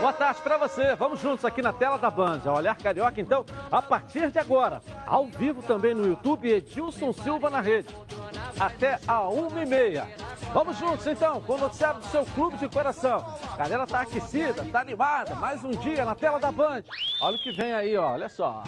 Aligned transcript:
Boa 0.00 0.12
tarde 0.12 0.40
para 0.42 0.56
você. 0.58 0.94
Vamos 0.94 1.20
juntos 1.20 1.44
aqui 1.44 1.60
na 1.60 1.72
tela 1.72 1.98
da 1.98 2.08
Band. 2.08 2.40
Olhar 2.46 2.76
Carioca, 2.76 3.20
então, 3.20 3.44
a 3.70 3.82
partir 3.82 4.30
de 4.30 4.38
agora. 4.38 4.80
Ao 5.04 5.26
vivo 5.26 5.60
também 5.62 5.92
no 5.92 6.06
YouTube, 6.06 6.48
Edilson 6.48 7.12
Silva 7.12 7.50
na 7.50 7.60
rede. 7.60 7.88
Até 8.58 9.00
a 9.08 9.28
uma 9.28 9.62
e 9.62 9.66
meia. 9.66 10.06
Vamos 10.54 10.78
juntos, 10.78 11.04
então, 11.06 11.40
com 11.40 11.54
o 11.54 11.58
noticiário 11.58 12.00
do 12.00 12.06
seu 12.06 12.24
clube 12.26 12.58
de 12.58 12.68
coração. 12.68 13.24
A 13.52 13.56
galera 13.56 13.86
tá 13.86 14.02
aquecida, 14.02 14.64
tá 14.70 14.80
animada. 14.80 15.34
Mais 15.34 15.64
um 15.64 15.70
dia 15.70 16.04
na 16.04 16.14
tela 16.14 16.38
da 16.38 16.52
Band. 16.52 16.82
Olha 17.20 17.36
o 17.36 17.42
que 17.42 17.50
vem 17.50 17.72
aí, 17.72 17.96
ó. 17.96 18.12
Olha 18.12 18.28
só. 18.28 18.62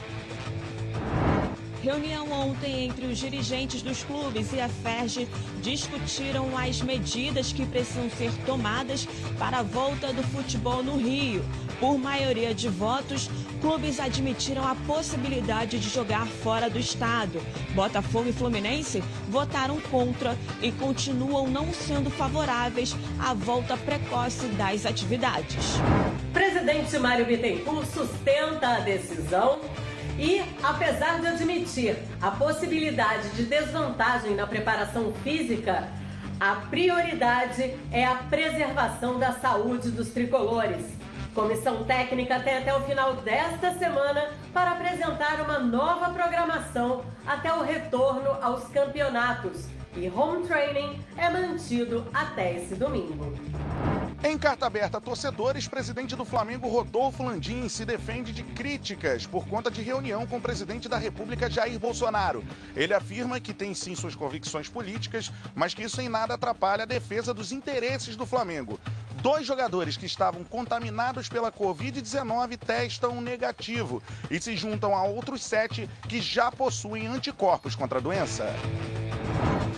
Reunião 1.82 2.30
ontem 2.30 2.84
entre 2.84 3.06
os 3.06 3.18
dirigentes 3.18 3.82
dos 3.82 4.04
clubes 4.04 4.52
e 4.52 4.60
a 4.60 4.68
FERJ 4.68 5.26
discutiram 5.60 6.56
as 6.56 6.80
medidas 6.80 7.52
que 7.52 7.66
precisam 7.66 8.08
ser 8.08 8.30
tomadas 8.46 9.08
para 9.36 9.58
a 9.58 9.62
volta 9.64 10.12
do 10.12 10.22
futebol 10.22 10.80
no 10.80 10.96
Rio. 10.96 11.44
Por 11.80 11.98
maioria 11.98 12.54
de 12.54 12.68
votos, 12.68 13.28
clubes 13.60 13.98
admitiram 13.98 14.64
a 14.64 14.76
possibilidade 14.86 15.80
de 15.80 15.88
jogar 15.88 16.24
fora 16.24 16.70
do 16.70 16.78
estado. 16.78 17.42
Botafogo 17.74 18.28
e 18.28 18.32
Fluminense 18.32 19.02
votaram 19.28 19.80
contra 19.80 20.38
e 20.62 20.70
continuam 20.70 21.48
não 21.48 21.72
sendo 21.72 22.10
favoráveis 22.10 22.94
à 23.18 23.34
volta 23.34 23.76
precoce 23.76 24.46
das 24.50 24.86
atividades. 24.86 25.80
Presidente 26.32 26.96
Mário 27.00 27.26
Bittencourt 27.26 27.88
sustenta 27.88 28.68
a 28.68 28.80
decisão 28.80 29.58
e, 30.18 30.42
apesar 30.62 31.20
de 31.20 31.26
admitir 31.26 31.96
a 32.20 32.30
possibilidade 32.30 33.28
de 33.30 33.44
desvantagem 33.44 34.34
na 34.34 34.46
preparação 34.46 35.12
física, 35.24 35.88
a 36.38 36.56
prioridade 36.56 37.74
é 37.90 38.04
a 38.04 38.16
preservação 38.16 39.18
da 39.18 39.32
saúde 39.32 39.90
dos 39.90 40.08
tricolores. 40.10 40.84
Comissão 41.34 41.84
técnica 41.84 42.40
tem 42.40 42.58
até 42.58 42.74
o 42.74 42.80
final 42.82 43.14
desta 43.16 43.72
semana 43.74 44.30
para 44.52 44.72
apresentar 44.72 45.40
uma 45.40 45.58
nova 45.58 46.10
programação 46.10 47.04
até 47.26 47.52
o 47.52 47.62
retorno 47.62 48.36
aos 48.42 48.64
campeonatos. 48.64 49.66
E 49.96 50.08
home 50.08 50.46
training 50.46 51.00
é 51.16 51.30
mantido 51.30 52.04
até 52.12 52.56
esse 52.56 52.74
domingo. 52.74 53.32
Em 54.24 54.38
carta 54.38 54.66
aberta 54.66 54.98
a 54.98 55.00
torcedores, 55.00 55.66
presidente 55.66 56.14
do 56.14 56.24
Flamengo 56.24 56.68
Rodolfo 56.68 57.24
Landim 57.24 57.68
se 57.68 57.84
defende 57.84 58.32
de 58.32 58.44
críticas 58.44 59.26
por 59.26 59.48
conta 59.48 59.68
de 59.68 59.82
reunião 59.82 60.24
com 60.28 60.36
o 60.36 60.40
presidente 60.40 60.88
da 60.88 60.96
República 60.96 61.50
Jair 61.50 61.76
Bolsonaro. 61.76 62.44
Ele 62.76 62.94
afirma 62.94 63.40
que 63.40 63.52
tem 63.52 63.74
sim 63.74 63.96
suas 63.96 64.14
convicções 64.14 64.68
políticas, 64.68 65.32
mas 65.56 65.74
que 65.74 65.82
isso 65.82 66.00
em 66.00 66.08
nada 66.08 66.34
atrapalha 66.34 66.84
a 66.84 66.86
defesa 66.86 67.34
dos 67.34 67.50
interesses 67.50 68.14
do 68.14 68.24
Flamengo. 68.24 68.78
Dois 69.20 69.44
jogadores 69.44 69.96
que 69.96 70.06
estavam 70.06 70.44
contaminados 70.44 71.28
pela 71.28 71.50
Covid-19 71.50 72.56
testam 72.58 73.20
negativo 73.20 74.00
e 74.30 74.40
se 74.40 74.56
juntam 74.56 74.94
a 74.94 75.02
outros 75.02 75.42
sete 75.42 75.90
que 76.08 76.20
já 76.20 76.48
possuem 76.52 77.08
anticorpos 77.08 77.74
contra 77.74 77.98
a 77.98 78.02
doença. 78.02 78.46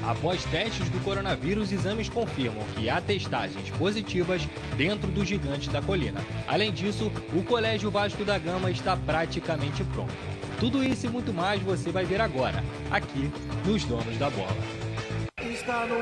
Após 0.06 0.44
testes 0.44 0.88
do 0.90 1.02
coronavírus, 1.02 1.72
exames 1.72 2.08
confirmam 2.08 2.62
que 2.76 2.90
há 2.90 3.00
testagens 3.00 3.70
positivas 3.70 4.46
dentro 4.76 5.10
do 5.10 5.24
gigante 5.24 5.70
da 5.70 5.80
colina. 5.80 6.20
Além 6.46 6.70
disso, 6.72 7.10
o 7.32 7.42
Colégio 7.42 7.90
Vasco 7.90 8.24
da 8.24 8.38
Gama 8.38 8.70
está 8.70 8.96
praticamente 8.96 9.82
pronto. 9.84 10.12
Tudo 10.60 10.84
isso 10.84 11.06
e 11.06 11.08
muito 11.08 11.32
mais 11.32 11.60
você 11.62 11.90
vai 11.90 12.04
ver 12.04 12.20
agora, 12.20 12.62
aqui 12.90 13.32
nos 13.64 13.84
Donos 13.84 14.16
da 14.18 14.28
Bola. 14.30 14.84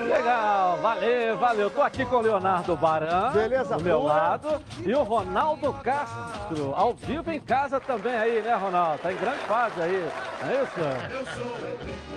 Legal, 0.09 0.79
valeu, 0.79 1.37
valeu. 1.37 1.71
Tô 1.71 1.83
aqui 1.83 2.05
com 2.05 2.17
o 2.17 2.21
Leonardo 2.21 2.77
Baran, 2.77 3.33
Beleza, 3.33 3.77
do 3.77 3.85
meu 3.85 4.01
boa. 4.01 4.13
lado, 4.13 4.63
e 4.85 4.93
o 4.93 5.03
Ronaldo 5.03 5.73
Castro, 5.75 6.73
ao 6.75 6.95
vivo 6.95 7.31
em 7.31 7.41
casa 7.41 7.81
também 7.81 8.15
aí, 8.15 8.43
né, 8.43 8.55
Ronaldo? 8.55 8.99
Tá 8.99 9.13
em 9.13 9.17
grande 9.17 9.41
fase 9.41 9.81
aí, 9.81 10.09
não 10.43 10.51
é 10.51 10.63
isso? 10.63 12.12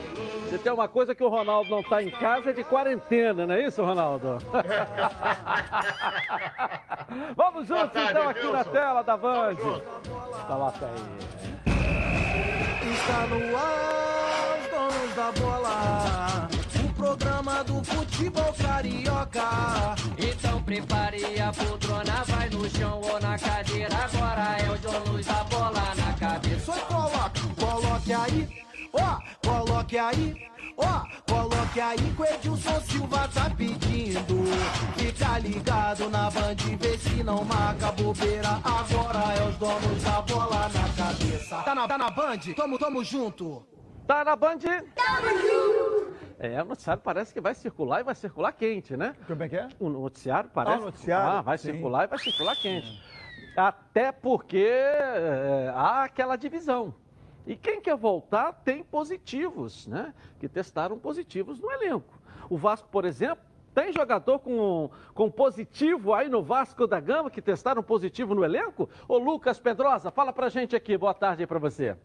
Se 0.56 0.60
tem 0.60 0.72
uma 0.72 0.88
coisa 0.88 1.14
que 1.14 1.22
o 1.22 1.28
Ronaldo 1.28 1.70
não 1.70 1.84
tá 1.84 2.02
em 2.02 2.10
casa 2.10 2.52
é 2.52 2.54
de 2.54 2.64
quarentena, 2.64 3.46
não 3.46 3.56
é 3.56 3.68
isso, 3.68 3.84
Ronaldo? 3.84 4.38
Vamos 7.36 7.68
juntos 7.68 7.92
tarde, 7.92 8.12
então 8.12 8.30
aqui 8.30 8.46
na 8.46 8.60
Wilson. 8.60 8.72
tela 8.72 9.02
da 9.02 9.18
Band. 9.18 9.56
Coloca 10.48 10.86
aí. 10.86 10.94
Está 12.94 13.28
no 13.28 13.58
ar, 13.58 14.58
os 14.62 14.68
donos 14.72 15.14
da 15.16 15.32
bola. 15.34 16.48
O 16.86 16.94
programa 16.94 17.62
do 17.66 17.84
futebol 17.84 18.54
carioca. 18.54 19.96
Então 20.18 20.64
prepare 20.64 21.42
a 21.42 21.52
poltrona, 21.52 22.24
vai 22.28 22.48
no 22.48 22.70
chão 22.70 23.02
ou 23.02 23.20
na 23.20 23.38
cadeira. 23.38 23.94
Agora 23.94 24.56
é 24.66 24.70
o 24.72 24.78
donos 24.78 25.26
da 25.26 25.44
bola 25.44 25.84
na 25.98 26.14
cabeça. 26.18 26.72
Só 26.72 26.80
coloque, 26.86 27.42
coloque 27.60 28.14
aí, 28.14 28.48
ó, 28.96 29.20
coloque 29.48 29.98
aí. 29.98 30.48
Ó, 30.78 31.06
coloque 31.32 31.80
aí 31.80 31.98
que 31.98 32.22
o 32.22 32.26
Edilson 32.26 32.82
Silva 32.82 33.28
tá 33.34 33.50
pedindo. 33.56 34.44
Fica 34.98 35.40
ligado 35.40 36.10
na 36.10 36.30
band, 36.30 36.56
vê 36.80 36.98
se 36.98 37.24
não 37.24 37.44
marca 37.46 37.92
bobeira. 37.94 38.50
Agora 38.64 39.34
é 39.38 39.48
os 39.48 39.58
donos 39.58 40.04
da 40.04 40.22
bola 40.22 40.70
na 40.70 41.04
cabeça. 41.04 41.62
Tá 41.64 41.74
na, 41.76 41.88
tá 41.88 41.98
na 41.98 42.10
band? 42.12 42.40
Tamo, 42.56 42.78
tamo 42.78 43.04
junto. 43.04 43.66
Tá 44.06 44.24
na 44.24 44.36
Band? 44.36 44.60
Tamo 44.60 45.30
junto! 45.42 46.16
É, 46.38 46.62
o 46.62 46.66
noticiário 46.66 47.02
parece 47.02 47.34
que 47.34 47.42
vai 47.42 47.56
circular 47.56 48.02
e 48.02 48.04
vai 48.04 48.14
circular 48.14 48.52
quente, 48.52 48.96
né? 48.96 49.16
Como 49.26 49.42
é 49.42 49.50
que 49.50 49.56
é? 49.56 49.68
O 49.80 49.90
noticiário 49.90 50.48
parece. 50.54 50.78
Ah, 50.78 50.82
o 50.82 50.86
noticiário, 50.86 51.38
Ah, 51.38 51.42
vai 51.42 51.58
sim. 51.58 51.72
circular 51.72 52.04
e 52.04 52.08
vai 52.08 52.20
circular 52.20 52.56
quente. 52.56 53.02
Até 53.58 54.12
porque 54.12 54.64
é, 54.70 55.72
há 55.74 56.04
aquela 56.04 56.36
divisão. 56.36 56.94
E 57.46 57.56
quem 57.56 57.80
quer 57.80 57.96
voltar 57.96 58.54
tem 58.54 58.84
positivos, 58.84 59.88
né? 59.88 60.14
Que 60.40 60.50
testaram 60.50 60.98
positivos 60.98 61.60
no 61.60 61.72
elenco. 61.72 62.20
O 62.50 62.58
Vasco, 62.58 62.88
por 62.90 63.06
exemplo, 63.06 63.44
tem 63.74 63.92
jogador 63.92 64.40
com, 64.40 64.90
com 65.14 65.30
positivo 65.30 66.14
aí 66.14 66.30
no 66.30 66.42
Vasco 66.42 66.88
da 66.88 67.00
Gama 67.00 67.30
que 67.30 67.42
testaram 67.42 67.84
positivo 67.84 68.34
no 68.34 68.44
elenco? 68.44 68.90
Ô 69.08 69.18
Lucas 69.18 69.60
Pedrosa, 69.60 70.10
fala 70.10 70.32
pra 70.32 70.50
gente 70.50 70.76
aqui. 70.76 70.98
Boa 70.98 71.14
tarde 71.14 71.44
aí 71.44 71.48
pra 71.48 71.60
você. 71.60 71.96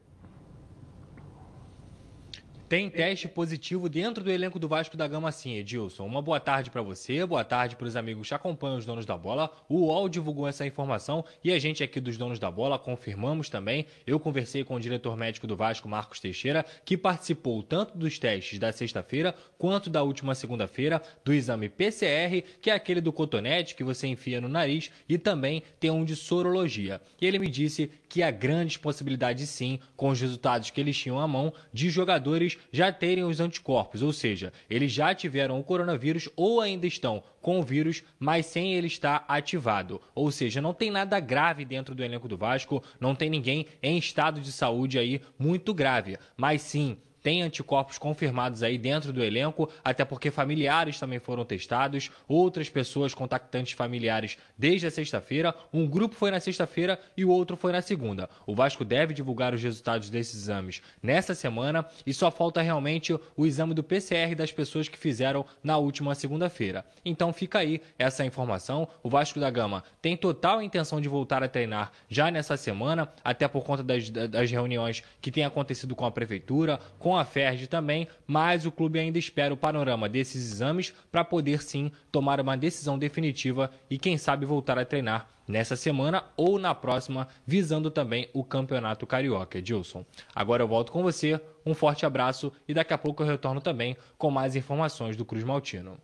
Tem 2.71 2.89
teste 2.89 3.27
positivo 3.27 3.89
dentro 3.89 4.23
do 4.23 4.31
elenco 4.31 4.57
do 4.57 4.69
Vasco 4.69 4.97
da 4.97 5.09
Gama 5.09 5.33
sim, 5.33 5.57
Edilson. 5.57 6.07
Uma 6.07 6.23
boa 6.23 6.39
tarde 6.39 6.71
para 6.71 6.81
você, 6.81 7.27
boa 7.27 7.43
tarde 7.43 7.75
para 7.75 7.85
os 7.85 7.97
amigos 7.97 8.29
que 8.29 8.35
acompanham 8.35 8.79
os 8.79 8.87
donos 8.87 9.05
da 9.05 9.19
bola. 9.19 9.51
O 9.69 9.87
UOL 9.87 10.09
divulgou 10.09 10.47
essa 10.47 10.65
informação 10.65 11.25
e 11.43 11.51
a 11.53 11.59
gente 11.59 11.83
aqui 11.83 11.99
dos 11.99 12.17
donos 12.17 12.39
da 12.39 12.49
bola 12.49 12.79
confirmamos 12.79 13.49
também. 13.49 13.87
Eu 14.07 14.21
conversei 14.21 14.63
com 14.63 14.77
o 14.77 14.81
diretor 14.81 15.17
médico 15.17 15.49
do 15.49 15.57
Vasco, 15.57 15.89
Marcos 15.89 16.21
Teixeira, 16.21 16.65
que 16.85 16.97
participou 16.97 17.61
tanto 17.61 17.99
dos 17.99 18.21
testes 18.21 18.61
da 18.61 18.71
sexta-feira 18.71 19.35
quanto 19.59 19.91
da 19.91 20.05
última 20.05 20.37
segunda-feira 20.37 21.03
do 21.25 21.35
exame 21.35 21.69
PCR, 21.69 22.41
que 22.61 22.71
é 22.71 22.75
aquele 22.75 23.01
do 23.01 23.13
cotonete 23.13 23.75
que 23.75 23.83
você 23.83 24.07
enfia 24.07 24.41
no 24.41 24.49
nariz, 24.49 24.93
e 25.09 25.19
também 25.19 25.65
tem 25.81 25.91
um 25.91 26.05
de 26.05 26.15
sorologia. 26.15 27.03
E 27.21 27.27
ele 27.27 27.41
me 27.41 27.49
disse 27.49 27.91
que 28.11 28.25
há 28.25 28.31
grandes 28.31 28.77
possibilidades 28.77 29.49
sim, 29.49 29.79
com 29.97 30.11
os 30.11 30.21
resultados 30.21 30.69
que 30.69 30.81
eles 30.81 30.99
tinham 30.99 31.21
à 31.21 31.29
mão, 31.29 31.55
de 31.73 31.89
jogadores 31.89 32.59
já 32.73 32.93
terem 32.93 33.23
os 33.23 33.39
anticorpos, 33.39 34.03
ou 34.03 34.13
seja, 34.13 34.53
eles 34.69 34.91
já 34.91 35.15
tiveram 35.15 35.61
o 35.61 35.65
coronavírus 35.65 36.29
ou 36.35 36.61
ainda 36.61 36.89
estão 36.89 37.23
com 37.41 37.61
o 37.61 37.63
vírus, 37.63 38.03
mas 38.19 38.47
sem 38.47 38.75
ele 38.75 38.89
estar 38.89 39.25
ativado. 39.29 40.01
Ou 40.13 40.31
seja, 40.33 40.61
não 40.61 40.75
tem 40.75 40.91
nada 40.91 41.21
grave 41.21 41.65
dentro 41.65 41.95
do 41.95 42.03
elenco 42.03 42.27
do 42.27 42.37
Vasco, 42.37 42.83
não 42.99 43.15
tem 43.15 43.31
ninguém 43.31 43.67
em 43.81 43.97
estado 43.97 44.41
de 44.41 44.51
saúde 44.51 44.99
aí 44.99 45.23
muito 45.39 45.73
grave, 45.73 46.19
mas 46.37 46.63
sim 46.63 46.99
tem 47.23 47.43
anticorpos 47.43 47.99
confirmados 47.99 48.63
aí 48.63 48.79
dentro 48.79 49.13
do 49.13 49.23
elenco, 49.23 49.69
até 49.85 50.05
porque 50.05 50.31
familiares 50.31 50.99
também 50.99 51.19
foram 51.19 51.45
testados, 51.45 52.11
outras 52.27 52.69
pessoas 52.69 53.15
contactantes 53.15 53.73
familiares 53.73 54.39
desde 54.57 54.87
a 54.87 54.91
sexta-feira. 54.91 55.55
Um 55.73 55.87
grupo 55.87 56.15
foi 56.15 56.31
na 56.31 56.41
sexta-feira 56.41 56.99
e 57.17 57.25
o 57.25 57.31
outro 57.31 57.57
foi 57.57 57.73
na 57.73 57.83
segunda. 57.83 58.29
O 58.47 58.55
Vasco 58.55 58.85
deve 58.85 59.15
divulgar 59.15 59.55
os 59.55 59.63
resultados 59.63 60.11
desses 60.11 60.43
exames 60.43 60.83
nessa 61.03 61.35
semana 61.35 61.87
e 62.07 62.13
só 62.13 62.31
falta 62.31 62.63
realmente 62.63 63.19
o 63.37 63.47
exame 63.47 63.75
do 63.75 63.83
PCR 63.83 64.35
das 64.35 64.53
pessoas 64.53 64.89
que 64.89 64.99
fizeram 64.99 65.45
na 65.63 65.77
última 65.77 66.15
segunda-feira. 66.15 66.85
Então 67.05 67.33
fica 67.33 67.59
aí 67.59 67.81
essa 67.99 68.25
informação. 68.25 68.89
O 69.03 69.11
Vasco 69.11 69.41
da 69.41 69.51
Gama 69.51 69.85
tem 70.01 70.17
total 70.17 70.63
intenção 70.63 71.01
de 71.01 71.09
voltar 71.09 71.43
a 71.43 71.49
treinar 71.49 71.93
já 72.09 72.31
nessa 72.31 72.57
semana, 72.57 73.09
até 73.25 73.47
por 73.49 73.65
conta 73.65 73.83
das, 73.83 74.09
das 74.11 74.51
reuniões 74.51 75.03
que 75.21 75.31
têm 75.31 75.45
acontecido 75.45 75.95
com 75.95 76.05
a 76.05 76.11
prefeitura, 76.11 76.81
com 76.99 77.10
a 77.17 77.25
FERJ 77.25 77.67
também, 77.67 78.09
mas 78.27 78.67
o 78.67 78.73
clube 78.73 78.99
ainda 78.99 79.19
espera 79.19 79.53
o 79.53 79.57
panorama 79.57 80.09
desses 80.09 80.53
exames 80.53 80.93
para 81.11 81.25
poder 81.25 81.63
sim 81.63 81.91
tomar 82.11 82.41
uma 82.41 82.57
decisão 82.57 82.99
definitiva 82.99 83.71
e 83.89 83.99
quem 83.99 84.19
sabe 84.19 84.47
voltar 84.47 84.79
a 84.79 84.85
treinar 84.85 85.29
nessa 85.47 85.77
semana 85.77 86.25
ou 86.37 86.59
na 86.59 86.75
próxima, 86.75 87.29
visando 87.45 87.91
também 87.91 88.29
o 88.33 88.45
Campeonato 88.45 89.07
Carioca, 89.07 89.59
Edilson. 89.59 90.05
Agora 90.35 90.63
eu 90.63 90.69
volto 90.69 90.93
com 90.93 91.03
você, 91.03 91.41
um 91.67 91.75
forte 91.75 92.07
abraço 92.07 92.53
e 92.69 92.73
daqui 92.73 92.95
a 92.95 92.99
pouco 92.99 93.23
eu 93.23 93.27
retorno 93.27 93.61
também 93.61 93.97
com 94.17 94.31
mais 94.31 94.55
informações 94.55 95.17
do 95.17 95.25
Cruz 95.25 95.45
Maltino. 95.45 95.99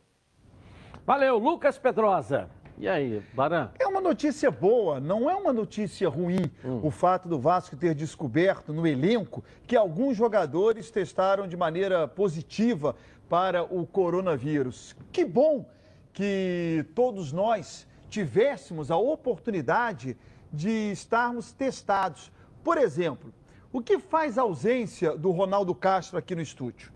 Valeu, 1.06 1.38
Lucas 1.38 1.78
Pedrosa. 1.78 2.50
E 2.78 2.86
aí, 2.86 3.22
Baran? 3.32 3.70
É 3.78 3.86
uma 3.86 4.02
notícia 4.02 4.50
boa, 4.50 5.00
não 5.00 5.30
é 5.30 5.34
uma 5.34 5.52
notícia 5.52 6.10
ruim 6.10 6.50
hum. 6.62 6.80
o 6.82 6.90
fato 6.90 7.26
do 7.26 7.38
Vasco 7.38 7.74
ter 7.74 7.94
descoberto 7.94 8.70
no 8.70 8.86
elenco 8.86 9.42
que 9.66 9.74
alguns 9.74 10.14
jogadores 10.14 10.90
testaram 10.90 11.48
de 11.48 11.56
maneira 11.56 12.06
positiva 12.06 12.94
para 13.30 13.64
o 13.64 13.86
coronavírus. 13.86 14.94
Que 15.10 15.24
bom 15.24 15.64
que 16.12 16.84
todos 16.94 17.32
nós 17.32 17.86
tivéssemos 18.10 18.90
a 18.90 18.96
oportunidade 18.98 20.14
de 20.52 20.92
estarmos 20.92 21.52
testados. 21.52 22.30
Por 22.62 22.76
exemplo, 22.76 23.32
o 23.72 23.80
que 23.80 23.98
faz 23.98 24.36
a 24.36 24.42
ausência 24.42 25.16
do 25.16 25.30
Ronaldo 25.30 25.74
Castro 25.74 26.18
aqui 26.18 26.34
no 26.34 26.42
estúdio? 26.42 26.92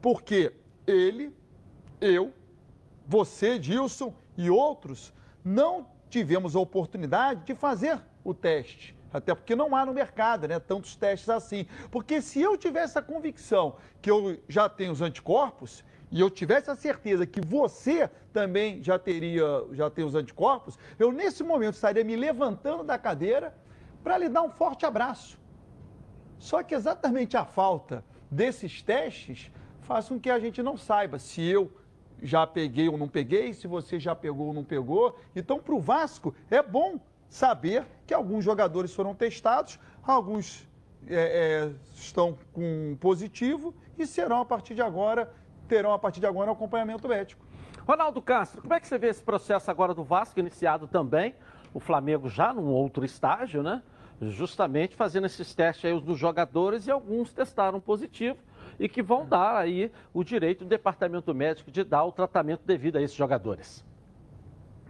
Porque 0.00 0.52
ele, 0.86 1.34
eu, 2.00 2.32
você, 3.06 3.58
Dilson 3.58 4.14
e 4.36 4.50
outros 4.50 5.12
não 5.44 5.86
tivemos 6.08 6.54
a 6.54 6.60
oportunidade 6.60 7.44
de 7.44 7.54
fazer 7.54 8.00
o 8.24 8.34
teste. 8.34 8.96
Até 9.12 9.34
porque 9.34 9.54
não 9.54 9.76
há 9.76 9.84
no 9.84 9.92
mercado, 9.92 10.48
né, 10.48 10.58
tantos 10.58 10.96
testes 10.96 11.28
assim. 11.28 11.66
Porque 11.90 12.22
se 12.22 12.40
eu 12.40 12.56
tivesse 12.56 12.98
a 12.98 13.02
convicção 13.02 13.76
que 14.00 14.10
eu 14.10 14.38
já 14.48 14.68
tenho 14.68 14.92
os 14.92 15.02
anticorpos 15.02 15.84
e 16.10 16.20
eu 16.20 16.30
tivesse 16.30 16.70
a 16.70 16.74
certeza 16.74 17.26
que 17.26 17.40
você 17.40 18.08
também 18.32 18.82
já 18.82 18.98
teria, 18.98 19.44
já 19.72 19.90
tem 19.90 20.04
os 20.04 20.14
anticorpos, 20.14 20.78
eu 20.98 21.12
nesse 21.12 21.42
momento 21.42 21.74
estaria 21.74 22.04
me 22.04 22.16
levantando 22.16 22.82
da 22.82 22.98
cadeira 22.98 23.54
para 24.02 24.18
lhe 24.18 24.28
dar 24.28 24.42
um 24.42 24.50
forte 24.50 24.86
abraço. 24.86 25.38
Só 26.38 26.62
que 26.62 26.74
exatamente 26.74 27.36
a 27.36 27.44
falta 27.44 28.04
desses 28.30 28.82
testes 28.82 29.50
faz 29.80 30.08
com 30.08 30.18
que 30.18 30.30
a 30.30 30.38
gente 30.38 30.62
não 30.62 30.76
saiba 30.76 31.18
se 31.18 31.42
eu 31.42 31.70
já 32.22 32.46
peguei 32.46 32.88
ou 32.88 32.96
não 32.96 33.08
peguei, 33.08 33.52
se 33.52 33.66
você 33.66 33.98
já 33.98 34.14
pegou 34.14 34.48
ou 34.48 34.54
não 34.54 34.64
pegou. 34.64 35.18
Então, 35.34 35.58
para 35.58 35.74
o 35.74 35.80
Vasco, 35.80 36.34
é 36.50 36.62
bom 36.62 37.00
saber 37.28 37.84
que 38.06 38.14
alguns 38.14 38.44
jogadores 38.44 38.94
foram 38.94 39.14
testados, 39.14 39.78
alguns 40.02 40.68
é, 41.08 41.14
é, 41.14 41.72
estão 41.94 42.38
com 42.52 42.96
positivo 43.00 43.74
e 43.98 44.06
serão, 44.06 44.40
a 44.40 44.44
partir 44.44 44.74
de 44.74 44.82
agora, 44.82 45.32
terão, 45.66 45.92
a 45.92 45.98
partir 45.98 46.20
de 46.20 46.26
agora, 46.26 46.50
um 46.50 46.54
acompanhamento 46.54 47.08
médico. 47.08 47.44
Ronaldo 47.86 48.22
Castro, 48.22 48.62
como 48.62 48.74
é 48.74 48.78
que 48.78 48.86
você 48.86 48.96
vê 48.96 49.08
esse 49.08 49.22
processo 49.22 49.68
agora 49.70 49.92
do 49.92 50.04
Vasco, 50.04 50.38
iniciado 50.38 50.86
também? 50.86 51.34
O 51.74 51.80
Flamengo 51.80 52.28
já 52.28 52.52
num 52.52 52.68
outro 52.68 53.04
estágio, 53.04 53.62
né? 53.62 53.82
Justamente 54.20 54.94
fazendo 54.94 55.26
esses 55.26 55.52
testes 55.52 55.86
aí 55.86 56.00
dos 56.00 56.16
jogadores 56.16 56.86
e 56.86 56.92
alguns 56.92 57.32
testaram 57.32 57.80
positivo 57.80 58.38
e 58.82 58.88
que 58.88 59.00
vão 59.00 59.24
dar 59.24 59.58
aí 59.58 59.92
o 60.12 60.24
direito 60.24 60.64
do 60.64 60.68
departamento 60.68 61.32
médico 61.32 61.70
de 61.70 61.84
dar 61.84 62.02
o 62.04 62.10
tratamento 62.10 62.62
devido 62.64 62.96
a 62.96 63.00
esses 63.00 63.16
jogadores. 63.16 63.84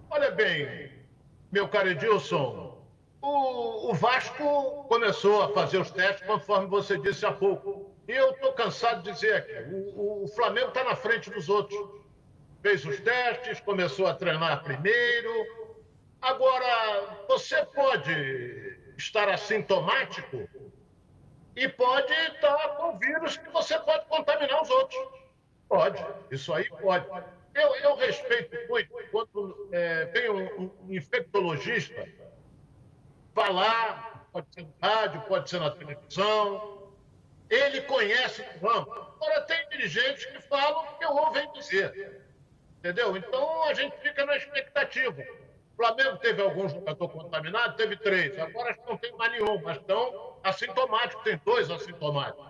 Olha 0.08 0.30
bem, 0.30 0.90
meu 1.52 1.68
caro 1.68 1.90
Edilson, 1.90 2.82
o, 3.20 3.90
o 3.90 3.94
Vasco 3.94 4.84
começou 4.88 5.42
a 5.42 5.50
fazer 5.50 5.76
os 5.76 5.90
testes 5.90 6.26
conforme 6.26 6.68
você 6.68 6.96
disse 6.96 7.26
há 7.26 7.32
pouco. 7.32 7.92
E 8.08 8.12
eu 8.12 8.30
estou 8.30 8.54
cansado 8.54 9.02
de 9.02 9.12
dizer 9.12 9.34
aqui, 9.34 9.52
o, 9.70 10.24
o 10.24 10.28
Flamengo 10.28 10.68
está 10.68 10.84
na 10.84 10.96
frente 10.96 11.30
dos 11.30 11.50
outros. 11.50 11.78
Fez 12.62 12.86
os 12.86 12.98
testes, 12.98 13.60
começou 13.60 14.06
a 14.06 14.14
treinar 14.14 14.62
primeiro. 14.62 15.30
Agora, 16.22 17.26
você 17.28 17.62
pode 17.66 18.78
estar 18.96 19.28
assintomático 19.28 20.48
e 21.54 21.68
pode 21.68 22.12
estar 22.12 22.68
com 22.76 22.98
vírus 22.98 23.36
que 23.36 23.48
você 23.50 23.78
pode 23.80 24.06
contaminar 24.06 24.62
os 24.62 24.70
outros. 24.70 25.08
Pode, 25.68 26.04
isso 26.30 26.52
aí 26.52 26.68
pode. 26.68 27.06
Eu, 27.54 27.74
eu 27.76 27.94
respeito 27.96 28.56
muito 28.68 28.92
quando 29.10 29.68
é, 29.72 30.06
vem 30.06 30.30
um, 30.30 30.70
um 30.80 30.94
infectologista 30.94 32.08
falar, 33.34 34.26
pode 34.32 34.46
ser 34.54 34.62
no 34.62 34.74
rádio, 34.80 35.20
pode 35.22 35.50
ser 35.50 35.60
na 35.60 35.70
televisão, 35.70 36.92
ele 37.50 37.82
conhece 37.82 38.42
o 38.42 38.66
ramo. 38.66 38.90
Agora, 38.92 39.42
tem 39.42 39.68
dirigentes 39.68 40.24
que 40.26 40.40
falam 40.42 40.86
que 40.98 41.04
eu 41.04 41.10
ouvem 41.10 41.52
dizer. 41.52 42.22
Entendeu? 42.78 43.16
Então, 43.16 43.62
a 43.64 43.74
gente 43.74 43.96
fica 43.98 44.24
na 44.24 44.36
expectativa. 44.36 45.22
O 45.22 45.76
Flamengo 45.76 46.16
teve 46.16 46.42
algum 46.42 46.68
jogador 46.68 47.08
contaminado? 47.08 47.76
Teve 47.76 47.96
três. 47.96 48.38
Agora 48.38 48.76
não 48.86 48.96
tem 48.96 49.12
mais 49.12 49.32
nenhum, 49.32 49.60
mas 49.62 49.76
estão 49.76 50.31
assintomáticos, 50.42 51.24
tem 51.24 51.40
dois 51.44 51.70
assintomáticos. 51.70 52.46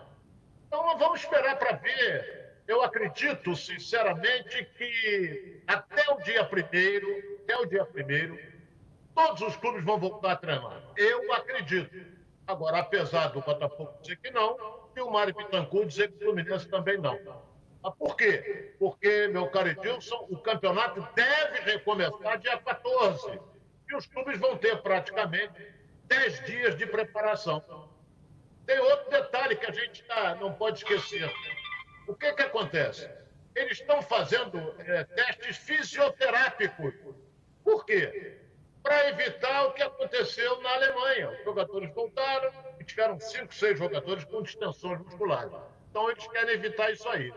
Então 0.66 0.98
vamos 0.98 1.20
esperar 1.20 1.56
para 1.58 1.76
ver. 1.76 2.42
Eu 2.66 2.82
acredito, 2.82 3.54
sinceramente, 3.56 4.64
que 4.76 5.62
até 5.66 6.10
o 6.12 6.16
dia 6.22 6.44
primeiro, 6.44 7.06
até 7.42 7.56
o 7.58 7.66
dia 7.66 7.84
primeiro, 7.84 8.38
todos 9.14 9.42
os 9.42 9.56
clubes 9.56 9.84
vão 9.84 9.98
voltar 9.98 10.32
a 10.32 10.36
treinar. 10.36 10.82
Eu 10.96 11.32
acredito. 11.32 11.90
Agora, 12.46 12.78
apesar 12.78 13.28
do 13.28 13.40
Botafogo 13.40 13.92
dizer 14.00 14.16
que 14.16 14.30
não, 14.30 14.56
e 14.96 15.00
o 15.00 15.10
Mário 15.10 15.34
Pittencourt 15.34 15.88
dizer 15.88 16.08
que 16.08 16.16
o 16.16 16.26
Fluminense 16.26 16.68
também 16.68 16.98
não. 16.98 17.18
Mas 17.82 17.94
por 17.94 18.16
quê? 18.16 18.74
Porque, 18.78 19.28
meu 19.28 19.48
caro 19.48 19.68
Edilson, 19.68 20.26
o 20.30 20.38
campeonato 20.38 21.06
deve 21.14 21.60
recomeçar 21.60 22.38
dia 22.38 22.56
14. 22.58 23.40
E 23.88 23.96
os 23.96 24.06
clubes 24.06 24.38
vão 24.38 24.56
ter 24.56 24.80
praticamente 24.82 25.52
10 26.12 26.44
dias 26.44 26.76
de 26.76 26.86
preparação. 26.86 27.62
Tem 28.66 28.78
outro 28.78 29.10
detalhe 29.10 29.56
que 29.56 29.66
a 29.66 29.72
gente 29.72 30.04
tá, 30.04 30.34
não 30.34 30.52
pode 30.52 30.78
esquecer. 30.78 31.32
O 32.06 32.14
que, 32.14 32.32
que 32.34 32.42
acontece? 32.42 33.08
Eles 33.54 33.80
estão 33.80 34.02
fazendo 34.02 34.58
é, 34.80 35.04
testes 35.04 35.56
fisioterápicos. 35.56 36.94
Por 37.64 37.84
quê? 37.86 38.38
Para 38.82 39.08
evitar 39.08 39.66
o 39.66 39.72
que 39.72 39.82
aconteceu 39.82 40.60
na 40.60 40.74
Alemanha. 40.74 41.30
Os 41.30 41.44
jogadores 41.44 41.92
voltaram 41.94 42.52
e 42.78 42.84
tiveram 42.84 43.18
cinco, 43.18 43.54
seis 43.54 43.78
jogadores 43.78 44.24
com 44.24 44.42
distensões 44.42 45.00
musculares. 45.00 45.52
Então 45.90 46.10
eles 46.10 46.26
querem 46.28 46.54
evitar 46.54 46.90
isso 46.90 47.08
aí. 47.08 47.32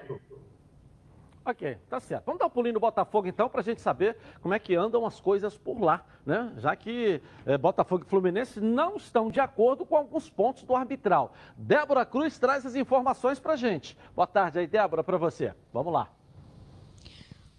Ok, 1.46 1.78
tá 1.88 2.00
certo. 2.00 2.26
Vamos 2.26 2.40
dar 2.40 2.48
um 2.48 2.50
pulinho 2.50 2.74
no 2.74 2.80
Botafogo 2.80 3.28
então 3.28 3.48
para 3.48 3.62
a 3.62 3.64
gente 3.64 3.80
saber 3.80 4.18
como 4.42 4.56
é 4.56 4.60
que 4.60 4.76
andam 4.76 5.06
as 5.06 5.20
coisas 5.20 5.56
por 5.56 5.80
lá, 5.80 6.04
né? 6.26 6.52
Já 6.58 6.76
que 6.76 7.22
é, 7.46 7.56
Botafogo 7.56 8.04
e 8.04 8.10
Fluminense 8.10 8.60
não 8.60 8.96
estão 8.96 9.30
de 9.30 9.40
acordo 9.40 9.86
com 9.86 9.96
alguns 9.96 10.28
pontos 10.28 10.64
do 10.64 10.76
arbitral. 10.76 11.34
Débora 11.56 12.04
Cruz 12.04 12.40
traz 12.40 12.66
as 12.66 12.76
informações 12.76 13.40
para 13.40 13.54
a 13.54 13.58
gente. 13.58 13.96
Boa 14.16 14.26
tarde 14.26 14.58
aí, 14.58 14.66
Débora, 14.66 15.04
para 15.04 15.18
você. 15.18 15.54
Vamos 15.72 15.94
lá. 15.94 16.10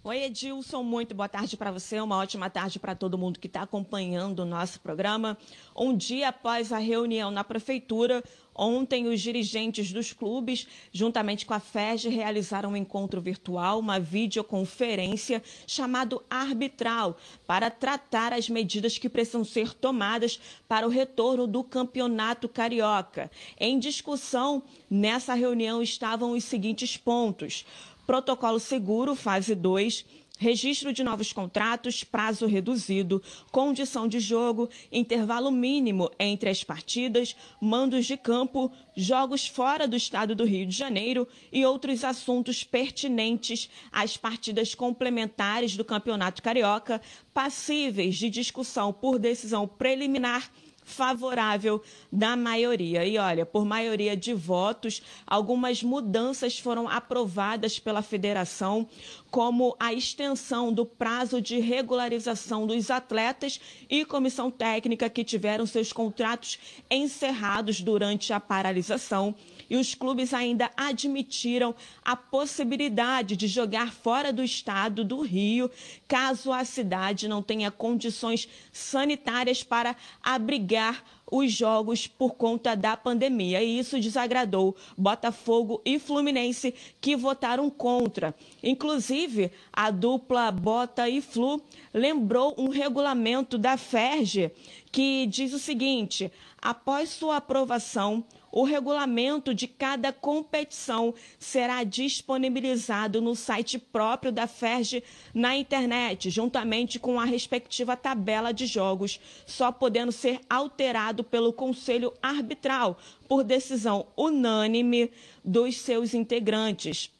Oi, 0.07 0.23
Edilson, 0.23 0.83
muito 0.83 1.13
boa 1.13 1.27
tarde 1.27 1.57
para 1.57 1.69
você, 1.69 1.99
uma 1.99 2.15
ótima 2.15 2.49
tarde 2.49 2.79
para 2.79 2.95
todo 2.95 3.17
mundo 3.17 3.41
que 3.41 3.47
está 3.47 3.63
acompanhando 3.63 4.39
o 4.39 4.45
nosso 4.45 4.79
programa. 4.79 5.37
Um 5.75 5.93
dia 5.93 6.29
após 6.29 6.71
a 6.71 6.77
reunião 6.77 7.29
na 7.29 7.43
Prefeitura, 7.43 8.23
ontem 8.55 9.05
os 9.09 9.19
dirigentes 9.19 9.91
dos 9.91 10.13
clubes, 10.13 10.65
juntamente 10.93 11.45
com 11.45 11.53
a 11.53 11.59
FEG, 11.59 12.07
realizaram 12.07 12.71
um 12.71 12.77
encontro 12.77 13.19
virtual, 13.19 13.79
uma 13.79 13.99
videoconferência 13.99 15.43
chamado 15.67 16.23
Arbitral, 16.29 17.17
para 17.45 17.69
tratar 17.69 18.31
as 18.31 18.47
medidas 18.47 18.97
que 18.97 19.09
precisam 19.09 19.43
ser 19.43 19.73
tomadas 19.73 20.39
para 20.69 20.87
o 20.87 20.89
retorno 20.89 21.45
do 21.45 21.65
Campeonato 21.65 22.47
Carioca. 22.47 23.29
Em 23.59 23.77
discussão, 23.77 24.63
nessa 24.89 25.33
reunião 25.33 25.83
estavam 25.83 26.31
os 26.31 26.45
seguintes 26.45 26.95
pontos 26.95 27.65
Protocolo 28.07 28.57
seguro, 28.57 29.15
fase 29.15 29.53
2, 29.53 30.05
registro 30.39 30.93
de 30.93 31.03
novos 31.03 31.33
contratos, 31.33 32.05
prazo 32.05 32.45
reduzido, 32.45 33.21
condição 33.51 34.07
de 34.07 34.17
jogo, 34.17 34.69
intervalo 34.89 35.51
mínimo 35.51 36.09
entre 36.17 36.49
as 36.49 36.63
partidas, 36.63 37.35
mandos 37.59 38.05
de 38.05 38.15
campo, 38.15 38.71
jogos 38.95 39.45
fora 39.45 39.85
do 39.85 39.97
estado 39.97 40.33
do 40.33 40.45
Rio 40.45 40.65
de 40.65 40.73
Janeiro 40.73 41.27
e 41.51 41.65
outros 41.65 42.05
assuntos 42.05 42.63
pertinentes 42.63 43.69
às 43.91 44.15
partidas 44.15 44.73
complementares 44.73 45.75
do 45.75 45.83
Campeonato 45.83 46.41
Carioca, 46.41 47.01
passíveis 47.33 48.15
de 48.15 48.29
discussão 48.29 48.93
por 48.93 49.19
decisão 49.19 49.67
preliminar 49.67 50.49
favorável 50.87 51.83
da 52.09 52.37
maioria. 52.37 53.05
E 53.05 53.17
olha, 53.17 53.45
por 53.45 53.65
maioria 53.65 54.15
de 54.15 54.33
votos, 54.33 55.03
algumas 55.27 55.83
mudanças 55.83 56.57
foram 56.57 56.87
aprovadas 56.87 57.77
pela 57.77 58.01
federação, 58.01 58.87
como 59.29 59.75
a 59.77 59.93
extensão 59.93 60.71
do 60.71 60.85
prazo 60.85 61.41
de 61.41 61.59
regularização 61.59 62.65
dos 62.65 62.89
atletas 62.89 63.59
e 63.89 64.05
comissão 64.05 64.49
técnica 64.49 65.09
que 65.09 65.25
tiveram 65.25 65.65
seus 65.65 65.91
contratos 65.91 66.57
encerrados 66.89 67.81
durante 67.81 68.31
a 68.31 68.39
paralisação 68.39 69.35
e 69.69 69.75
os 69.75 69.93
clubes 69.93 70.33
ainda 70.33 70.71
admitiram 70.75 71.75
a 72.03 72.15
possibilidade 72.15 73.35
de 73.35 73.47
jogar 73.47 73.91
fora 73.91 74.31
do 74.31 74.43
estado 74.43 75.03
do 75.03 75.21
Rio, 75.21 75.69
caso 76.07 76.51
a 76.51 76.63
cidade 76.63 77.27
não 77.27 77.41
tenha 77.41 77.71
condições 77.71 78.47
sanitárias 78.71 79.63
para 79.63 79.95
abrigar 80.23 81.03
os 81.29 81.51
jogos 81.51 82.07
por 82.07 82.35
conta 82.35 82.75
da 82.75 82.95
pandemia. 82.95 83.61
E 83.61 83.79
isso 83.79 83.99
desagradou 83.99 84.75
Botafogo 84.97 85.81
e 85.85 85.99
Fluminense, 85.99 86.73
que 87.01 87.15
votaram 87.15 87.69
contra. 87.69 88.33
Inclusive, 88.63 89.51
a 89.71 89.91
dupla 89.91 90.51
Bota 90.51 91.09
e 91.09 91.21
Flu 91.21 91.61
lembrou 91.93 92.55
um 92.57 92.69
regulamento 92.69 93.57
da 93.57 93.77
FERJ 93.77 94.51
que 94.91 95.27
diz 95.27 95.53
o 95.53 95.59
seguinte: 95.59 96.31
após 96.61 97.09
sua 97.09 97.37
aprovação, 97.37 98.23
o 98.51 98.63
regulamento 98.63 99.53
de 99.53 99.67
cada 99.67 100.11
competição 100.11 101.13
será 101.37 101.83
disponibilizado 101.83 103.21
no 103.21 103.35
site 103.35 103.77
próprio 103.77 104.31
da 104.31 104.47
FERJ 104.47 105.03
na 105.33 105.55
internet, 105.55 106.29
juntamente 106.29 106.97
com 106.97 107.19
a 107.19 107.25
respectiva 107.25 107.95
tabela 107.95 108.51
de 108.51 108.65
jogos, 108.65 109.19
só 109.45 109.71
podendo 109.71 110.11
ser 110.11 110.39
alterado 110.49 111.23
pelo 111.23 111.53
Conselho 111.53 112.13
Arbitral 112.21 112.97
por 113.27 113.43
decisão 113.43 114.07
unânime 114.15 115.11
dos 115.43 115.77
seus 115.77 116.13
integrantes 116.13 117.11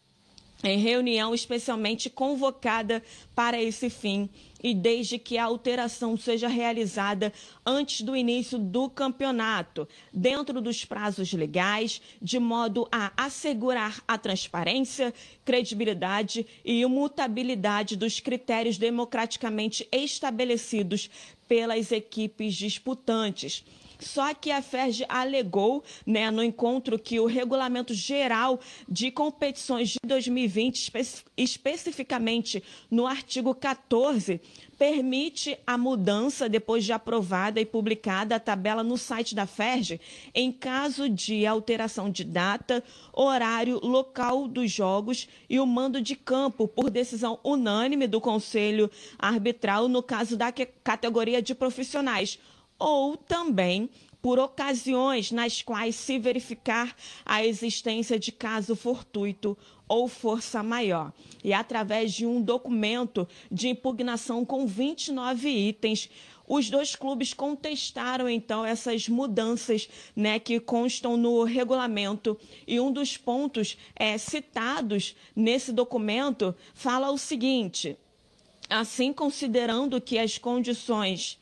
em 0.63 0.79
reunião 0.79 1.35
especialmente 1.35 2.09
convocada 2.09 3.03
para 3.35 3.61
esse 3.61 3.89
fim 3.89 4.29
e 4.63 4.73
desde 4.73 5.17
que 5.17 5.37
a 5.37 5.45
alteração 5.45 6.17
seja 6.17 6.47
realizada 6.47 7.31
antes 7.65 8.01
do 8.01 8.15
início 8.15 8.57
do 8.57 8.89
campeonato, 8.89 9.87
dentro 10.11 10.61
dos 10.61 10.83
prazos 10.83 11.31
legais, 11.33 12.01
de 12.21 12.39
modo 12.39 12.87
a 12.91 13.11
assegurar 13.15 14.01
a 14.07 14.17
transparência, 14.17 15.13
credibilidade 15.45 16.45
e 16.63 16.81
imutabilidade 16.81 17.95
dos 17.95 18.19
critérios 18.19 18.77
democraticamente 18.77 19.87
estabelecidos 19.91 21.09
pelas 21.47 21.91
equipes 21.91 22.55
disputantes. 22.55 23.63
Só 23.99 24.33
que 24.33 24.51
a 24.51 24.61
FERJ 24.61 25.05
alegou, 25.09 25.83
né, 26.05 26.29
no 26.29 26.43
encontro, 26.43 26.99
que 26.99 27.19
o 27.19 27.25
regulamento 27.25 27.93
geral 27.93 28.59
de 28.87 29.11
competições 29.11 29.89
de 29.89 29.99
2020, 30.05 30.91
espe 30.95 31.23
especificamente 31.35 32.63
no 32.89 33.05
artigo 33.05 33.53
14, 33.53 34.41
permite 34.77 35.57
a 35.65 35.77
mudança 35.77 36.47
depois 36.47 36.83
de 36.83 36.93
aprovada 36.93 37.59
e 37.59 37.65
publicada 37.65 38.35
a 38.35 38.39
tabela 38.39 38.83
no 38.83 38.97
site 38.97 39.33
da 39.33 39.45
FERJ, 39.45 39.99
em 40.33 40.51
caso 40.51 41.09
de 41.09 41.45
alteração 41.45 42.09
de 42.09 42.23
data, 42.23 42.83
horário, 43.11 43.79
local 43.83 44.47
dos 44.47 44.71
jogos 44.71 45.27
e 45.49 45.59
o 45.59 45.65
mando 45.65 46.01
de 46.01 46.15
campo 46.15 46.67
por 46.67 46.89
decisão 46.89 47.39
unânime 47.43 48.07
do 48.07 48.21
Conselho 48.21 48.89
Arbitral 49.17 49.87
no 49.87 50.03
caso 50.03 50.37
da 50.37 50.51
categoria 50.83 51.41
de 51.41 51.55
profissionais 51.55 52.39
ou 52.79 53.17
também 53.17 53.89
por 54.21 54.39
ocasiões 54.39 55.31
nas 55.31 55.61
quais 55.61 55.95
se 55.95 56.19
verificar 56.19 56.95
a 57.25 57.45
existência 57.45 58.19
de 58.19 58.31
caso 58.31 58.75
fortuito 58.75 59.57
ou 59.87 60.07
força 60.07 60.61
maior. 60.61 61.13
E 61.43 61.53
através 61.53 62.13
de 62.13 62.25
um 62.25 62.41
documento 62.41 63.27
de 63.49 63.69
impugnação 63.69 64.43
com 64.43 64.67
29 64.67 65.49
itens, 65.49 66.09
os 66.47 66.69
dois 66.69 66.95
clubes 66.95 67.33
contestaram 67.33 68.29
então 68.29 68.65
essas 68.65 69.09
mudanças 69.09 69.89
né, 70.15 70.39
que 70.39 70.59
constam 70.59 71.17
no 71.17 71.43
regulamento. 71.43 72.37
E 72.65 72.79
um 72.79 72.91
dos 72.91 73.17
pontos 73.17 73.77
é, 73.95 74.17
citados 74.17 75.15
nesse 75.35 75.73
documento 75.73 76.55
fala 76.73 77.11
o 77.11 77.17
seguinte: 77.17 77.97
assim, 78.69 79.11
considerando 79.11 79.99
que 79.99 80.17
as 80.17 80.37
condições. 80.37 81.37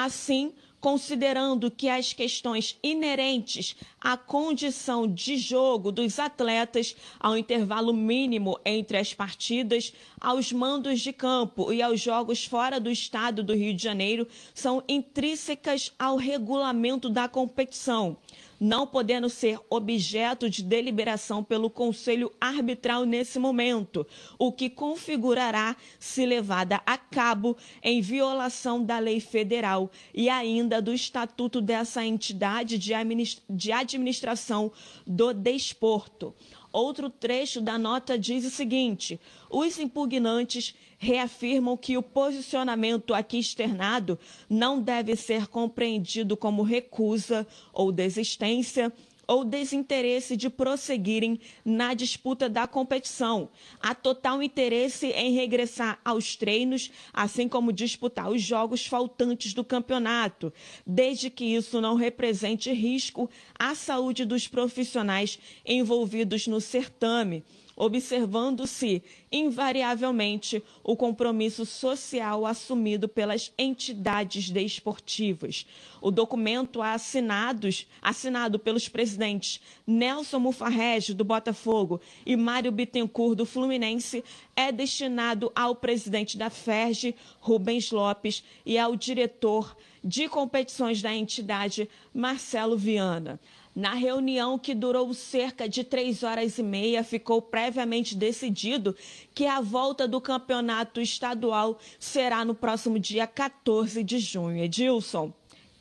Assim, 0.00 0.52
considerando 0.80 1.72
que 1.72 1.88
as 1.88 2.12
questões 2.12 2.78
inerentes 2.84 3.74
à 4.00 4.16
condição 4.16 5.12
de 5.12 5.36
jogo 5.36 5.90
dos 5.90 6.20
atletas, 6.20 6.94
ao 7.18 7.36
intervalo 7.36 7.92
mínimo 7.92 8.60
entre 8.64 8.96
as 8.96 9.12
partidas, 9.12 9.92
aos 10.20 10.52
mandos 10.52 11.00
de 11.00 11.12
campo 11.12 11.72
e 11.72 11.82
aos 11.82 12.00
jogos 12.00 12.44
fora 12.44 12.78
do 12.78 12.88
estado 12.88 13.42
do 13.42 13.52
Rio 13.52 13.74
de 13.74 13.82
Janeiro, 13.82 14.28
são 14.54 14.84
intrínsecas 14.88 15.92
ao 15.98 16.14
regulamento 16.14 17.10
da 17.10 17.28
competição 17.28 18.16
não 18.60 18.86
podendo 18.86 19.28
ser 19.28 19.58
objeto 19.70 20.48
de 20.50 20.62
deliberação 20.62 21.44
pelo 21.44 21.70
Conselho 21.70 22.32
Arbitral 22.40 23.04
nesse 23.04 23.38
momento, 23.38 24.06
o 24.38 24.52
que 24.52 24.68
configurará 24.68 25.76
se 25.98 26.26
levada 26.26 26.80
a 26.84 26.96
cabo 26.96 27.56
em 27.82 28.00
violação 28.00 28.82
da 28.82 28.98
lei 28.98 29.20
federal 29.20 29.90
e 30.12 30.28
ainda 30.28 30.82
do 30.82 30.92
estatuto 30.92 31.60
dessa 31.60 32.04
entidade 32.04 32.78
de 32.78 33.72
administração 33.72 34.72
do 35.06 35.32
desporto. 35.32 36.34
Outro 36.72 37.08
trecho 37.08 37.60
da 37.60 37.78
nota 37.78 38.18
diz 38.18 38.44
o 38.44 38.50
seguinte: 38.50 39.18
os 39.50 39.78
impugnantes 39.78 40.74
reafirmam 40.98 41.76
que 41.76 41.96
o 41.96 42.02
posicionamento 42.02 43.14
aqui 43.14 43.38
externado 43.38 44.18
não 44.50 44.82
deve 44.82 45.14
ser 45.16 45.46
compreendido 45.46 46.36
como 46.36 46.62
recusa 46.62 47.46
ou 47.72 47.92
desistência 47.92 48.92
ou 49.28 49.44
desinteresse 49.44 50.34
de 50.34 50.48
prosseguirem 50.48 51.38
na 51.62 51.92
disputa 51.92 52.48
da 52.48 52.66
competição. 52.66 53.50
Há 53.78 53.94
total 53.94 54.42
interesse 54.42 55.08
em 55.08 55.34
regressar 55.34 56.00
aos 56.02 56.34
treinos, 56.34 56.90
assim 57.12 57.46
como 57.46 57.70
disputar 57.70 58.30
os 58.30 58.40
jogos 58.40 58.86
faltantes 58.86 59.52
do 59.52 59.62
campeonato, 59.62 60.50
desde 60.86 61.28
que 61.28 61.44
isso 61.44 61.78
não 61.78 61.94
represente 61.94 62.72
risco 62.72 63.28
à 63.58 63.74
saúde 63.74 64.24
dos 64.24 64.48
profissionais 64.48 65.38
envolvidos 65.64 66.46
no 66.46 66.58
certame 66.58 67.44
observando-se 67.78 69.02
invariavelmente 69.30 70.60
o 70.82 70.96
compromisso 70.96 71.64
social 71.64 72.44
assumido 72.44 73.08
pelas 73.08 73.52
entidades 73.56 74.50
desportivas. 74.50 75.64
O 76.00 76.10
documento 76.10 76.82
assinados, 76.82 77.86
assinado 78.02 78.58
pelos 78.58 78.88
presidentes 78.88 79.60
Nelson 79.86 80.40
Mufarrege, 80.40 81.14
do 81.14 81.24
Botafogo, 81.24 82.00
e 82.26 82.36
Mário 82.36 82.72
Bittencourt, 82.72 83.36
do 83.36 83.46
Fluminense, 83.46 84.24
é 84.56 84.72
destinado 84.72 85.52
ao 85.54 85.76
presidente 85.76 86.36
da 86.36 86.50
FERJ, 86.50 87.14
Rubens 87.38 87.92
Lopes, 87.92 88.42
e 88.66 88.76
ao 88.76 88.96
diretor 88.96 89.76
de 90.02 90.28
competições 90.28 91.00
da 91.00 91.14
entidade, 91.14 91.88
Marcelo 92.12 92.76
Viana. 92.76 93.38
Na 93.78 93.94
reunião 93.94 94.58
que 94.58 94.74
durou 94.74 95.14
cerca 95.14 95.68
de 95.68 95.84
três 95.84 96.24
horas 96.24 96.58
e 96.58 96.64
meia, 96.64 97.04
ficou 97.04 97.40
previamente 97.40 98.16
decidido 98.16 98.92
que 99.32 99.46
a 99.46 99.60
volta 99.60 100.08
do 100.08 100.20
campeonato 100.20 101.00
estadual 101.00 101.78
será 101.96 102.44
no 102.44 102.56
próximo 102.56 102.98
dia 102.98 103.24
14 103.24 104.02
de 104.02 104.18
junho. 104.18 104.64
Edilson, 104.64 105.32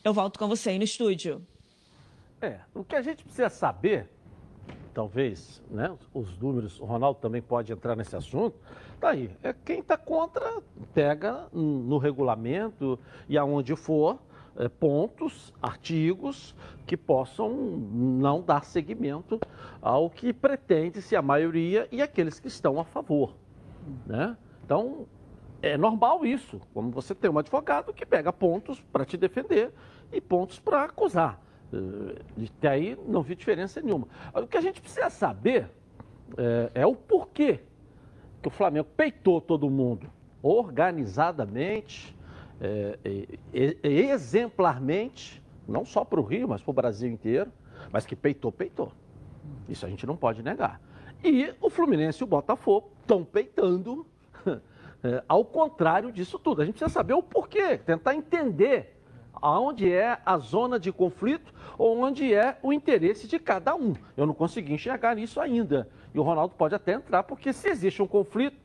eu 0.03 0.13
volto 0.13 0.37
com 0.37 0.47
você 0.47 0.69
aí 0.69 0.77
no 0.77 0.83
estúdio. 0.83 1.41
É, 2.39 2.59
o 2.71 2.83
que 2.83 2.95
a 2.95 3.01
gente 3.01 3.23
precisa 3.23 3.49
saber, 3.49 4.07
talvez, 4.93 5.59
né, 5.67 5.91
os 6.13 6.37
números, 6.37 6.79
o 6.79 6.85
Ronaldo 6.85 7.19
também 7.19 7.41
pode 7.41 7.73
entrar 7.73 7.95
nesse 7.95 8.15
assunto, 8.15 8.55
tá 8.99 9.09
aí, 9.09 9.31
é 9.41 9.51
quem 9.65 9.79
está 9.79 9.97
contra, 9.97 10.61
pega 10.93 11.47
no 11.51 11.97
regulamento 11.97 12.99
e 13.27 13.39
aonde 13.39 13.75
for, 13.75 14.19
pontos, 14.79 15.53
artigos 15.61 16.55
que 16.85 16.97
possam 16.97 17.51
não 17.51 18.41
dar 18.41 18.63
seguimento 18.63 19.39
ao 19.81 20.09
que 20.09 20.33
pretende-se 20.33 21.15
a 21.15 21.21
maioria 21.21 21.87
e 21.91 22.01
aqueles 22.01 22.39
que 22.39 22.47
estão 22.47 22.79
a 22.79 22.83
favor. 22.83 23.35
Né? 24.05 24.35
Então, 24.65 25.05
é 25.61 25.77
normal 25.77 26.25
isso, 26.25 26.59
como 26.73 26.91
você 26.91 27.15
tem 27.15 27.29
um 27.29 27.37
advogado 27.37 27.93
que 27.93 28.05
pega 28.05 28.31
pontos 28.31 28.81
para 28.91 29.05
te 29.05 29.17
defender 29.17 29.71
e 30.11 30.21
pontos 30.21 30.59
para 30.59 30.83
acusar. 30.83 31.41
Até 32.57 32.69
aí 32.69 32.97
não 33.07 33.21
vi 33.21 33.35
diferença 33.35 33.81
nenhuma. 33.81 34.07
O 34.33 34.47
que 34.47 34.57
a 34.57 34.61
gente 34.61 34.81
precisa 34.81 35.09
saber 35.09 35.69
é, 36.37 36.81
é 36.81 36.85
o 36.85 36.95
porquê 36.95 37.59
que 38.41 38.47
o 38.47 38.51
Flamengo 38.51 38.87
peitou 38.95 39.41
todo 39.41 39.69
mundo 39.69 40.09
organizadamente, 40.41 42.16
é, 42.59 42.97
é, 43.53 43.89
exemplarmente, 43.89 45.43
não 45.67 45.85
só 45.85 46.03
para 46.03 46.19
o 46.19 46.23
Rio, 46.23 46.47
mas 46.47 46.61
para 46.61 46.71
o 46.71 46.73
Brasil 46.73 47.09
inteiro, 47.09 47.51
mas 47.91 48.05
que 48.05 48.15
peitou, 48.15 48.51
peitou. 48.51 48.91
Isso 49.69 49.85
a 49.85 49.89
gente 49.89 50.05
não 50.05 50.15
pode 50.15 50.41
negar. 50.41 50.81
E 51.23 51.53
o 51.61 51.69
Fluminense 51.69 52.21
e 52.21 52.23
o 52.23 52.27
Botafogo 52.27 52.91
estão 53.01 53.23
peitando, 53.23 54.05
é, 55.03 55.23
ao 55.27 55.43
contrário 55.45 56.11
disso 56.11 56.37
tudo. 56.37 56.61
A 56.61 56.65
gente 56.65 56.75
precisa 56.75 56.93
saber 56.93 57.13
o 57.13 57.23
porquê, 57.23 57.77
tentar 57.77 58.15
entender 58.15 58.97
aonde 59.41 59.91
é 59.91 60.19
a 60.25 60.37
zona 60.37 60.79
de 60.79 60.91
conflito 60.91 61.53
ou 61.77 61.99
onde 61.99 62.33
é 62.33 62.57
o 62.63 62.73
interesse 62.73 63.27
de 63.27 63.39
cada 63.39 63.75
um. 63.75 63.93
Eu 64.15 64.25
não 64.25 64.33
consegui 64.33 64.73
enxergar 64.73 65.17
isso 65.17 65.39
ainda. 65.39 65.87
E 66.13 66.19
o 66.19 66.23
Ronaldo 66.23 66.55
pode 66.55 66.73
até 66.73 66.93
entrar, 66.93 67.23
porque 67.23 67.53
se 67.53 67.69
existe 67.69 68.01
um 68.01 68.07
conflito, 68.07 68.57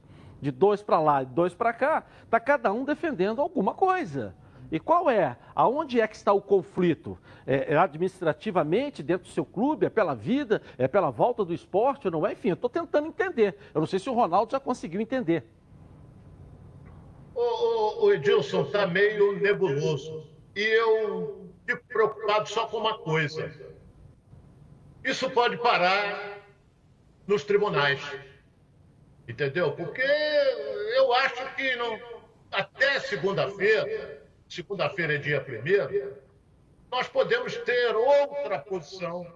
de 0.42 0.50
dois 0.50 0.82
para 0.82 0.98
lá 0.98 1.22
e 1.22 1.26
dois 1.26 1.54
para 1.54 1.72
cá, 1.72 2.04
está 2.24 2.40
cada 2.40 2.72
um 2.72 2.84
defendendo 2.84 3.40
alguma 3.40 3.72
coisa. 3.72 4.34
E 4.72 4.80
qual 4.80 5.08
é? 5.08 5.36
Aonde 5.54 6.00
é 6.00 6.08
que 6.08 6.16
está 6.16 6.32
o 6.32 6.40
conflito? 6.40 7.16
É, 7.46 7.74
é 7.74 7.76
administrativamente, 7.76 9.02
dentro 9.02 9.28
do 9.28 9.32
seu 9.32 9.44
clube? 9.44 9.86
É 9.86 9.90
pela 9.90 10.14
vida? 10.14 10.60
É 10.76 10.88
pela 10.88 11.10
volta 11.10 11.44
do 11.44 11.54
esporte 11.54 12.10
não 12.10 12.26
é? 12.26 12.32
Enfim, 12.32 12.48
eu 12.48 12.54
estou 12.54 12.68
tentando 12.68 13.06
entender. 13.06 13.56
Eu 13.72 13.80
não 13.80 13.86
sei 13.86 13.98
se 13.98 14.10
o 14.10 14.14
Ronaldo 14.14 14.50
já 14.50 14.58
conseguiu 14.58 15.00
entender. 15.00 15.44
O, 17.34 18.06
o 18.06 18.12
Edilson 18.12 18.62
está 18.62 18.86
meio 18.86 19.38
nebuloso. 19.38 20.26
E 20.56 20.60
eu 20.60 21.50
fico 21.64 21.84
preocupado 21.86 22.48
só 22.48 22.66
com 22.66 22.78
uma 22.78 22.98
coisa. 22.98 23.52
Isso 25.04 25.30
pode 25.30 25.58
parar 25.58 26.40
nos 27.26 27.44
tribunais. 27.44 28.00
Entendeu? 29.28 29.72
Porque 29.72 30.02
eu 30.96 31.12
acho 31.14 31.54
que 31.54 31.76
não, 31.76 31.98
até 32.50 33.00
segunda-feira, 33.00 34.22
segunda-feira 34.48 35.14
é 35.14 35.18
dia 35.18 35.40
primeiro, 35.40 36.16
nós 36.90 37.08
podemos 37.08 37.56
ter 37.58 37.94
outra 37.96 38.58
posição. 38.58 39.26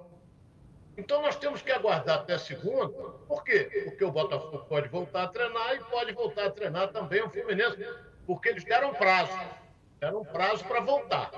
Então 0.98 1.22
nós 1.22 1.36
temos 1.36 1.62
que 1.62 1.70
aguardar 1.70 2.20
até 2.20 2.38
segunda. 2.38 2.88
Por 3.28 3.44
quê? 3.44 3.84
Porque 3.84 4.04
o 4.04 4.10
Botafogo 4.10 4.64
pode 4.68 4.88
voltar 4.88 5.24
a 5.24 5.28
treinar 5.28 5.74
e 5.74 5.84
pode 5.84 6.12
voltar 6.12 6.46
a 6.46 6.50
treinar 6.50 6.88
também 6.88 7.22
o 7.22 7.30
Fluminense, 7.30 7.86
porque 8.26 8.48
eles 8.48 8.64
deram 8.64 8.92
prazo. 8.94 9.38
Deram 10.00 10.24
prazo 10.24 10.64
para 10.64 10.80
voltar. 10.80 11.30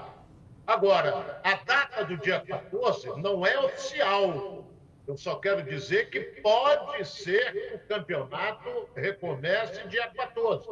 Agora, 0.67 1.40
a 1.43 1.55
data 1.55 2.05
do 2.05 2.17
dia 2.19 2.40
14 2.40 3.09
não 3.21 3.45
é 3.45 3.59
oficial. 3.59 4.64
Eu 5.08 5.16
só 5.16 5.36
quero 5.36 5.62
dizer 5.62 6.10
que 6.10 6.20
pode 6.42 7.02
ser 7.08 7.50
que 7.50 7.76
o 7.76 7.78
campeonato 7.88 8.90
recomece 8.94 9.88
dia 9.88 10.06
14. 10.08 10.68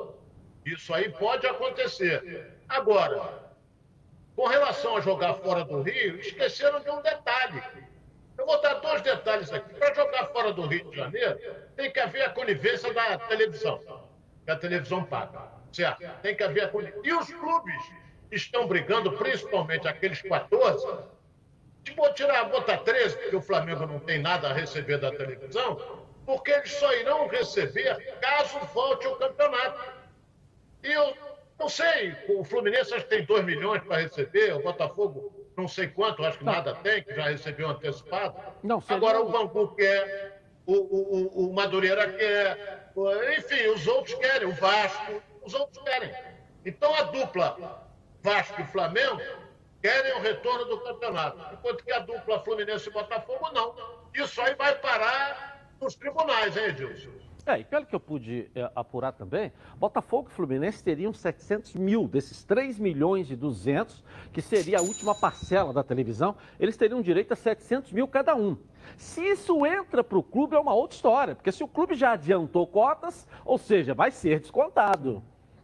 Isso 0.66 0.92
aí 0.92 1.08
pode 1.10 1.46
acontecer. 1.46 2.52
Agora, 2.68 3.50
com 4.36 4.46
relação 4.46 4.98
a 4.98 5.00
jogar 5.00 5.32
fora 5.36 5.64
do 5.64 5.80
Rio, 5.80 6.20
esqueceram 6.20 6.80
de 6.80 6.90
um 6.90 7.00
detalhe. 7.00 7.62
Eu 8.36 8.44
vou 8.44 8.60
dar 8.60 8.74
dois 8.74 9.00
detalhes 9.00 9.50
aqui. 9.50 9.74
Para 9.76 9.94
jogar 9.94 10.26
fora 10.26 10.52
do 10.52 10.66
Rio 10.66 10.90
de 10.90 10.96
Janeiro, 10.98 11.38
tem 11.74 11.90
que 11.90 11.98
haver 11.98 12.22
a 12.22 12.28
conivência 12.28 12.92
da 12.92 13.16
televisão, 13.16 13.80
que 14.44 14.50
a 14.50 14.56
televisão 14.56 15.02
paga. 15.02 15.50
Certo? 15.72 16.06
Tem 16.20 16.36
que 16.36 16.44
haver 16.44 16.64
a 16.64 16.68
conivência. 16.68 17.00
E 17.02 17.12
os 17.14 17.32
clubes 17.32 17.90
estão 18.30 18.66
brigando, 18.66 19.12
principalmente 19.12 19.88
aqueles 19.88 20.20
14, 20.20 20.86
de 21.92 22.14
tirar, 22.14 22.44
botar 22.44 22.78
13, 22.78 23.16
porque 23.16 23.36
o 23.36 23.40
Flamengo 23.40 23.86
não 23.86 23.98
tem 24.00 24.20
nada 24.20 24.48
a 24.48 24.52
receber 24.52 24.98
da 24.98 25.10
televisão, 25.10 26.06
porque 26.24 26.50
eles 26.50 26.72
só 26.72 26.92
irão 26.94 27.28
receber 27.28 28.18
caso 28.20 28.58
volte 28.74 29.06
o 29.06 29.16
campeonato. 29.16 29.92
E 30.82 30.92
eu 30.92 31.16
não 31.58 31.68
sei, 31.68 32.14
o 32.28 32.44
Fluminense 32.44 32.92
acho 32.92 33.04
que 33.04 33.10
tem 33.10 33.24
2 33.24 33.44
milhões 33.44 33.82
para 33.82 33.98
receber, 33.98 34.54
o 34.54 34.62
Botafogo 34.62 35.32
não 35.56 35.66
sei 35.66 35.88
quanto, 35.88 36.24
acho 36.24 36.38
que 36.38 36.44
nada 36.44 36.74
tem, 36.76 37.02
que 37.02 37.14
já 37.14 37.28
recebeu 37.28 37.68
antecipado. 37.68 38.36
Não, 38.62 38.82
Agora 38.88 39.20
o 39.20 39.30
Bangu 39.30 39.74
quer, 39.74 40.42
o, 40.66 40.74
o, 40.74 41.48
o 41.48 41.54
Madureira 41.54 42.12
quer, 42.12 42.90
enfim, 43.38 43.68
os 43.68 43.86
outros 43.86 44.14
querem, 44.16 44.48
o 44.48 44.52
Vasco, 44.52 45.22
os 45.42 45.54
outros 45.54 45.82
querem. 45.82 46.12
Então 46.64 46.94
a 46.94 47.02
dupla 47.02 47.86
Vasco 48.22 48.60
e 48.60 48.64
Flamengo 48.66 49.20
querem 49.86 50.14
o 50.14 50.20
retorno 50.20 50.64
do 50.64 50.80
campeonato, 50.80 51.38
enquanto 51.52 51.84
que 51.84 51.92
a 51.92 52.00
dupla 52.00 52.40
Fluminense 52.40 52.88
e 52.88 52.92
Botafogo 52.92 53.50
não. 53.52 53.72
Isso 54.12 54.40
aí 54.40 54.52
vai 54.56 54.74
parar 54.74 55.70
nos 55.80 55.94
tribunais, 55.94 56.56
hein, 56.56 56.64
Edilson? 56.64 57.10
É, 57.46 57.60
e 57.60 57.64
pelo 57.64 57.86
que 57.86 57.94
eu 57.94 58.00
pude 58.00 58.50
é, 58.56 58.68
apurar 58.74 59.12
também, 59.12 59.52
Botafogo 59.76 60.28
e 60.28 60.34
Fluminense 60.34 60.82
teriam 60.82 61.12
700 61.12 61.76
mil 61.76 62.08
desses 62.08 62.42
3 62.42 62.80
milhões 62.80 63.30
e 63.30 63.36
200, 63.36 64.02
que 64.32 64.42
seria 64.42 64.78
a 64.78 64.82
última 64.82 65.14
parcela 65.14 65.72
da 65.72 65.84
televisão, 65.84 66.34
eles 66.58 66.76
teriam 66.76 67.00
direito 67.00 67.30
a 67.30 67.36
700 67.36 67.92
mil 67.92 68.08
cada 68.08 68.34
um. 68.34 68.56
Se 68.96 69.20
isso 69.20 69.64
entra 69.64 70.02
para 70.02 70.18
o 70.18 70.22
clube, 70.24 70.56
é 70.56 70.58
uma 70.58 70.74
outra 70.74 70.96
história, 70.96 71.36
porque 71.36 71.52
se 71.52 71.62
o 71.62 71.68
clube 71.68 71.94
já 71.94 72.12
adiantou 72.14 72.66
cotas, 72.66 73.24
ou 73.44 73.56
seja, 73.56 73.94
vai 73.94 74.10
ser 74.10 74.40
descontado. 74.40 75.22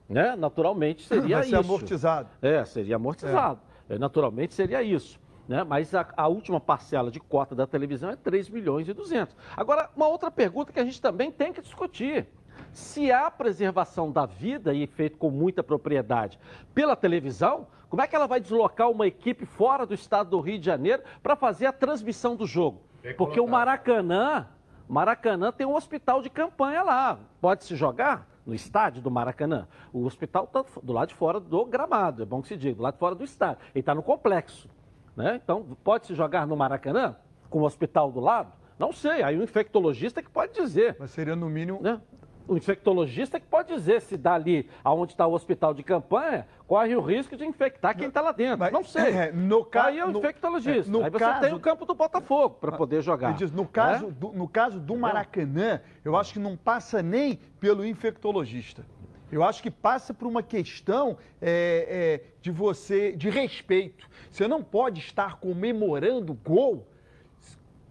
Né? 0.09 0.37
Naturalmente 0.37 1.09
seria 1.09 1.39
vai 1.39 1.41
isso. 1.41 1.51
ser 1.51 1.57
amortizado. 1.57 2.29
É, 2.41 2.65
seria 2.65 2.95
amortizado. 2.95 3.61
É. 3.69 3.72
Naturalmente 3.99 4.55
seria 4.55 4.83
isso 4.83 5.21
né? 5.49 5.65
mas 5.65 5.95
a, 5.95 6.07
a, 6.17 6.29
última 6.29 6.61
parcela 6.61 7.11
de 7.11 7.21
cota 7.21 7.55
da 7.55 7.67
televisão 7.67 8.11
é 8.11 8.17
3 8.17 8.49
milhões 8.49 8.89
e 8.89 8.93
200. 8.93 9.37
Agora, 9.57 9.91
uma 9.95 10.07
outra 10.07 10.31
pergunta 10.31 10.73
que 10.73 10.81
a 10.81 10.85
gente 10.85 11.01
também 11.01 11.31
tem 11.31 11.53
que 11.53 11.61
discutir. 11.61 12.27
Se 12.73 13.11
há 13.11 13.31
preservação 13.31 14.11
da 14.11 14.25
vida 14.25 14.73
e 14.73 14.87
feito 14.87 15.19
com 15.19 15.31
muita 15.31 15.63
propriedade 15.63 16.39
pela 16.75 16.97
televisão, 16.97 17.67
como 17.89 18.01
é 18.01 18.07
que 18.07 18.17
ela 18.17 18.27
vai 18.27 18.41
deslocar 18.41 18.91
uma 18.91 19.07
equipe 19.07 19.45
fora 19.45 19.85
do 19.85 19.95
estado 19.95 20.31
do 20.31 20.41
Rio 20.41 20.59
de 20.59 20.67
Janeiro 20.67 21.03
para 21.23 21.37
fazer 21.37 21.67
a 21.67 21.73
transmissão 21.73 22.35
do 22.37 22.47
jogo? 22.47 22.81
Porque 23.17 23.41
o 23.41 23.47
Maracanã, 23.47 24.47
Maracanã 24.89 25.53
tem 25.53 25.67
um 25.67 25.75
hospital 25.75 26.23
de 26.23 26.31
campanha 26.31 26.83
lá. 26.83 27.19
Pode 27.41 27.65
se 27.65 27.75
jogar? 27.75 28.27
No 28.47 28.55
estádio 28.55 29.03
do 29.03 29.11
Maracanã. 29.11 29.67
O 29.93 30.05
hospital 30.05 30.45
está 30.45 30.65
do 30.83 30.93
lado 30.93 31.09
de 31.09 31.15
fora 31.15 31.39
do 31.39 31.65
gramado, 31.65 32.23
é 32.23 32.27
bom 32.27 32.43
que 32.43 32.49
se 32.49 32.57
diga, 32.57 32.77
do 32.77 32.83
lado 32.83 32.95
de 32.95 32.99
fora 32.99 33.15
do 33.15 33.25
estádio. 33.25 33.59
Ele 33.75 33.81
está 33.81 33.95
no 33.95 34.03
complexo. 34.03 34.69
Né? 35.17 35.41
Então, 35.43 35.77
pode-se 35.85 36.15
jogar 36.15 36.47
no 36.47 36.57
Maracanã, 36.57 37.17
com 37.51 37.61
o 37.61 37.65
hospital 37.65 38.11
do 38.11 38.21
lado? 38.21 38.53
Não 38.79 38.93
sei, 38.93 39.23
aí 39.23 39.39
o 39.39 39.43
infectologista 39.43 40.23
que 40.23 40.31
pode 40.31 40.55
dizer. 40.55 40.97
Mas 40.99 41.11
seria 41.11 41.37
no 41.37 41.49
mínimo. 41.49 41.81
Né? 41.81 42.01
O 42.47 42.57
infectologista 42.57 43.39
que 43.39 43.47
pode 43.47 43.73
dizer 43.73 44.01
se 44.01 44.17
dali, 44.17 44.69
aonde 44.83 45.13
está 45.13 45.27
o 45.27 45.33
hospital 45.33 45.73
de 45.73 45.83
campanha, 45.83 46.47
corre 46.67 46.95
o 46.97 47.01
risco 47.01 47.37
de 47.37 47.45
infectar 47.45 47.97
quem 47.97 48.09
está 48.09 48.21
lá 48.21 48.33
dentro. 48.33 48.59
Mas, 48.59 48.73
não 48.73 48.85
sei. 48.85 49.13
É, 49.13 49.33
no 49.33 49.65
ca... 49.65 49.87
Aí 49.87 49.99
é 49.99 50.07
o 50.07 50.11
infectologista. 50.11 50.91
É, 50.91 50.93
no 50.93 51.05
aí 51.05 51.11
você 51.11 51.19
caso... 51.19 51.41
tem 51.41 51.55
o 51.55 51.61
campo 51.61 51.85
do 51.85 51.95
Botafogo 51.95 52.57
para 52.61 52.73
poder 52.73 53.03
jogar. 53.03 53.35
Diz, 53.35 53.53
no, 53.53 53.67
caso, 53.67 54.07
né? 54.07 54.15
do, 54.19 54.33
no 54.33 54.49
caso 54.49 54.81
do 54.81 54.97
Maracanã, 54.97 55.81
eu 56.05 56.17
acho 56.17 56.33
que 56.33 56.39
não 56.39 56.57
passa 56.57 57.03
nem 57.03 57.37
pelo 57.61 57.85
infectologista. 57.85 58.85
Eu 59.33 59.43
acho 59.43 59.63
que 59.63 59.71
passa 59.71 60.13
por 60.13 60.29
uma 60.29 60.43
questão 60.43 61.17
é, 61.41 62.21
é, 62.21 62.25
de 62.43 62.51
você, 62.51 63.13
de 63.13 63.31
respeito. 63.31 64.07
Você 64.31 64.47
não 64.47 64.63
pode 64.63 65.01
estar 65.01 65.37
comemorando 65.37 66.35
gol 66.35 66.87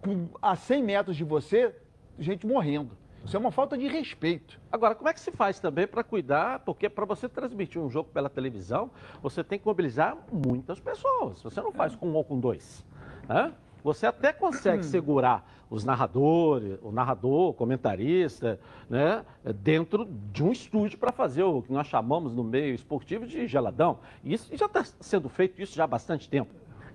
com, 0.00 0.28
a 0.40 0.54
100 0.54 0.82
metros 0.84 1.16
de 1.16 1.24
você, 1.24 1.74
gente 2.16 2.46
morrendo. 2.46 2.96
Isso 3.24 3.36
é 3.36 3.38
uma 3.38 3.52
falta 3.52 3.78
de 3.78 3.86
respeito. 3.86 4.60
Agora, 4.70 4.94
como 4.94 5.08
é 5.08 5.12
que 5.12 5.20
se 5.20 5.30
faz 5.30 5.60
também 5.60 5.86
para 5.86 6.02
cuidar? 6.02 6.60
Porque 6.60 6.88
para 6.88 7.04
você 7.04 7.28
transmitir 7.28 7.80
um 7.80 7.88
jogo 7.88 8.10
pela 8.10 8.28
televisão, 8.28 8.90
você 9.22 9.44
tem 9.44 9.58
que 9.58 9.66
mobilizar 9.66 10.16
muitas 10.30 10.80
pessoas. 10.80 11.40
Você 11.42 11.60
não 11.60 11.72
faz 11.72 11.94
com 11.94 12.08
um 12.08 12.14
ou 12.14 12.24
com 12.24 12.38
dois. 12.38 12.84
Né? 13.28 13.52
Você 13.84 14.06
até 14.06 14.32
consegue 14.32 14.82
segurar 14.86 15.48
os 15.70 15.84
narradores, 15.84 16.78
o 16.82 16.92
narrador, 16.92 17.48
o 17.48 17.54
comentarista, 17.54 18.60
né, 18.90 19.24
dentro 19.56 20.04
de 20.30 20.44
um 20.44 20.52
estúdio 20.52 20.98
para 20.98 21.10
fazer 21.10 21.44
o 21.44 21.62
que 21.62 21.72
nós 21.72 21.86
chamamos 21.86 22.34
no 22.34 22.44
meio 22.44 22.74
esportivo 22.74 23.26
de 23.26 23.46
geladão. 23.46 24.00
Isso 24.22 24.54
já 24.54 24.66
está 24.66 24.84
sendo 24.84 25.30
feito 25.30 25.62
isso 25.62 25.74
já 25.74 25.84
há 25.84 25.86
bastante 25.86 26.28
tempo. 26.28 26.52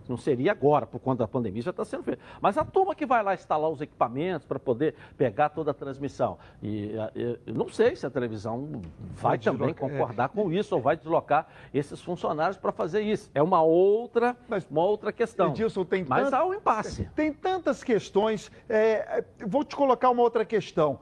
Não 0.08 0.18
seria 0.18 0.52
agora, 0.52 0.86
por 0.86 1.00
conta 1.00 1.24
da 1.24 1.28
pandemia, 1.28 1.62
já 1.62 1.72
está 1.72 1.86
sendo 1.86 2.04
feito. 2.04 2.22
Mas 2.42 2.58
a 2.58 2.66
turma 2.66 2.96
que 2.96 3.06
vai 3.06 3.24
lá 3.24 3.34
instalar 3.34 3.70
os 3.70 3.82
equipamentos 3.82 4.46
para 4.46 4.60
poder 4.60 4.96
pegar 5.18 5.50
toda 5.50 5.72
a 5.72 5.74
transmissão. 5.74 6.38
E 6.62 6.92
eu 7.16 7.54
não 7.54 7.70
sei 7.70 7.96
se 7.96 8.06
a 8.06 8.10
televisão 8.10 8.82
vai, 9.16 9.38
também 9.38 9.74
deslocar, 9.74 9.90
concordar 9.90 10.26
é. 10.26 10.28
com 10.28 10.52
isso 10.52 10.76
ou 10.76 10.82
vai 10.82 10.96
deslocar 10.96 11.48
esses 11.74 12.02
funcionários 12.02 12.58
para 12.58 12.72
fazer 12.72 13.02
isso. 13.02 13.30
É 13.34 13.42
uma 13.42 13.62
outra, 13.62 14.36
Mas, 14.48 14.66
uma 14.70 14.84
outra 14.84 15.12
questão. 15.12 15.50
Edilson, 15.50 15.84
tem 15.86 16.06
Mas 16.08 16.34
há 16.34 16.46
um 16.46 16.54
impasse. 16.54 17.10
Tem 17.16 17.32
tantas 17.34 17.84
questões. 17.84 18.52
É, 18.70 19.24
vou 19.46 19.64
te 19.64 19.76
colocar 19.76 20.10
uma 20.10 20.22
outra 20.22 20.46
questão. 20.46 21.00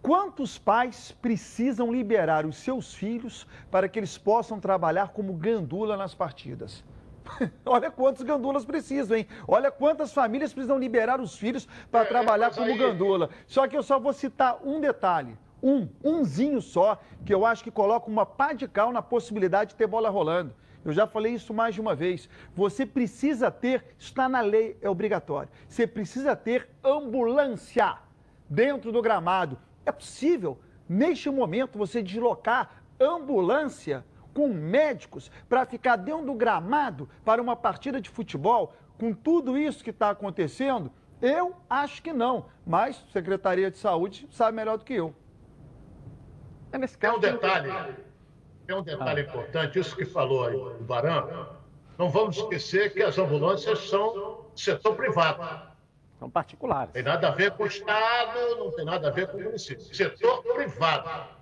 Quantos 0.00 0.58
pais 0.58 1.12
precisam 1.20 1.92
liberar 1.92 2.46
os 2.46 2.56
seus 2.56 2.94
filhos 2.94 3.46
para 3.70 3.88
que 3.88 3.98
eles 3.98 4.16
possam 4.16 4.60
trabalhar 4.60 5.08
como 5.08 5.32
gandula 5.32 5.96
nas 5.96 6.14
partidas? 6.14 6.84
Olha 7.64 7.90
quantos 7.90 8.22
gandulas 8.22 8.64
precisam, 8.64 9.16
hein? 9.16 9.26
Olha 9.46 9.70
quantas 9.70 10.12
famílias 10.12 10.52
precisam 10.52 10.78
liberar 10.78 11.20
os 11.20 11.36
filhos 11.36 11.66
para 11.90 12.04
é, 12.04 12.08
trabalhar 12.08 12.54
como 12.54 12.66
aí... 12.66 12.78
gandula. 12.78 13.30
Só 13.46 13.66
que 13.66 13.76
eu 13.76 13.82
só 13.82 13.98
vou 13.98 14.12
citar 14.12 14.58
um 14.64 14.80
detalhe. 14.80 15.36
Um, 15.62 15.88
umzinho 16.02 16.60
só, 16.60 17.00
que 17.24 17.32
eu 17.32 17.46
acho 17.46 17.64
que 17.64 17.70
coloca 17.70 18.10
uma 18.10 18.26
pá 18.26 18.52
de 18.52 18.68
cal 18.68 18.92
na 18.92 19.00
possibilidade 19.00 19.70
de 19.70 19.76
ter 19.76 19.86
bola 19.86 20.10
rolando. 20.10 20.54
Eu 20.84 20.92
já 20.92 21.06
falei 21.06 21.32
isso 21.32 21.54
mais 21.54 21.74
de 21.74 21.80
uma 21.80 21.94
vez. 21.94 22.28
Você 22.54 22.84
precisa 22.84 23.50
ter, 23.50 23.82
está 23.98 24.28
na 24.28 24.42
lei, 24.42 24.76
é 24.82 24.90
obrigatório. 24.90 25.48
Você 25.66 25.86
precisa 25.86 26.36
ter 26.36 26.68
ambulância 26.84 27.96
dentro 28.48 28.92
do 28.92 29.00
gramado. 29.00 29.58
É 29.86 29.90
possível, 29.90 30.58
neste 30.86 31.30
momento, 31.30 31.78
você 31.78 32.02
deslocar 32.02 32.82
ambulância 33.00 34.04
com 34.34 34.48
médicos 34.48 35.30
para 35.48 35.64
ficar 35.64 35.96
dentro 35.96 36.26
do 36.26 36.34
gramado 36.34 37.08
para 37.24 37.40
uma 37.40 37.54
partida 37.54 38.00
de 38.00 38.10
futebol, 38.10 38.74
com 38.98 39.14
tudo 39.14 39.56
isso 39.56 39.82
que 39.82 39.90
está 39.90 40.10
acontecendo? 40.10 40.92
Eu 41.22 41.56
acho 41.70 42.02
que 42.02 42.12
não, 42.12 42.46
mas 42.66 43.02
a 43.08 43.12
Secretaria 43.12 43.70
de 43.70 43.78
Saúde 43.78 44.28
sabe 44.30 44.56
melhor 44.56 44.76
do 44.76 44.84
que 44.84 44.94
eu. 44.94 45.14
É 46.72 46.76
nesse 46.76 46.98
caso, 46.98 47.20
Tem 47.20 47.30
um 47.30 47.34
detalhe. 47.34 47.72
Tem 48.66 48.76
um 48.76 48.82
detalhe 48.82 49.22
importante, 49.22 49.78
isso 49.78 49.94
que 49.94 50.04
falou 50.04 50.44
aí 50.44 50.56
o 50.56 50.82
Barão. 50.82 51.54
Não 51.96 52.10
vamos 52.10 52.36
esquecer 52.36 52.92
que 52.92 53.02
as 53.02 53.16
ambulâncias 53.16 53.88
são 53.88 54.46
setor 54.56 54.96
privado. 54.96 55.72
São 56.18 56.28
particulares. 56.28 56.92
Tem 56.92 57.02
nada 57.02 57.28
a 57.28 57.30
ver 57.30 57.52
com 57.52 57.64
o 57.64 57.66
Estado, 57.66 58.56
não 58.58 58.70
tem 58.72 58.84
nada 58.84 59.08
a 59.08 59.10
ver 59.10 59.28
com 59.28 59.36
o 59.36 59.42
município. 59.42 59.84
Setor 59.94 60.42
privado. 60.42 61.33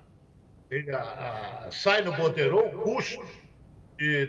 Ele, 0.72 0.90
a, 0.90 1.66
a, 1.66 1.70
sai 1.70 2.00
no 2.00 2.12
borderô 2.14 2.61
o 2.61 2.70
custo 2.80 3.22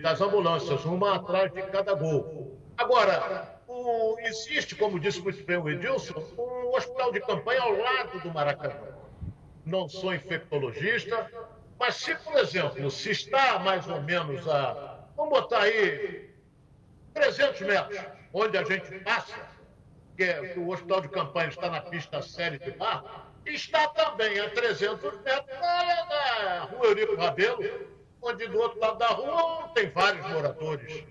das 0.01 0.19
ambulâncias, 0.19 0.83
uma 0.83 1.15
atrás 1.15 1.51
de 1.53 1.61
cada 1.63 1.93
gol. 1.95 2.59
Agora, 2.77 3.59
o, 3.65 4.19
existe, 4.19 4.75
como 4.75 4.99
disse 4.99 5.21
muito 5.21 5.41
bem 5.45 5.57
o 5.57 5.69
Edilson, 5.69 6.19
um 6.37 6.75
hospital 6.75 7.13
de 7.13 7.21
campanha 7.21 7.61
ao 7.61 7.71
lado 7.71 8.19
do 8.19 8.29
Maracanã. 8.29 8.75
Não 9.65 9.87
sou 9.87 10.13
infectologista, 10.13 11.31
mas 11.79 11.95
se, 11.95 12.13
por 12.15 12.37
exemplo, 12.37 12.91
se 12.91 13.11
está 13.11 13.57
mais 13.59 13.87
ou 13.87 14.01
menos 14.01 14.45
a, 14.47 14.99
vamos 15.15 15.31
botar 15.31 15.61
aí, 15.61 16.29
300 17.13 17.61
metros, 17.61 17.99
onde 18.33 18.57
a 18.57 18.63
gente 18.65 18.99
passa, 18.99 19.33
que, 20.17 20.25
é, 20.25 20.55
o 20.57 20.69
hospital 20.69 20.99
de 20.99 21.07
campanha 21.07 21.47
está 21.47 21.69
na 21.69 21.79
pista 21.79 22.21
série 22.21 22.59
de 22.59 22.75
mar, 22.77 23.32
está 23.45 23.87
também 23.89 24.39
a 24.39 24.49
300 24.49 25.21
metros 25.21 25.59
da, 25.59 26.03
da 26.03 26.59
rua 26.63 26.85
Eurico 26.87 27.15
Rabelo, 27.15 27.63
onde 28.21 28.47
do 28.47 28.59
outro 28.59 28.79
lado 28.79 28.97
da 28.97 29.07
rua 29.07 29.69
tem 29.73 29.89
vários 29.89 30.25
moradores. 30.29 31.03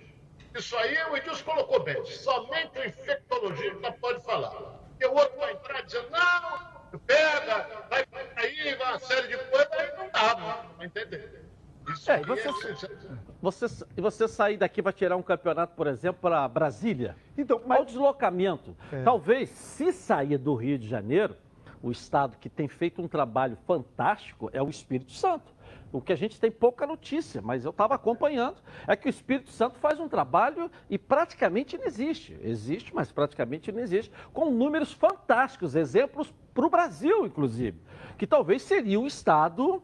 Isso 0.54 0.76
aí 0.76 0.96
o 1.10 1.16
Edilson 1.16 1.44
colocou 1.44 1.82
bem. 1.82 2.04
Somente 2.04 2.78
o 2.78 2.84
infectologista 2.84 3.92
pode 3.92 4.22
falar. 4.22 4.50
Porque 4.50 5.06
o 5.06 5.14
outro 5.14 5.38
vai 5.38 5.52
entrar 5.52 5.82
dizendo, 5.82 6.08
não, 6.10 6.98
pega, 6.98 7.86
vai 7.88 8.04
cair, 8.06 8.76
vai 8.76 8.90
uma 8.92 8.98
série 8.98 9.28
de 9.28 9.36
coisas, 9.36 9.72
aí 9.72 9.96
não 9.96 10.10
dá, 10.10 10.34
não 10.36 10.76
vai 10.76 10.86
entender. 10.86 11.42
Isso 11.88 12.12
É, 12.12 12.20
e 12.20 12.24
você, 12.24 12.48
você, 13.40 13.86
e 13.96 14.00
você 14.00 14.28
sair 14.28 14.56
daqui 14.56 14.82
para 14.82 14.92
tirar 14.92 15.16
um 15.16 15.22
campeonato, 15.22 15.74
por 15.74 15.86
exemplo, 15.86 16.20
para 16.20 16.46
Brasília? 16.46 17.16
Então, 17.36 17.60
mas... 17.66 17.78
Ao 17.78 17.84
deslocamento. 17.84 18.76
Talvez, 19.04 19.48
se 19.50 19.92
sair 19.92 20.38
do 20.38 20.54
Rio 20.54 20.78
de 20.78 20.88
Janeiro, 20.88 21.36
o 21.82 21.90
estado 21.90 22.36
que 22.38 22.48
tem 22.48 22.68
feito 22.68 23.02
um 23.02 23.08
trabalho 23.08 23.56
fantástico 23.66 24.48
é 24.52 24.62
o 24.62 24.68
Espírito 24.68 25.12
Santo. 25.12 25.52
O 25.92 26.00
que 26.00 26.12
a 26.12 26.16
gente 26.16 26.40
tem 26.40 26.50
pouca 26.50 26.86
notícia, 26.86 27.42
mas 27.42 27.64
eu 27.64 27.70
estava 27.70 27.94
acompanhando, 27.94 28.56
é 28.86 28.96
que 28.96 29.08
o 29.08 29.10
Espírito 29.10 29.50
Santo 29.50 29.78
faz 29.78 30.00
um 30.00 30.08
trabalho 30.08 30.70
e 30.88 30.96
praticamente 30.96 31.76
não 31.76 31.84
existe. 31.84 32.38
Existe, 32.42 32.94
mas 32.94 33.12
praticamente 33.12 33.70
não 33.70 33.80
existe, 33.80 34.10
com 34.32 34.50
números 34.50 34.92
fantásticos, 34.92 35.74
exemplos 35.74 36.32
para 36.54 36.64
o 36.64 36.70
Brasil, 36.70 37.26
inclusive, 37.26 37.78
que 38.16 38.26
talvez 38.26 38.62
seria 38.62 38.98
o 38.98 39.06
estado 39.06 39.82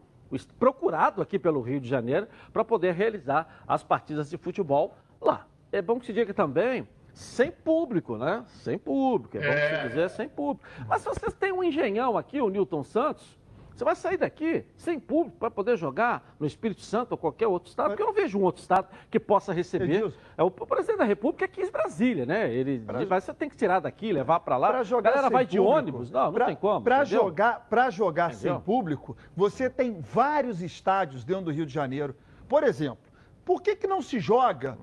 procurado 0.58 1.20
aqui 1.20 1.38
pelo 1.38 1.60
Rio 1.60 1.80
de 1.80 1.88
Janeiro 1.88 2.28
para 2.52 2.64
poder 2.64 2.94
realizar 2.94 3.62
as 3.66 3.82
partidas 3.82 4.30
de 4.30 4.36
futebol 4.36 4.94
lá. 5.20 5.46
É 5.72 5.82
bom 5.82 5.98
que 5.98 6.06
se 6.06 6.12
diga 6.12 6.32
também 6.32 6.86
sem 7.18 7.50
público, 7.50 8.16
né? 8.16 8.44
Sem 8.46 8.78
público, 8.78 9.36
é, 9.36 9.40
bom 9.40 9.48
é. 9.48 9.82
se 9.82 9.88
dizer 9.88 10.10
sem 10.10 10.28
público. 10.28 10.68
Mas 10.86 11.02
se 11.02 11.08
vocês 11.08 11.34
têm 11.34 11.52
um 11.52 11.64
engenhão 11.64 12.16
aqui, 12.16 12.40
o 12.40 12.48
Newton 12.48 12.84
Santos, 12.84 13.36
você 13.74 13.84
vai 13.84 13.96
sair 13.96 14.16
daqui 14.16 14.64
sem 14.76 15.00
público 15.00 15.36
para 15.36 15.50
poder 15.50 15.76
jogar 15.76 16.34
no 16.38 16.46
Espírito 16.46 16.80
Santo 16.82 17.12
ou 17.12 17.18
qualquer 17.18 17.48
outro 17.48 17.70
estado, 17.70 17.88
porque 17.88 18.02
eu 18.02 18.06
não 18.06 18.12
vejo 18.12 18.38
um 18.38 18.42
outro 18.42 18.60
estado 18.60 18.88
que 19.10 19.18
possa 19.18 19.52
receber. 19.52 20.12
É 20.36 20.42
o 20.44 20.50
presidente 20.50 20.98
da 20.98 21.04
República 21.04 21.44
aqui 21.44 21.60
em 21.60 21.70
Brasília, 21.70 22.24
né? 22.24 22.52
Ele 22.52 22.78
pra... 22.78 22.98
diz, 22.98 23.08
você 23.08 23.34
tem 23.34 23.48
que 23.48 23.56
tirar 23.56 23.80
daqui, 23.80 24.12
levar 24.12 24.38
para 24.40 24.56
lá. 24.56 24.68
Pra 24.68 24.82
jogar 24.84 25.10
a 25.10 25.12
galera 25.12 25.30
vai 25.30 25.44
público. 25.44 25.64
de 25.64 25.68
ônibus? 25.68 26.10
Não, 26.12 26.26
não 26.26 26.32
pra, 26.32 26.46
tem 26.46 26.56
como. 26.56 26.82
Para 26.82 27.04
jogar, 27.04 27.66
pra 27.68 27.90
jogar 27.90 28.32
sem 28.32 28.60
público, 28.60 29.16
você 29.36 29.68
tem 29.68 30.00
vários 30.00 30.62
estádios 30.62 31.24
dentro 31.24 31.46
do 31.46 31.50
Rio 31.50 31.66
de 31.66 31.72
Janeiro. 31.72 32.14
Por 32.48 32.62
exemplo, 32.62 33.08
por 33.44 33.62
que, 33.62 33.74
que 33.74 33.86
não 33.88 34.02
se 34.02 34.20
joga? 34.20 34.78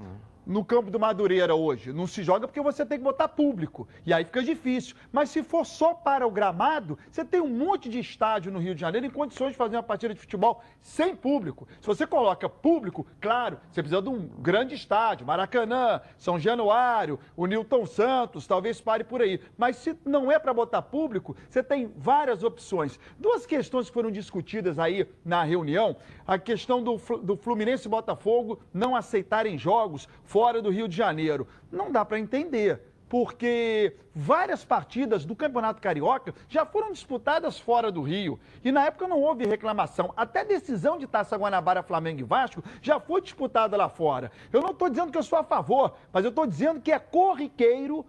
No 0.46 0.64
campo 0.64 0.92
do 0.92 1.00
Madureira 1.00 1.56
hoje. 1.56 1.92
Não 1.92 2.06
se 2.06 2.24
joga 2.24 2.48
porque 2.48 2.62
você 2.62 2.86
tem 2.86 2.98
que 2.98 3.04
botar 3.04 3.28
público. 3.28 3.88
E 4.06 4.14
aí 4.14 4.24
fica 4.24 4.44
difícil. 4.44 4.96
Mas 5.12 5.30
se 5.30 5.42
for 5.42 5.66
só 5.66 5.94
para 5.94 6.28
o 6.28 6.32
gramado, 6.32 6.98
você 7.10 7.26
tem 7.26 7.42
um 7.42 7.50
monte 7.50 7.90
de 7.90 8.00
estádio 8.00 8.52
no 8.52 8.60
Rio 8.60 8.76
de 8.76 8.82
Janeiro 8.82 9.08
em 9.08 9.10
condições 9.10 9.52
de 9.52 9.58
fazer 9.58 9.76
uma 9.76 9.84
partida 9.84 10.14
de 10.14 10.20
futebol 10.20 10.62
sem 10.82 11.16
público. 11.16 11.68
Se 11.82 11.88
você 11.88 12.06
coloca 12.06 12.48
público, 12.48 13.08
claro, 13.20 13.60
você 13.72 13.82
precisa 13.82 14.02
de 14.02 14.10
um 14.10 14.28
grande 14.40 14.76
estádio, 14.76 15.26
Maracanã, 15.26 16.00
São 16.18 16.40
Januário, 16.40 17.20
o 17.36 17.48
Newton 17.48 17.86
Santos, 17.86 18.46
talvez 18.46 18.80
pare 18.80 19.04
por 19.04 19.22
aí. 19.22 19.40
Mas 19.58 19.78
se 19.78 19.98
não 20.06 20.32
é 20.32 20.38
para 20.38 20.54
botar 20.54 20.82
público, 20.82 21.36
você 21.50 21.64
tem 21.64 21.92
várias 21.98 22.44
opções. 22.44 23.00
Duas 23.18 23.46
questões 23.46 23.88
que 23.88 23.94
foram 23.94 24.12
discutidas 24.12 24.78
aí 24.78 25.08
na 25.24 25.44
reunião, 25.44 25.96
a 26.28 26.38
questão 26.38 26.84
do, 26.84 26.98
do 27.24 27.36
Fluminense 27.36 27.88
e 27.88 27.90
Botafogo 27.90 28.60
não 28.74 28.96
aceitarem 28.96 29.58
jogos 29.58 30.08
fora 30.36 30.62
do 30.62 30.70
Rio 30.70 30.86
de 30.86 30.98
Janeiro. 30.98 31.48
Não 31.72 31.90
dá 31.90 32.04
para 32.04 32.20
entender, 32.20 32.82
porque 33.08 33.96
várias 34.14 34.66
partidas 34.66 35.24
do 35.24 35.34
Campeonato 35.34 35.82
Carioca 35.82 36.36
já 36.50 36.66
foram 36.66 36.92
disputadas 36.92 37.58
fora 37.58 37.90
do 37.90 38.02
Rio. 38.02 38.38
E 38.62 38.70
na 38.70 38.84
época 38.84 39.08
não 39.08 39.22
houve 39.22 39.46
reclamação. 39.46 40.14
Até 40.18 40.44
decisão 40.44 40.98
de 40.98 41.08
Taça 41.08 41.38
Guanabara, 41.38 41.82
Flamengo 41.82 42.20
e 42.20 42.24
Vasco 42.24 42.62
já 42.82 43.00
foi 43.00 43.22
disputada 43.22 43.78
lá 43.78 43.88
fora. 43.88 44.30
Eu 44.52 44.60
não 44.60 44.72
estou 44.72 44.90
dizendo 44.90 45.10
que 45.10 45.18
eu 45.18 45.24
sou 45.24 45.40
a 45.40 45.44
favor, 45.46 45.96
mas 46.12 46.26
eu 46.26 46.32
estou 46.32 46.46
dizendo 46.46 46.82
que 46.82 46.92
é 46.92 47.00
corriqueiro 47.00 48.06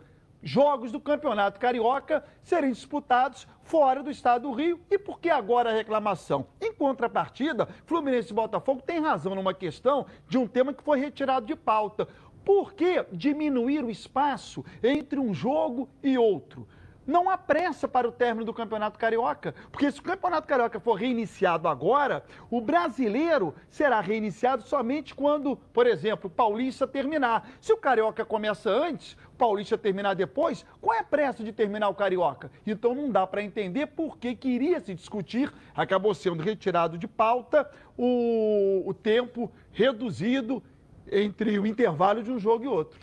jogos 0.47 0.93
do 0.93 1.01
Campeonato 1.01 1.59
Carioca 1.59 2.25
serem 2.41 2.71
disputados 2.71 3.49
fora 3.65 4.01
do 4.01 4.11
estado 4.13 4.43
do 4.43 4.53
Rio. 4.53 4.81
E 4.89 4.97
por 4.97 5.19
que 5.19 5.29
agora 5.29 5.71
a 5.71 5.75
reclamação? 5.75 6.47
Em 6.61 6.73
contrapartida, 6.73 7.69
Fluminense 7.85 8.31
e 8.31 8.35
Botafogo 8.35 8.81
têm 8.81 9.01
razão 9.01 9.35
numa 9.35 9.53
questão 9.53 10.07
de 10.29 10.39
um 10.39 10.47
tema 10.47 10.73
que 10.73 10.85
foi 10.85 11.01
retirado 11.01 11.47
de 11.47 11.57
pauta. 11.57 12.07
Por 12.45 12.75
que 12.75 13.05
diminuir 13.13 13.83
o 13.83 13.91
espaço 13.91 14.65
entre 14.85 15.19
um 15.19 15.35
jogo 15.35 15.89
e 16.01 16.17
outro? 16.17 16.69
Não 17.07 17.31
há 17.31 17.39
pressa 17.39 17.87
para 17.87 18.09
o 18.09 18.13
término 18.13 18.45
do 18.45 18.53
Campeonato 18.53 18.99
Carioca, 18.99 19.55
porque 19.71 19.91
se 19.93 20.01
o 20.01 20.03
Campeonato 20.03 20.49
Carioca 20.49 20.81
for 20.81 20.95
reiniciado 20.95 21.69
agora, 21.69 22.25
o 22.51 22.61
brasileiro 22.61 23.55
será 23.71 24.01
reiniciado 24.01 24.67
somente 24.67 25.15
quando, 25.15 25.57
por 25.73 25.87
exemplo, 25.87 26.27
o 26.27 26.31
Paulista 26.31 26.85
terminar. 26.85 27.49
Se 27.61 27.73
o 27.73 27.77
Carioca 27.77 28.25
começa 28.25 28.69
antes, 28.71 29.17
Paulista 29.37 29.79
terminar 29.79 30.15
depois, 30.15 30.65
qual 30.81 30.97
é 30.97 31.01
a 31.01 31.05
pressa 31.05 31.45
de 31.45 31.53
terminar 31.53 31.89
o 31.89 31.95
Carioca? 31.95 32.51
Então 32.67 32.95
não 32.95 33.11
dá 33.11 33.27
para 33.27 33.43
entender 33.43 33.87
por 33.87 34.19
que 34.19 34.35
queria 34.35 34.81
se 34.81 34.95
discutir, 34.95 35.53
acabou 35.75 36.15
sendo 36.15 36.43
retirado 36.43 36.99
de 36.99 37.07
pauta 37.07 37.71
o, 37.97 38.83
o 38.87 38.95
tempo 38.95 39.51
reduzido 39.73 40.63
entre 41.11 41.59
o 41.59 41.67
intervalo 41.67 42.23
de 42.23 42.31
um 42.31 42.39
jogo 42.39 42.65
e 42.65 42.69
outro. 42.69 42.99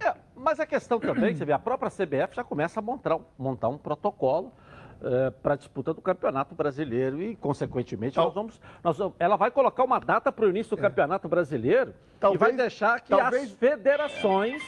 É, 0.00 0.14
mas 0.34 0.58
a 0.58 0.66
questão 0.66 0.98
também, 0.98 1.34
você 1.34 1.44
vê, 1.44 1.52
a 1.52 1.58
própria 1.58 1.90
CBF 1.90 2.34
já 2.34 2.44
começa 2.44 2.80
a 2.80 2.82
montar, 2.82 3.18
montar 3.38 3.68
um 3.68 3.78
protocolo 3.78 4.52
é, 5.02 5.30
para 5.30 5.54
a 5.54 5.56
disputa 5.56 5.94
do 5.94 6.00
Campeonato 6.00 6.54
Brasileiro 6.54 7.22
e, 7.22 7.36
consequentemente, 7.36 8.16
nós 8.16 8.34
vamos, 8.34 8.60
nós 8.82 8.96
vamos, 8.96 9.14
ela 9.18 9.36
vai 9.36 9.50
colocar 9.50 9.84
uma 9.84 9.98
data 9.98 10.32
para 10.32 10.46
o 10.46 10.50
início 10.50 10.76
do 10.76 10.80
é. 10.80 10.82
Campeonato 10.82 11.28
Brasileiro 11.28 11.94
talvez, 12.18 12.40
e 12.40 12.44
vai 12.44 12.52
deixar 12.52 13.00
que 13.00 13.10
talvez... 13.10 13.44
as 13.44 13.50
federações 13.52 14.62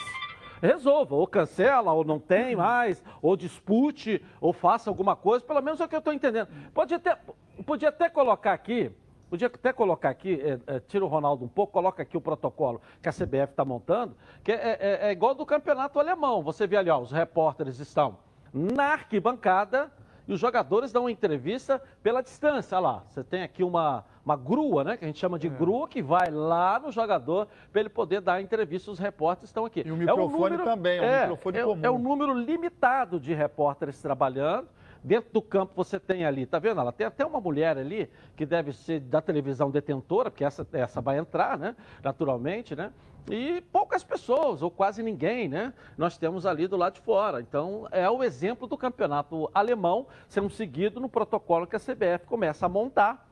resolvam, 0.61 1.19
ou 1.19 1.27
cancela, 1.27 1.93
ou 1.93 2.05
não 2.05 2.19
tem 2.19 2.57
mais, 2.57 3.03
ou 3.23 3.37
dispute, 3.37 4.25
ou 4.41 4.53
faça 4.53 4.91
alguma 4.91 5.17
coisa, 5.17 5.45
pelo 5.45 5.61
menos 5.61 5.81
é 5.81 5.85
o 5.85 5.89
que 5.89 5.95
eu 5.95 6.01
estou 6.01 6.13
entendendo. 6.13 6.49
Pode 6.73 6.95
até, 6.95 7.19
podia 7.65 7.89
até 7.89 8.09
colocar 8.09 8.53
aqui 8.53 8.93
Podia 9.29 9.49
até 9.49 9.73
colocar 9.73 10.09
aqui, 10.09 10.41
é, 10.41 10.77
é, 10.77 10.81
tira 10.81 11.05
o 11.05 11.09
Ronaldo 11.09 11.45
um 11.45 11.49
pouco, 11.49 11.73
coloca 11.73 12.03
aqui 12.03 12.17
o 12.17 12.21
protocolo 12.21 12.81
que 13.03 13.09
a 13.09 13.13
CBF 13.13 13.51
está 13.51 13.65
montando, 13.65 14.17
que 14.45 14.53
é, 14.53 14.79
é, 14.81 15.09
é, 15.09 15.13
igual 15.13 15.35
do 15.35 15.45
campeonato 15.45 15.99
alemão. 15.99 16.43
Você 16.45 16.65
vê 16.67 16.77
ali, 16.77 16.91
ó, 16.91 17.01
os 17.01 17.11
repórteres 17.11 17.81
estão 17.81 18.19
na 18.53 18.93
arquibancada 18.93 19.91
e 20.27 20.33
os 20.33 20.41
jogadores 20.41 20.93
dão 20.93 21.05
uma 21.05 21.11
entrevista 21.11 21.81
pela 22.03 22.23
distância. 22.23 22.77
Olha 22.77 22.87
lá, 22.89 23.03
você 23.09 23.23
tem 23.23 23.43
aqui 23.43 23.63
uma, 23.63 24.05
uma 24.25 24.37
grua, 24.37 24.83
né? 24.83 24.97
Que 24.97 25.05
a 25.05 25.09
gente 25.09 25.19
chama 25.19 25.39
de 25.39 25.47
é. 25.47 25.51
grua, 25.51 25.87
que 25.87 26.03
vai 26.03 26.31
lá 26.31 26.81
no 26.81 26.91
jogador 26.91 27.47
para 27.71 27.81
ele 27.81 27.89
poder 27.89 28.21
dar 28.21 28.35
a 28.35 28.43
entrevista. 28.43 28.91
Os 28.91 28.99
repórteres 28.99 29.51
estão 29.51 29.65
aqui. 29.65 29.83
E 29.87 29.93
o 29.93 29.97
microfone 29.97 30.25
é 30.25 30.37
um 30.37 30.41
número, 30.41 30.65
também, 30.65 30.99
é 30.99 31.01
um 31.01 31.05
é, 31.05 31.21
microfone 31.21 31.63
comum. 31.63 31.81
É 31.85 31.91
um 31.91 31.99
número 31.99 32.35
limitado 32.35 33.21
de 33.21 33.33
repórteres 33.33 34.01
trabalhando. 34.03 34.69
Dentro 35.07 35.33
do 35.33 35.41
campo 35.41 35.73
você 35.77 36.01
tem 36.01 36.27
ali, 36.27 36.45
tá 36.45 36.59
vendo? 36.59 36.81
Ela 36.81 36.91
tem 36.91 37.07
até 37.07 37.25
uma 37.25 37.41
mulher 37.41 37.79
ali, 37.79 38.11
que 38.35 38.45
deve 38.45 38.73
ser 38.73 38.99
da 38.99 39.23
televisão 39.23 39.71
detentora, 39.71 40.33
porque 40.33 40.45
essa, 40.45 40.67
essa 40.73 41.01
vai 41.01 41.17
entrar, 41.17 41.57
né? 41.57 41.77
Naturalmente, 42.03 42.75
né? 42.75 42.93
E 43.31 43.61
poucas 43.71 44.03
pessoas, 44.03 44.63
ou 44.63 44.71
quase 44.71 45.05
ninguém, 45.05 45.49
né? 45.49 45.73
Nós 45.97 46.19
temos 46.19 46.45
ali 46.45 46.67
do 46.67 46.77
lado 46.77 46.95
de 46.95 47.03
fora. 47.03 47.41
Então, 47.41 47.87
é 47.93 48.11
o 48.11 48.21
exemplo 48.25 48.67
do 48.67 48.77
campeonato 48.77 49.49
alemão 49.55 50.09
sendo 50.29 50.51
seguido 50.51 50.99
no 50.99 51.09
protocolo 51.09 51.69
que 51.69 51.77
a 51.77 51.81
CBF 51.81 52.27
começa 52.27 52.67
a 52.67 52.69
montar 52.69 53.25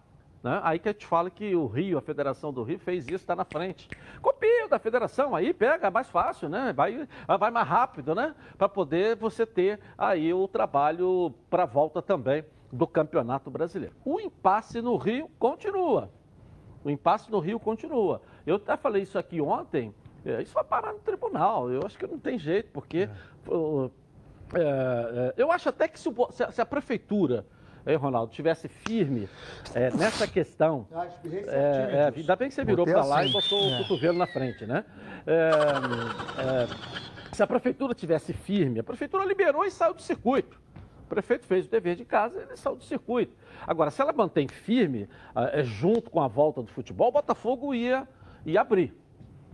né? 0.45 0.61
Aí 0.63 0.79
que 0.79 0.91
a 0.91 0.93
gente 0.93 1.07
fala 1.07 1.31
que 1.31 1.57
o 1.57 1.67
Rio, 1.67 1.97
a 1.97 2.03
Federação 2.03 2.53
do 2.53 2.63
Rio, 2.63 2.79
fez 2.79 3.07
isso, 3.07 3.15
está 3.15 3.35
na 3.35 3.47
frente. 3.47 3.89
Copia 4.21 4.69
da 4.69 4.79
federação, 4.79 5.35
aí 5.35 5.55
pega, 5.55 5.87
é 5.87 5.91
mais 5.91 6.07
fácil, 6.11 6.51
né? 6.51 6.71
Vai, 6.75 7.09
vai 7.27 7.51
mais 7.51 7.67
rápido, 7.67 8.15
né? 8.15 8.35
Para 8.59 8.69
poder 8.69 9.17
você 9.17 9.47
ter 9.47 9.81
aí 9.97 10.35
o 10.35 10.47
trabalho 10.47 11.33
para 11.49 11.63
a 11.63 11.67
volta 11.67 12.03
também 12.03 12.45
do 12.71 12.87
Campeonato 12.87 13.51
Brasileiro. 13.51 13.95
O 14.05 14.21
impasse 14.21 14.83
no 14.83 14.99
Rio 14.99 15.31
continua. 15.39 16.11
O 16.85 16.91
impasse 16.91 17.33
no 17.33 17.39
Rio 17.39 17.59
continua. 17.59 18.21
Eu 18.47 18.57
até 18.57 18.77
falei 18.77 19.03
isso 19.03 19.19
aqui 19.19 19.41
ontem, 19.41 19.95
é, 20.27 20.43
isso 20.43 20.53
vai 20.53 20.65
parar 20.65 20.93
no 20.93 20.99
tribunal. 20.99 21.71
Eu 21.71 21.81
acho 21.87 21.97
que 21.97 22.07
não 22.07 22.19
tem 22.19 22.39
jeito, 22.39 22.71
porque. 22.71 23.09
É. 23.09 24.05
É, 24.57 25.35
eu 25.37 25.51
acho 25.51 25.69
até 25.71 25.89
que 25.89 25.99
se, 25.99 26.09
se 26.53 26.61
a 26.61 26.67
prefeitura 26.67 27.47
Ei, 27.87 27.97
Ronaldo, 27.97 28.33
tivesse 28.33 28.67
firme 28.67 29.29
é, 29.75 29.91
nessa 29.95 30.27
questão. 30.27 30.87
É, 31.47 32.11
é, 32.11 32.13
ainda 32.17 32.37
bem 32.37 32.49
que 32.49 32.55
você 32.55 32.65
virou 32.65 32.87
para 32.87 33.05
lá 33.05 33.21
assim. 33.21 33.29
e 33.29 33.33
botou 33.33 33.59
o 33.59 33.79
cotovelo 33.79 34.19
na 34.19 34.27
frente, 34.27 34.65
né? 34.65 34.85
É, 35.27 35.51
é, 36.41 37.35
se 37.35 37.43
a 37.43 37.47
prefeitura 37.47 37.93
tivesse 37.95 38.33
firme, 38.33 38.81
a 38.81 38.85
prefeitura 38.85 39.25
liberou 39.25 39.65
e 39.65 39.71
saiu 39.71 39.93
do 39.93 40.01
circuito. 40.01 40.59
O 41.05 41.09
prefeito 41.09 41.45
fez 41.45 41.67
o 41.67 41.71
dever 41.71 41.95
de 41.97 42.05
casa 42.07 42.39
e 42.39 42.43
ele 42.43 42.57
saiu 42.57 42.77
do 42.77 42.85
circuito. 42.85 43.37
Agora, 43.67 43.91
se 43.91 44.01
ela 44.01 44.13
mantém 44.13 44.49
firme, 44.49 45.07
é, 45.53 45.63
junto 45.63 46.11
com 46.11 46.23
a 46.23 46.29
volta 46.29 46.63
do 46.63 46.69
futebol, 46.69 47.09
o 47.09 47.13
Botafogo 47.13 47.75
ia, 47.75 48.09
ia 48.47 48.63
abrir. 48.63 48.95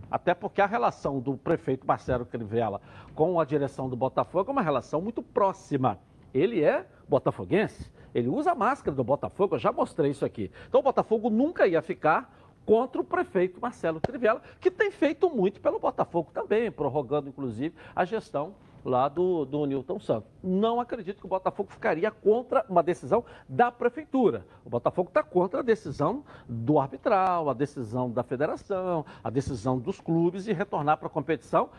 Até 0.09 0.33
porque 0.33 0.61
a 0.61 0.65
relação 0.65 1.19
do 1.19 1.35
prefeito 1.37 1.85
Marcelo 1.85 2.25
Crivella 2.25 2.81
com 3.13 3.39
a 3.39 3.45
direção 3.45 3.89
do 3.89 3.95
Botafogo 3.95 4.49
é 4.49 4.53
uma 4.53 4.61
relação 4.61 5.01
muito 5.01 5.21
próxima. 5.21 5.99
Ele 6.33 6.63
é 6.63 6.85
botafoguense, 7.11 7.91
ele 8.13 8.29
usa 8.29 8.51
a 8.51 8.55
máscara 8.55 8.95
do 8.95 9.03
Botafogo, 9.03 9.55
eu 9.55 9.59
já 9.59 9.71
mostrei 9.71 10.11
isso 10.11 10.25
aqui. 10.25 10.51
Então 10.67 10.79
o 10.79 10.83
Botafogo 10.83 11.29
nunca 11.29 11.67
ia 11.67 11.81
ficar 11.81 12.33
contra 12.65 13.01
o 13.01 13.03
prefeito 13.03 13.59
Marcelo 13.59 13.99
Crivella, 13.99 14.41
que 14.59 14.71
tem 14.71 14.91
feito 14.91 15.29
muito 15.29 15.59
pelo 15.59 15.79
Botafogo 15.79 16.31
também, 16.33 16.71
prorrogando 16.71 17.29
inclusive 17.29 17.75
a 17.95 18.05
gestão 18.05 18.55
lá 18.83 19.07
do, 19.07 19.45
do 19.45 19.65
Newton 19.65 19.99
Santos. 19.99 20.31
Não 20.43 20.79
acredito 20.79 21.19
que 21.19 21.25
o 21.25 21.29
Botafogo 21.29 21.71
ficaria 21.71 22.09
contra 22.09 22.65
uma 22.67 22.81
decisão 22.81 23.23
da 23.47 23.71
prefeitura. 23.71 24.45
O 24.65 24.69
Botafogo 24.69 25.09
está 25.09 25.21
contra 25.21 25.59
a 25.59 25.63
decisão 25.63 26.23
do 26.47 26.79
arbitral, 26.79 27.49
a 27.49 27.53
decisão 27.53 28.09
da 28.09 28.23
federação, 28.23 29.05
a 29.23 29.29
decisão 29.29 29.77
dos 29.77 29.99
clubes 29.99 30.47
e 30.47 30.53
retornar 30.53 30.97
para 30.97 31.07
a 31.07 31.11
competição 31.11 31.69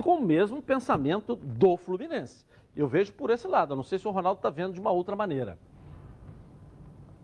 com 0.00 0.16
o 0.16 0.22
mesmo 0.22 0.62
pensamento 0.62 1.36
do 1.36 1.76
Fluminense. 1.76 2.44
Eu 2.74 2.88
vejo 2.88 3.12
por 3.12 3.30
esse 3.30 3.46
lado. 3.46 3.72
Eu 3.72 3.76
não 3.76 3.84
sei 3.84 3.98
se 3.98 4.08
o 4.08 4.10
Ronaldo 4.10 4.38
está 4.38 4.50
vendo 4.50 4.72
de 4.72 4.80
uma 4.80 4.90
outra 4.90 5.14
maneira. 5.14 5.58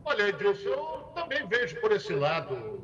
Olha, 0.04 0.28
Edilson, 0.28 0.68
eu 0.68 1.12
também 1.14 1.46
vejo 1.46 1.80
por 1.80 1.92
esse 1.92 2.12
lado. 2.14 2.82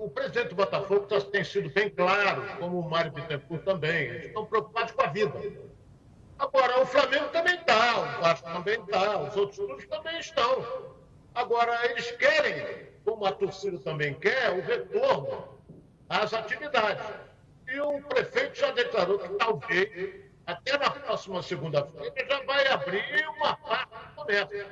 O 0.00 0.08
presidente 0.08 0.48
do 0.48 0.54
Botafogo 0.54 1.06
tá, 1.06 1.20
tem 1.20 1.44
sido 1.44 1.68
bem 1.70 1.90
claro, 1.90 2.42
como 2.58 2.80
o 2.80 2.88
Mário 2.88 3.12
Bittencourt 3.12 3.64
também. 3.64 4.06
Eles 4.06 4.26
estão 4.26 4.46
preocupados 4.46 4.92
com 4.92 5.02
a 5.02 5.06
vida. 5.06 5.40
Agora, 6.38 6.80
o 6.80 6.86
Flamengo 6.86 7.28
também 7.28 7.54
está, 7.54 8.00
o 8.00 8.22
Vasco 8.22 8.50
também 8.50 8.80
está, 8.80 9.20
os 9.20 9.36
outros 9.36 9.58
clubes 9.58 9.86
também 9.88 10.18
estão. 10.18 10.64
Agora, 11.34 11.84
eles 11.90 12.10
querem, 12.12 12.88
como 13.04 13.26
a 13.26 13.32
torcida 13.32 13.78
também 13.78 14.14
quer, 14.14 14.50
o 14.50 14.62
retorno 14.62 15.60
às 16.08 16.32
atividades. 16.32 17.04
E 17.68 17.78
o 17.78 18.00
prefeito 18.02 18.58
já 18.58 18.70
declarou 18.72 19.18
que 19.18 19.28
talvez 19.34 20.29
até 20.50 20.76
na 20.76 20.90
próxima 20.90 21.42
segunda-feira, 21.42 22.12
já 22.28 22.42
vai 22.42 22.66
abrir 22.68 23.26
uma 23.28 23.56
parte 23.56 23.90
do 23.90 24.14
comércio. 24.14 24.66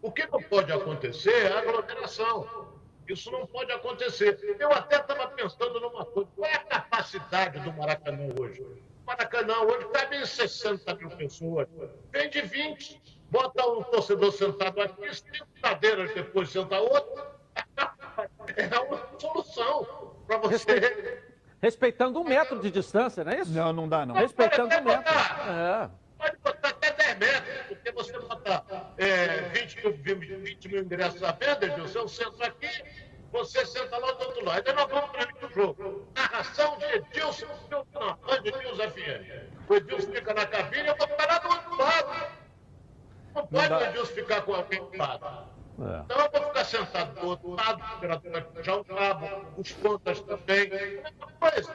O 0.00 0.10
que 0.10 0.26
não 0.26 0.42
pode 0.42 0.72
acontecer 0.72 1.46
é 1.46 1.52
a 1.52 1.58
aglomeração. 1.60 2.72
Isso 3.08 3.30
não 3.30 3.46
pode 3.46 3.70
acontecer. 3.72 4.56
Eu 4.58 4.72
até 4.72 4.96
estava 4.96 5.28
pensando 5.28 5.80
numa 5.80 6.04
coisa. 6.04 6.28
Qual 6.34 6.48
é 6.48 6.54
a 6.54 6.58
capacidade 6.64 7.60
do 7.60 7.72
Maracanã 7.72 8.28
hoje? 8.38 8.62
O 8.62 9.06
Maracanã 9.06 9.60
hoje 9.60 9.86
cabe 9.92 10.16
em 10.16 10.26
60 10.26 10.94
mil 10.96 11.10
pessoas. 11.10 11.68
Vende 12.10 12.42
20. 12.42 13.00
Bota 13.30 13.66
um 13.66 13.82
torcedor 13.84 14.32
sentado 14.32 14.80
aqui, 14.80 15.14
cinco 15.14 15.46
cadeiras, 15.62 16.12
depois 16.14 16.50
senta 16.50 16.78
outro. 16.80 17.26
É 18.56 18.78
uma 18.78 19.18
solução 19.18 20.14
para 20.26 20.36
você 20.36 21.31
Respeitando 21.62 22.20
um 22.20 22.24
metro 22.24 22.58
de 22.58 22.72
distância, 22.72 23.22
não 23.22 23.30
é 23.30 23.40
isso? 23.40 23.52
Não, 23.52 23.72
não 23.72 23.88
dá, 23.88 24.04
não. 24.04 24.16
Respeitando 24.16 24.74
um 24.74 24.82
metro. 24.82 25.12
É. 25.48 25.88
Pode 26.18 26.36
botar 26.38 26.68
até 26.70 26.92
10 26.92 27.18
metros, 27.18 27.66
porque 27.68 27.92
você 27.92 28.18
botar 28.18 28.64
é, 28.98 29.42
20, 29.42 29.76
mil, 29.76 30.40
20 30.40 30.68
mil 30.68 30.82
ingressos 30.82 31.22
à 31.22 31.30
venda, 31.30 31.66
Edilson, 31.66 32.00
eu 32.00 32.08
sento 32.08 32.42
aqui, 32.42 32.68
você 33.30 33.64
senta 33.64 33.96
lá 33.96 34.10
do 34.10 34.24
outro 34.24 34.44
lado. 34.44 34.58
Ainda 34.58 34.72
nós 34.72 34.90
vamos 34.90 35.10
para 35.10 35.46
o 35.46 35.52
jogo. 35.52 36.08
Narração 36.16 36.78
de 36.78 36.84
Edilson 36.96 37.46
na 37.70 38.14
Band 38.14 38.42
News 38.42 38.78
FM. 38.78 39.70
O 39.70 39.74
Edilson 39.74 40.12
fica 40.12 40.34
na 40.34 40.46
cabine, 40.46 40.88
eu 40.88 40.96
vou 40.96 41.06
ficar 41.06 41.26
lá 41.26 41.38
do 41.38 41.48
outro 41.48 41.76
lado. 41.76 42.32
Não 43.36 43.46
pode 43.46 43.72
o 43.72 43.80
Edilson 43.82 44.14
ficar 44.14 44.42
com 44.42 44.54
alguém 44.54 44.80
do 44.80 44.96
lado. 44.98 45.51
É. 45.80 46.02
Então 46.04 46.18
eu 46.18 46.30
vou 46.30 46.42
ficar 46.48 46.64
sentado 46.64 47.20
do 47.20 47.26
outro 47.26 47.50
lado, 47.50 47.82
o 47.82 48.84
cabo, 48.84 49.28
os 49.56 49.72
contas 49.72 50.20
também. 50.20 50.70
Mas 51.40 51.68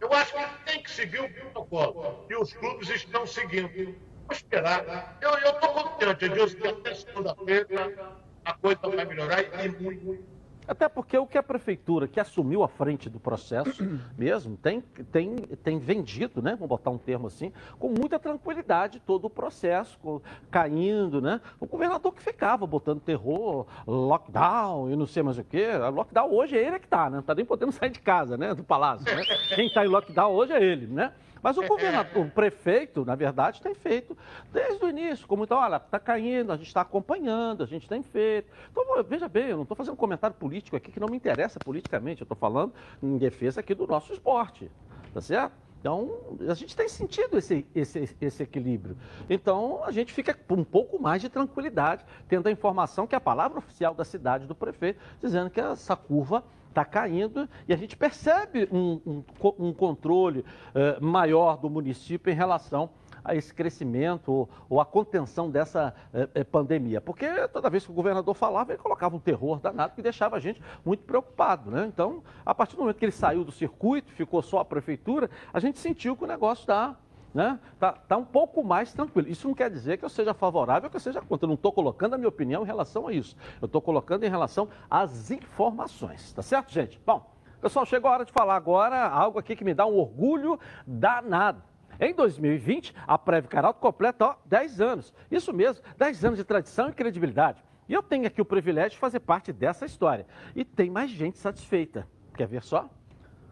eu 0.00 0.12
acho 0.12 0.32
que 0.32 0.64
tem 0.64 0.82
que 0.82 0.90
seguir 0.90 1.20
o 1.20 1.32
protocolo. 1.32 2.26
E 2.30 2.36
os 2.36 2.52
clubes 2.52 2.88
estão 2.88 3.26
seguindo. 3.26 3.94
Vou 4.26 4.32
esperar. 4.32 5.18
Eu 5.20 5.36
estou 5.38 5.68
contente, 5.70 6.24
Edilson, 6.24 6.56
que 6.56 6.68
até 6.68 6.94
segunda-feira 6.94 8.16
a 8.44 8.54
coisa 8.54 8.80
vai 8.82 9.04
melhorar 9.04 9.42
e 9.64 9.68
muito. 9.68 10.33
Até 10.66 10.88
porque 10.88 11.16
o 11.18 11.26
que 11.26 11.36
a 11.36 11.42
prefeitura, 11.42 12.08
que 12.08 12.18
assumiu 12.18 12.62
a 12.62 12.68
frente 12.68 13.10
do 13.10 13.20
processo 13.20 13.82
mesmo, 14.16 14.56
tem, 14.56 14.80
tem, 15.12 15.36
tem 15.62 15.78
vendido, 15.78 16.40
né? 16.40 16.52
Vamos 16.52 16.68
botar 16.68 16.90
um 16.90 16.98
termo 16.98 17.26
assim, 17.26 17.52
com 17.78 17.88
muita 17.88 18.18
tranquilidade 18.18 19.00
todo 19.00 19.26
o 19.26 19.30
processo, 19.30 20.22
caindo, 20.50 21.20
né? 21.20 21.40
O 21.60 21.66
governador 21.66 22.12
que 22.14 22.22
ficava 22.22 22.66
botando 22.66 23.00
terror, 23.00 23.66
lockdown 23.86 24.90
e 24.90 24.96
não 24.96 25.06
sei 25.06 25.22
mais 25.22 25.38
o 25.38 25.44
quê. 25.44 25.68
Lockdown 25.92 26.32
hoje 26.32 26.56
é 26.56 26.66
ele 26.66 26.78
que 26.78 26.86
está, 26.86 27.04
né? 27.04 27.12
Não 27.12 27.20
está 27.20 27.34
nem 27.34 27.44
podendo 27.44 27.72
sair 27.72 27.90
de 27.90 28.00
casa, 28.00 28.36
né? 28.36 28.54
Do 28.54 28.64
palácio. 28.64 29.04
Né? 29.04 29.22
Quem 29.54 29.66
está 29.66 29.84
em 29.84 29.88
lockdown 29.88 30.32
hoje 30.32 30.52
é 30.52 30.62
ele, 30.62 30.86
né? 30.86 31.12
Mas 31.44 31.58
o 31.58 31.66
governador, 31.66 32.24
o 32.24 32.30
prefeito, 32.30 33.04
na 33.04 33.14
verdade, 33.14 33.60
tem 33.60 33.74
feito 33.74 34.16
desde 34.50 34.82
o 34.82 34.88
início. 34.88 35.26
Como 35.26 35.44
então, 35.44 35.58
olha, 35.58 35.76
está 35.76 35.98
caindo, 35.98 36.50
a 36.50 36.56
gente 36.56 36.68
está 36.68 36.80
acompanhando, 36.80 37.62
a 37.62 37.66
gente 37.66 37.86
tem 37.86 38.02
feito. 38.02 38.50
Então, 38.72 38.82
veja 39.04 39.28
bem, 39.28 39.48
eu 39.48 39.56
não 39.56 39.64
estou 39.64 39.76
fazendo 39.76 39.92
um 39.92 39.96
comentário 39.96 40.34
político 40.34 40.74
aqui 40.74 40.90
que 40.90 40.98
não 40.98 41.06
me 41.06 41.18
interessa 41.18 41.58
politicamente. 41.58 42.22
Eu 42.22 42.24
estou 42.24 42.34
falando 42.34 42.72
em 43.02 43.18
defesa 43.18 43.60
aqui 43.60 43.74
do 43.74 43.86
nosso 43.86 44.10
esporte. 44.14 44.70
Tá 45.12 45.20
certo? 45.20 45.52
Então, 45.78 46.18
a 46.48 46.54
gente 46.54 46.74
tem 46.74 46.88
sentido 46.88 47.36
esse, 47.36 47.66
esse, 47.74 48.16
esse 48.18 48.42
equilíbrio. 48.42 48.96
Então, 49.28 49.84
a 49.84 49.90
gente 49.90 50.14
fica 50.14 50.32
com 50.32 50.54
um 50.54 50.64
pouco 50.64 50.98
mais 50.98 51.20
de 51.20 51.28
tranquilidade, 51.28 52.06
tendo 52.26 52.46
a 52.46 52.50
informação 52.50 53.06
que 53.06 53.14
é 53.14 53.18
a 53.18 53.20
palavra 53.20 53.58
oficial 53.58 53.92
da 53.92 54.02
cidade 54.02 54.46
do 54.46 54.54
prefeito, 54.54 54.98
dizendo 55.20 55.50
que 55.50 55.60
essa 55.60 55.94
curva 55.94 56.42
está 56.74 56.84
caindo 56.84 57.48
e 57.68 57.72
a 57.72 57.76
gente 57.76 57.96
percebe 57.96 58.68
um, 58.70 59.00
um, 59.06 59.24
um 59.58 59.72
controle 59.72 60.40
uh, 60.40 61.04
maior 61.04 61.56
do 61.56 61.70
município 61.70 62.32
em 62.32 62.34
relação 62.34 62.90
a 63.24 63.34
esse 63.34 63.54
crescimento 63.54 64.30
ou, 64.30 64.48
ou 64.68 64.80
a 64.80 64.84
contenção 64.84 65.48
dessa 65.48 65.94
uh, 66.12 66.44
pandemia. 66.46 67.00
Porque 67.00 67.26
toda 67.48 67.70
vez 67.70 67.84
que 67.84 67.90
o 67.90 67.94
governador 67.94 68.34
falava, 68.34 68.72
ele 68.72 68.82
colocava 68.82 69.16
um 69.16 69.20
terror 69.20 69.60
danado 69.60 69.94
que 69.94 70.02
deixava 70.02 70.36
a 70.36 70.40
gente 70.40 70.60
muito 70.84 71.04
preocupado. 71.04 71.70
Né? 71.70 71.86
Então, 71.86 72.22
a 72.44 72.54
partir 72.54 72.76
do 72.76 72.80
momento 72.80 72.98
que 72.98 73.04
ele 73.04 73.12
saiu 73.12 73.44
do 73.44 73.52
circuito, 73.52 74.12
ficou 74.12 74.42
só 74.42 74.58
a 74.58 74.64
prefeitura, 74.64 75.30
a 75.52 75.60
gente 75.60 75.78
sentiu 75.78 76.16
que 76.16 76.24
o 76.24 76.26
negócio 76.26 76.62
está 76.62 76.96
né? 77.34 77.58
Tá, 77.80 77.92
tá 77.92 78.16
um 78.16 78.24
pouco 78.24 78.62
mais 78.62 78.92
tranquilo. 78.92 79.28
Isso 79.28 79.48
não 79.48 79.54
quer 79.54 79.68
dizer 79.68 79.98
que 79.98 80.04
eu 80.04 80.08
seja 80.08 80.32
favorável 80.32 80.86
ou 80.86 80.90
que 80.90 80.96
eu 80.96 81.00
seja 81.00 81.20
contra. 81.20 81.44
Eu 81.44 81.48
não 81.48 81.56
estou 81.56 81.72
colocando 81.72 82.14
a 82.14 82.18
minha 82.18 82.28
opinião 82.28 82.62
em 82.62 82.66
relação 82.66 83.08
a 83.08 83.12
isso. 83.12 83.36
Eu 83.60 83.66
estou 83.66 83.82
colocando 83.82 84.24
em 84.24 84.30
relação 84.30 84.68
às 84.88 85.32
informações. 85.32 86.32
Tá 86.32 86.42
certo, 86.42 86.72
gente? 86.72 87.00
Bom, 87.04 87.28
pessoal, 87.60 87.84
chegou 87.84 88.08
a 88.08 88.14
hora 88.14 88.24
de 88.24 88.30
falar 88.30 88.54
agora 88.54 89.08
algo 89.08 89.38
aqui 89.38 89.56
que 89.56 89.64
me 89.64 89.74
dá 89.74 89.84
um 89.84 89.96
orgulho 89.96 90.58
danado. 90.86 91.60
Em 91.98 92.14
2020, 92.14 92.94
a 93.06 93.18
Preve 93.18 93.48
Caralto 93.48 93.80
completa 93.80 94.26
ó, 94.26 94.34
10 94.44 94.80
anos. 94.80 95.14
Isso 95.30 95.52
mesmo, 95.52 95.82
10 95.96 96.24
anos 96.24 96.38
de 96.38 96.44
tradição 96.44 96.88
e 96.88 96.92
credibilidade. 96.92 97.62
E 97.88 97.92
eu 97.92 98.02
tenho 98.02 98.26
aqui 98.26 98.40
o 98.40 98.44
privilégio 98.44 98.92
de 98.92 98.98
fazer 98.98 99.20
parte 99.20 99.52
dessa 99.52 99.84
história. 99.84 100.26
E 100.54 100.64
tem 100.64 100.90
mais 100.90 101.10
gente 101.10 101.38
satisfeita. 101.38 102.06
Quer 102.36 102.46
ver 102.46 102.62
só? 102.62 102.88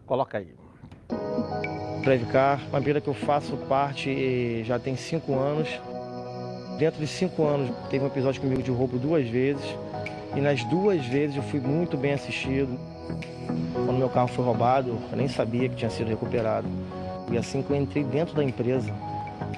Coloca 0.05 0.37
aí. 0.37 0.55
Previcar, 2.03 2.59
uma 2.69 2.79
empresa 2.79 2.99
que 2.99 3.07
eu 3.07 3.13
faço 3.13 3.55
parte 3.69 4.61
já 4.65 4.77
tem 4.77 4.95
cinco 4.95 5.35
anos. 5.39 5.69
Dentro 6.77 6.99
de 6.99 7.07
cinco 7.07 7.45
anos 7.45 7.71
teve 7.89 8.03
um 8.03 8.07
episódio 8.07 8.41
comigo 8.41 8.61
de 8.61 8.71
roubo 8.71 8.99
duas 8.99 9.27
vezes 9.27 9.63
e 10.35 10.41
nas 10.41 10.63
duas 10.65 11.05
vezes 11.05 11.37
eu 11.37 11.43
fui 11.43 11.61
muito 11.61 11.95
bem 11.95 12.13
assistido. 12.13 12.77
Quando 13.73 13.97
meu 13.97 14.09
carro 14.09 14.27
foi 14.27 14.43
roubado, 14.43 14.99
eu 15.11 15.17
nem 15.17 15.29
sabia 15.29 15.69
que 15.69 15.75
tinha 15.75 15.89
sido 15.89 16.09
recuperado. 16.09 16.67
E 17.31 17.37
assim 17.37 17.61
que 17.61 17.71
eu 17.71 17.77
entrei 17.77 18.03
dentro 18.03 18.35
da 18.35 18.43
empresa, 18.43 18.93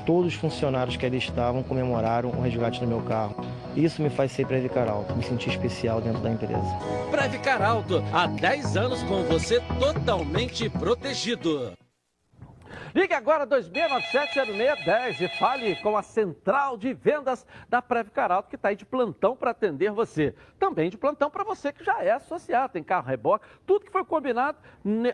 todos 0.05 0.33
os 0.33 0.39
funcionários 0.39 0.95
que 0.97 1.05
ali 1.05 1.17
estavam 1.17 1.63
comemoraram 1.63 2.29
o 2.29 2.41
resgate 2.41 2.79
do 2.79 2.87
meu 2.87 3.01
carro. 3.01 3.35
Isso 3.75 4.03
me 4.03 4.09
faz 4.09 4.31
ser 4.31 4.45
Previcar 4.45 4.87
Alto, 4.87 5.15
me 5.15 5.23
sentir 5.23 5.49
especial 5.49 5.99
dentro 5.99 6.21
da 6.21 6.29
empresa. 6.29 6.77
Previcar 7.09 7.61
Alto, 7.61 8.03
há 8.13 8.27
10 8.27 8.77
anos 8.77 9.01
com 9.03 9.23
você 9.23 9.59
totalmente 9.79 10.69
protegido. 10.69 11.73
Ligue 12.95 13.13
agora 13.13 13.45
2697-0610 13.45 15.19
e 15.19 15.27
fale 15.37 15.75
com 15.81 15.97
a 15.97 16.01
central 16.01 16.77
de 16.77 16.93
vendas 16.93 17.45
da 17.67 17.81
Previcar 17.81 18.31
Alto, 18.31 18.47
que 18.47 18.55
está 18.55 18.69
aí 18.69 18.75
de 18.77 18.85
plantão 18.85 19.35
para 19.35 19.51
atender 19.51 19.91
você. 19.91 20.33
Também 20.57 20.89
de 20.89 20.97
plantão 20.97 21.29
para 21.29 21.43
você 21.43 21.73
que 21.73 21.83
já 21.83 22.01
é 22.01 22.11
associado, 22.11 22.71
tem 22.71 22.81
carro 22.81 23.05
reboque, 23.05 23.45
tudo 23.65 23.83
que 23.83 23.91
foi 23.91 24.05
combinado 24.05 24.57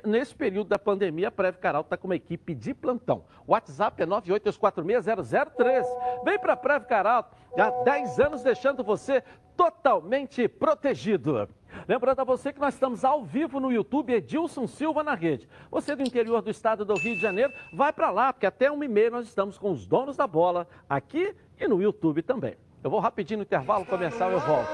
nesse 0.06 0.36
período 0.36 0.68
da 0.68 0.78
pandemia, 0.78 1.30
a 1.30 1.32
Previcar 1.32 1.76
Alto 1.76 1.88
está 1.88 1.98
com 1.98 2.08
uma 2.08 2.16
equipe 2.16 2.54
de 2.54 2.72
plantão. 2.72 3.26
WhatsApp 3.48 4.04
é 4.04 4.06
982460013. 4.06 5.84
Vem 6.24 6.38
para 6.38 6.54
a 6.54 6.58
Previcar 6.58 7.08
Alto, 7.08 7.36
há 7.58 7.84
10 7.84 8.20
anos 8.20 8.44
deixando 8.44 8.84
você 8.84 9.24
totalmente 9.56 10.48
protegido. 10.48 11.48
Lembrando 11.88 12.20
a 12.20 12.24
você 12.24 12.52
que 12.52 12.60
nós 12.60 12.74
estamos 12.74 13.04
ao 13.06 13.24
vivo 13.24 13.60
no 13.60 13.72
YouTube 13.72 14.14
Edilson 14.14 14.68
Silva 14.68 15.04
na 15.04 15.16
rede. 15.16 15.48
Você 15.70 15.96
do 15.96 16.04
interior 16.04 16.42
do 16.42 16.50
estado 16.50 16.84
do 16.84 16.94
Rio 16.96 17.16
de 17.16 17.22
Janeiro, 17.22 17.54
vai 17.74 17.94
para 17.94 18.12
lá, 18.12 18.34
porque 18.34 18.46
até 18.46 18.72
um 18.72 18.84
e 18.84 18.88
meia 18.88 19.10
nós 19.10 19.28
estamos 19.28 19.58
com 19.58 19.72
os 19.72 19.88
donos 19.88 20.18
da 20.18 20.28
bola 20.28 20.68
aqui 20.90 21.36
e 21.60 21.68
no 21.68 21.82
YouTube 21.82 22.22
também. 22.22 22.56
Eu 22.84 22.90
vou 22.90 23.00
rapidinho 23.00 23.38
no 23.40 23.44
intervalo 23.44 23.86
comercial 23.86 24.32
e 24.32 24.34
eu 24.34 24.40
volto 24.40 24.70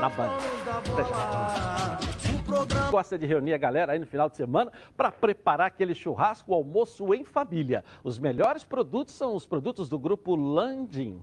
na 0.00 0.08
Band. 0.08 0.30
Gosta 2.90 3.18
de 3.18 3.26
reunir 3.26 3.54
a 3.54 3.58
galera 3.58 3.92
aí 3.92 3.98
no 3.98 4.06
final 4.06 4.28
de 4.28 4.36
semana 4.36 4.72
para 4.96 5.12
preparar 5.12 5.68
aquele 5.68 5.94
churrasco, 5.94 6.54
almoço 6.54 7.12
em 7.14 7.24
família. 7.24 7.84
Os 8.02 8.18
melhores 8.18 8.64
produtos 8.64 9.14
são 9.14 9.34
os 9.34 9.46
produtos 9.46 9.88
do 9.88 9.98
grupo 9.98 10.34
Landim. 10.34 11.22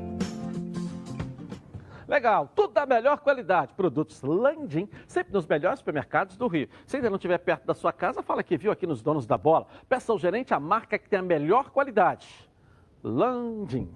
Legal, 2.11 2.49
tudo 2.53 2.73
da 2.73 2.85
melhor 2.85 3.21
qualidade. 3.21 3.73
Produtos 3.73 4.21
Landim, 4.21 4.89
sempre 5.07 5.31
nos 5.31 5.47
melhores 5.47 5.79
supermercados 5.79 6.35
do 6.35 6.45
Rio. 6.45 6.67
Se 6.85 6.97
ainda 6.97 7.09
não 7.09 7.15
estiver 7.15 7.37
perto 7.37 7.65
da 7.65 7.73
sua 7.73 7.93
casa, 7.93 8.21
fala 8.21 8.43
que 8.43 8.57
viu 8.57 8.69
aqui 8.69 8.85
nos 8.85 9.01
Donos 9.01 9.25
da 9.25 9.37
Bola. 9.37 9.65
Peça 9.87 10.11
ao 10.11 10.19
gerente 10.19 10.53
a 10.53 10.59
marca 10.59 10.99
que 10.99 11.07
tem 11.07 11.19
a 11.19 11.21
melhor 11.21 11.69
qualidade. 11.69 12.27
Landim. 13.01 13.89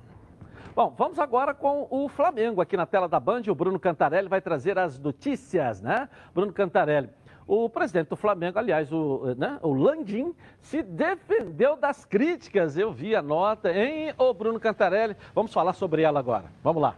Bom, 0.73 0.95
vamos 0.97 1.19
agora 1.19 1.53
com 1.53 1.89
o 1.91 2.07
Flamengo 2.07 2.61
aqui 2.61 2.77
na 2.77 2.85
tela 2.85 3.09
da 3.09 3.19
Band. 3.19 3.41
O 3.49 3.55
Bruno 3.55 3.77
Cantarelli 3.77 4.29
vai 4.29 4.39
trazer 4.39 4.79
as 4.79 4.97
notícias, 4.97 5.81
né? 5.81 6.07
Bruno 6.33 6.53
Cantarelli. 6.53 7.09
O 7.45 7.69
presidente 7.69 8.07
do 8.07 8.15
Flamengo, 8.15 8.57
aliás, 8.57 8.93
o, 8.93 9.35
né, 9.37 9.59
o 9.61 9.73
Landim, 9.73 10.33
se 10.61 10.81
defendeu 10.81 11.75
das 11.75 12.05
críticas. 12.05 12.77
Eu 12.77 12.93
vi 12.93 13.13
a 13.13 13.21
nota, 13.21 13.73
hein, 13.73 14.13
ô 14.17 14.33
Bruno 14.33 14.57
Cantarelli? 14.57 15.17
Vamos 15.33 15.51
falar 15.51 15.73
sobre 15.73 16.01
ela 16.01 16.17
agora. 16.17 16.45
Vamos 16.63 16.81
lá. 16.81 16.95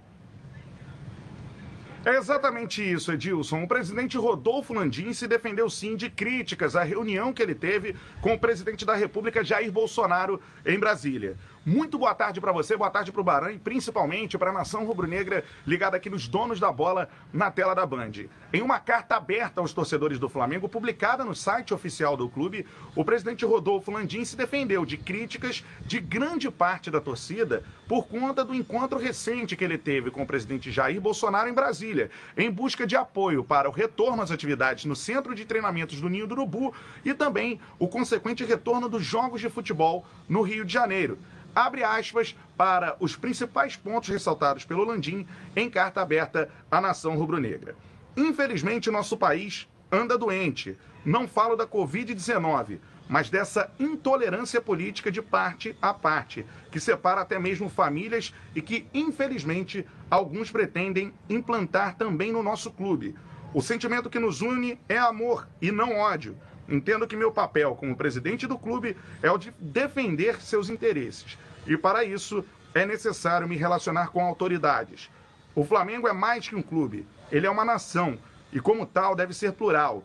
É 2.08 2.16
exatamente 2.16 2.82
isso, 2.82 3.12
Edilson. 3.12 3.64
O 3.64 3.68
presidente 3.68 4.18
Rodolfo 4.18 4.74
Landim 4.74 5.12
se 5.12 5.28
defendeu 5.28 5.70
sim 5.70 5.98
de 5.98 6.10
críticas 6.10 6.74
à 6.74 6.82
reunião 6.82 7.34
que 7.34 7.44
ele 7.44 7.54
teve 7.54 7.98
com 8.22 8.34
o 8.34 8.40
presidente 8.40 8.86
da 8.86 8.96
República, 8.96 9.44
Jair 9.44 9.70
Bolsonaro, 9.70 10.42
em 10.66 10.80
Brasília. 10.80 11.36
Muito 11.68 11.98
boa 11.98 12.16
tarde 12.16 12.40
para 12.40 12.54
você, 12.54 12.78
boa 12.78 12.90
tarde 12.90 13.12
para 13.12 13.20
o 13.20 13.24
Barão 13.26 13.50
e 13.52 13.60
principalmente 13.60 14.38
para 14.38 14.52
a 14.52 14.54
nação 14.54 14.86
rubro-negra 14.86 15.44
ligada 15.66 15.98
aqui 15.98 16.10
nos 16.10 16.26
donos 16.26 16.62
da 16.62 16.72
bola 16.72 17.10
na 17.34 17.52
tela 17.52 17.76
da 17.76 17.86
Band. 17.86 18.14
Em 18.54 18.62
uma 18.62 18.80
carta 18.80 19.18
aberta 19.18 19.60
aos 19.60 19.74
torcedores 19.74 20.18
do 20.18 20.30
Flamengo, 20.30 20.70
publicada 20.70 21.26
no 21.26 21.36
site 21.36 21.74
oficial 21.74 22.16
do 22.16 22.30
clube, 22.30 22.66
o 22.96 23.04
presidente 23.04 23.44
Rodolfo 23.44 23.92
Landim 23.92 24.24
se 24.24 24.38
defendeu 24.38 24.86
de 24.86 24.96
críticas 24.96 25.62
de 25.82 26.00
grande 26.00 26.50
parte 26.50 26.90
da 26.90 27.02
torcida 27.02 27.62
por 27.86 28.08
conta 28.08 28.46
do 28.46 28.56
encontro 28.56 28.98
recente 28.98 29.58
que 29.58 29.64
ele 29.66 29.78
teve 29.78 30.10
com 30.10 30.22
o 30.22 30.26
presidente 30.26 30.72
Jair 30.72 31.02
Bolsonaro 31.02 31.50
em 31.50 31.54
Brasília, 31.54 32.10
em 32.38 32.50
busca 32.50 32.88
de 32.88 32.96
apoio 32.96 33.44
para 33.44 33.68
o 33.68 33.74
retorno 33.74 34.24
às 34.24 34.32
atividades 34.32 34.86
no 34.86 34.96
centro 34.96 35.36
de 35.36 35.44
treinamentos 35.44 36.00
do 36.00 36.08
Ninho 36.08 36.28
do 36.28 36.32
Urubu 36.32 36.74
e 37.04 37.14
também 37.14 37.60
o 37.78 37.90
consequente 37.90 38.46
retorno 38.46 38.88
dos 38.88 39.04
jogos 39.04 39.42
de 39.42 39.50
futebol 39.50 40.06
no 40.30 40.42
Rio 40.42 40.64
de 40.64 40.72
Janeiro 40.72 41.20
abre 41.58 41.84
aspas 41.84 42.36
para 42.56 42.96
os 43.00 43.16
principais 43.16 43.76
pontos 43.76 44.10
ressaltados 44.10 44.64
pelo 44.64 44.86
Landim 44.86 45.26
em 45.56 45.68
carta 45.68 46.00
aberta 46.02 46.50
à 46.70 46.80
nação 46.80 47.18
rubro-negra. 47.18 47.76
Infelizmente, 48.16 48.92
nosso 48.92 49.18
país 49.18 49.68
anda 49.92 50.20
doente. 50.20 50.78
Não 51.04 51.28
falo 51.28 51.56
da 51.56 51.66
Covid-19, 51.66 52.78
mas 53.10 53.32
dessa 53.32 53.72
intolerância 53.80 54.62
política 54.62 55.12
de 55.12 55.20
parte 55.20 55.76
a 55.82 55.96
parte, 55.96 56.46
que 56.72 56.80
separa 56.80 57.22
até 57.22 57.40
mesmo 57.40 57.70
famílias 57.70 58.32
e 58.54 58.62
que, 58.62 58.86
infelizmente, 58.94 59.84
alguns 60.12 60.52
pretendem 60.52 61.12
implantar 61.28 61.96
também 61.96 62.32
no 62.32 62.44
nosso 62.44 62.70
clube. 62.70 63.16
O 63.52 63.64
sentimento 63.64 64.12
que 64.12 64.20
nos 64.20 64.42
une 64.42 64.80
é 64.88 64.98
amor 64.98 65.48
e 65.60 65.72
não 65.72 65.96
ódio. 65.96 66.38
Entendo 66.70 67.08
que 67.08 67.16
meu 67.16 67.32
papel 67.32 67.74
como 67.76 67.96
presidente 67.96 68.46
do 68.46 68.60
clube 68.60 68.96
é 69.24 69.32
o 69.32 69.38
de 69.38 69.52
defender 69.60 70.42
seus 70.42 70.70
interesses. 70.70 71.38
E 71.68 71.78
para 71.78 72.04
isso 72.06 72.46
é 72.74 72.86
necessário 72.86 73.48
me 73.48 73.58
relacionar 73.58 74.08
com 74.08 74.24
autoridades. 74.24 75.10
O 75.54 75.66
Flamengo 75.66 76.08
é 76.08 76.14
mais 76.14 76.48
que 76.48 76.56
um 76.56 76.62
clube, 76.62 77.06
ele 77.32 77.46
é 77.46 77.50
uma 77.50 77.66
nação 77.66 78.18
e, 78.54 78.60
como 78.60 78.86
tal, 78.86 79.16
deve 79.16 79.34
ser 79.34 79.52
plural. 79.52 80.04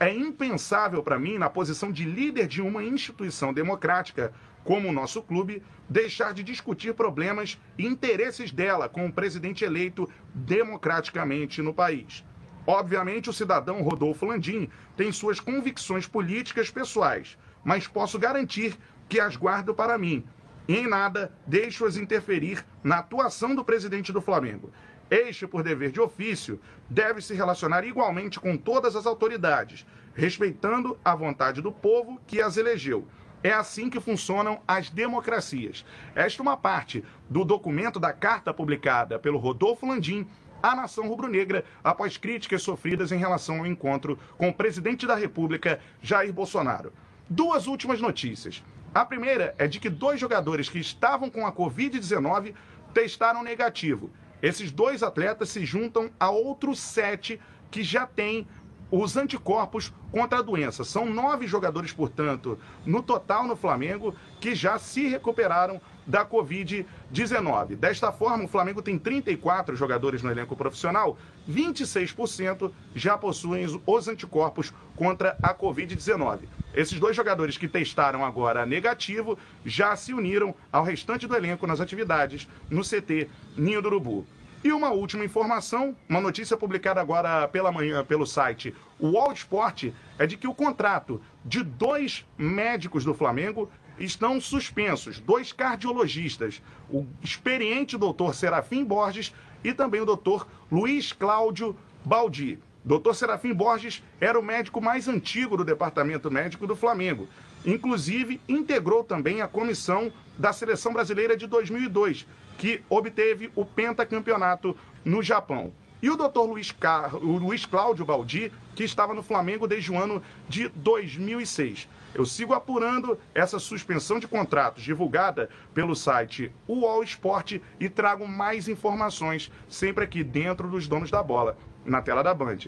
É 0.00 0.12
impensável 0.12 1.02
para 1.02 1.18
mim, 1.18 1.36
na 1.36 1.50
posição 1.50 1.92
de 1.92 2.04
líder 2.04 2.46
de 2.46 2.62
uma 2.62 2.82
instituição 2.82 3.52
democrática 3.52 4.32
como 4.64 4.88
o 4.88 4.92
nosso 4.92 5.20
clube, 5.22 5.62
deixar 5.88 6.32
de 6.32 6.42
discutir 6.42 6.94
problemas 6.94 7.58
e 7.76 7.84
interesses 7.84 8.52
dela 8.52 8.88
com 8.88 9.06
o 9.06 9.12
presidente 9.12 9.64
eleito 9.64 10.08
democraticamente 10.32 11.60
no 11.60 11.74
país. 11.74 12.24
Obviamente, 12.64 13.28
o 13.28 13.32
cidadão 13.32 13.82
Rodolfo 13.82 14.24
Landim 14.24 14.68
tem 14.96 15.10
suas 15.10 15.40
convicções 15.40 16.06
políticas 16.06 16.70
pessoais, 16.70 17.36
mas 17.64 17.88
posso 17.88 18.18
garantir 18.18 18.76
que 19.08 19.18
as 19.18 19.36
guardo 19.36 19.74
para 19.74 19.98
mim 19.98 20.24
em 20.68 20.86
nada 20.88 21.32
deixo-as 21.46 21.96
interferir 21.96 22.64
na 22.82 22.98
atuação 22.98 23.54
do 23.54 23.64
presidente 23.64 24.12
do 24.12 24.20
Flamengo. 24.20 24.70
Este, 25.10 25.46
por 25.46 25.62
dever 25.62 25.90
de 25.90 26.00
ofício, 26.00 26.60
deve 26.88 27.20
se 27.20 27.34
relacionar 27.34 27.84
igualmente 27.84 28.40
com 28.40 28.56
todas 28.56 28.96
as 28.96 29.04
autoridades, 29.04 29.84
respeitando 30.14 30.98
a 31.04 31.14
vontade 31.14 31.60
do 31.60 31.70
povo 31.70 32.20
que 32.26 32.40
as 32.40 32.56
elegeu. 32.56 33.06
É 33.42 33.52
assim 33.52 33.90
que 33.90 34.00
funcionam 34.00 34.60
as 34.66 34.88
democracias. 34.88 35.84
Esta 36.14 36.40
é 36.40 36.44
uma 36.44 36.56
parte 36.56 37.04
do 37.28 37.44
documento 37.44 37.98
da 37.98 38.12
carta 38.12 38.54
publicada 38.54 39.18
pelo 39.18 39.38
Rodolfo 39.38 39.84
Landim 39.84 40.26
à 40.62 40.76
nação 40.76 41.08
rubro-negra 41.08 41.64
após 41.82 42.16
críticas 42.16 42.62
sofridas 42.62 43.10
em 43.10 43.18
relação 43.18 43.58
ao 43.58 43.66
encontro 43.66 44.18
com 44.38 44.48
o 44.48 44.54
presidente 44.54 45.06
da 45.06 45.16
República, 45.16 45.80
Jair 46.00 46.32
Bolsonaro. 46.32 46.92
Duas 47.28 47.66
últimas 47.66 48.00
notícias. 48.00 48.62
A 48.94 49.06
primeira 49.06 49.54
é 49.56 49.66
de 49.66 49.80
que 49.80 49.88
dois 49.88 50.20
jogadores 50.20 50.68
que 50.68 50.78
estavam 50.78 51.30
com 51.30 51.46
a 51.46 51.52
Covid-19 51.52 52.54
testaram 52.92 53.42
negativo. 53.42 54.10
Esses 54.42 54.70
dois 54.70 55.02
atletas 55.02 55.48
se 55.48 55.64
juntam 55.64 56.10
a 56.20 56.30
outros 56.30 56.78
sete 56.78 57.40
que 57.70 57.82
já 57.82 58.06
têm 58.06 58.46
os 58.90 59.16
anticorpos 59.16 59.90
contra 60.10 60.40
a 60.40 60.42
doença. 60.42 60.84
São 60.84 61.06
nove 61.06 61.46
jogadores, 61.46 61.90
portanto, 61.90 62.58
no 62.84 63.02
total 63.02 63.46
no 63.46 63.56
Flamengo, 63.56 64.14
que 64.38 64.54
já 64.54 64.78
se 64.78 65.06
recuperaram 65.06 65.80
da 66.06 66.24
Covid-19. 66.24 67.76
Desta 67.76 68.10
forma, 68.12 68.44
o 68.44 68.48
Flamengo 68.48 68.82
tem 68.82 68.98
34 68.98 69.76
jogadores 69.76 70.22
no 70.22 70.30
elenco 70.30 70.56
profissional, 70.56 71.16
26% 71.48 72.70
já 72.94 73.16
possuem 73.16 73.66
os 73.86 74.08
anticorpos 74.08 74.72
contra 74.96 75.36
a 75.42 75.54
Covid-19. 75.54 76.40
Esses 76.74 76.98
dois 76.98 77.14
jogadores 77.14 77.58
que 77.58 77.68
testaram 77.68 78.24
agora 78.24 78.64
negativo 78.64 79.38
já 79.64 79.94
se 79.96 80.14
uniram 80.14 80.54
ao 80.70 80.84
restante 80.84 81.26
do 81.26 81.36
elenco 81.36 81.66
nas 81.66 81.80
atividades 81.80 82.48
no 82.70 82.82
CT 82.82 83.28
Ninho 83.56 83.82
do 83.82 83.88
Urubu. 83.88 84.26
E 84.64 84.72
uma 84.72 84.90
última 84.90 85.24
informação, 85.24 85.96
uma 86.08 86.20
notícia 86.20 86.56
publicada 86.56 87.00
agora 87.00 87.48
pela 87.48 87.72
manhã 87.72 88.04
pelo 88.04 88.24
site 88.24 88.72
o 88.96 89.32
Sport, 89.32 89.90
é 90.16 90.24
de 90.24 90.36
que 90.36 90.46
o 90.46 90.54
contrato 90.54 91.20
de 91.44 91.64
dois 91.64 92.24
médicos 92.38 93.04
do 93.04 93.12
Flamengo 93.12 93.68
estão 93.98 94.40
suspensos, 94.40 95.18
dois 95.20 95.52
cardiologistas, 95.52 96.62
o 96.90 97.06
experiente 97.22 97.96
doutor 97.96 98.34
Serafim 98.34 98.84
Borges 98.84 99.32
e 99.62 99.72
também 99.72 100.00
o 100.00 100.06
doutor 100.06 100.46
Luiz 100.70 101.12
Cláudio 101.12 101.76
Baldi. 102.04 102.58
Doutor 102.84 103.14
Serafim 103.14 103.54
Borges 103.54 104.02
era 104.20 104.38
o 104.38 104.42
médico 104.42 104.80
mais 104.80 105.06
antigo 105.06 105.56
do 105.56 105.64
departamento 105.64 106.30
médico 106.30 106.66
do 106.66 106.74
Flamengo. 106.74 107.28
Inclusive, 107.64 108.40
integrou 108.48 109.04
também 109.04 109.40
a 109.40 109.46
comissão 109.46 110.12
da 110.36 110.52
Seleção 110.52 110.92
Brasileira 110.92 111.36
de 111.36 111.46
2002, 111.46 112.26
que 112.58 112.82
obteve 112.88 113.52
o 113.54 113.64
pentacampeonato 113.64 114.76
no 115.04 115.22
Japão. 115.22 115.72
E 116.02 116.10
o 116.10 116.16
doutor 116.16 116.44
Luiz, 116.44 116.72
Car... 116.72 117.14
Luiz 117.14 117.64
Cláudio 117.64 118.04
Baldi, 118.04 118.52
que 118.74 118.82
estava 118.82 119.14
no 119.14 119.22
Flamengo 119.22 119.68
desde 119.68 119.92
o 119.92 119.96
ano 119.96 120.20
de 120.48 120.68
2006. 120.70 121.88
Eu 122.14 122.24
sigo 122.26 122.52
apurando 122.52 123.18
essa 123.34 123.58
suspensão 123.58 124.18
de 124.18 124.28
contratos 124.28 124.82
divulgada 124.82 125.48
pelo 125.72 125.94
site 125.96 126.52
UOL 126.68 127.02
Esporte 127.02 127.62
e 127.80 127.88
trago 127.88 128.28
mais 128.28 128.68
informações 128.68 129.50
sempre 129.68 130.04
aqui 130.04 130.22
dentro 130.22 130.68
dos 130.68 130.86
donos 130.86 131.10
da 131.10 131.22
bola, 131.22 131.56
na 131.84 132.02
tela 132.02 132.22
da 132.22 132.34
Band. 132.34 132.58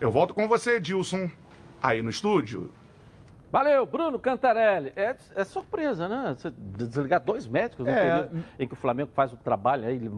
Eu 0.00 0.10
volto 0.10 0.32
com 0.34 0.48
você, 0.48 0.80
Dilson, 0.80 1.30
aí 1.82 2.02
no 2.02 2.10
estúdio. 2.10 2.70
Valeu, 3.52 3.86
Bruno 3.86 4.18
Cantarelli. 4.18 4.92
É, 4.96 5.14
é 5.36 5.44
surpresa, 5.44 6.08
né? 6.08 6.34
Você 6.36 6.50
desligar 6.56 7.20
dois 7.20 7.46
médicos 7.46 7.86
no 7.86 7.92
É. 7.92 8.22
período 8.24 8.44
em 8.58 8.66
que 8.66 8.72
o 8.72 8.76
Flamengo 8.76 9.10
faz 9.14 9.32
um 9.32 9.36
trabalho 9.36 9.86
aí, 9.86 10.10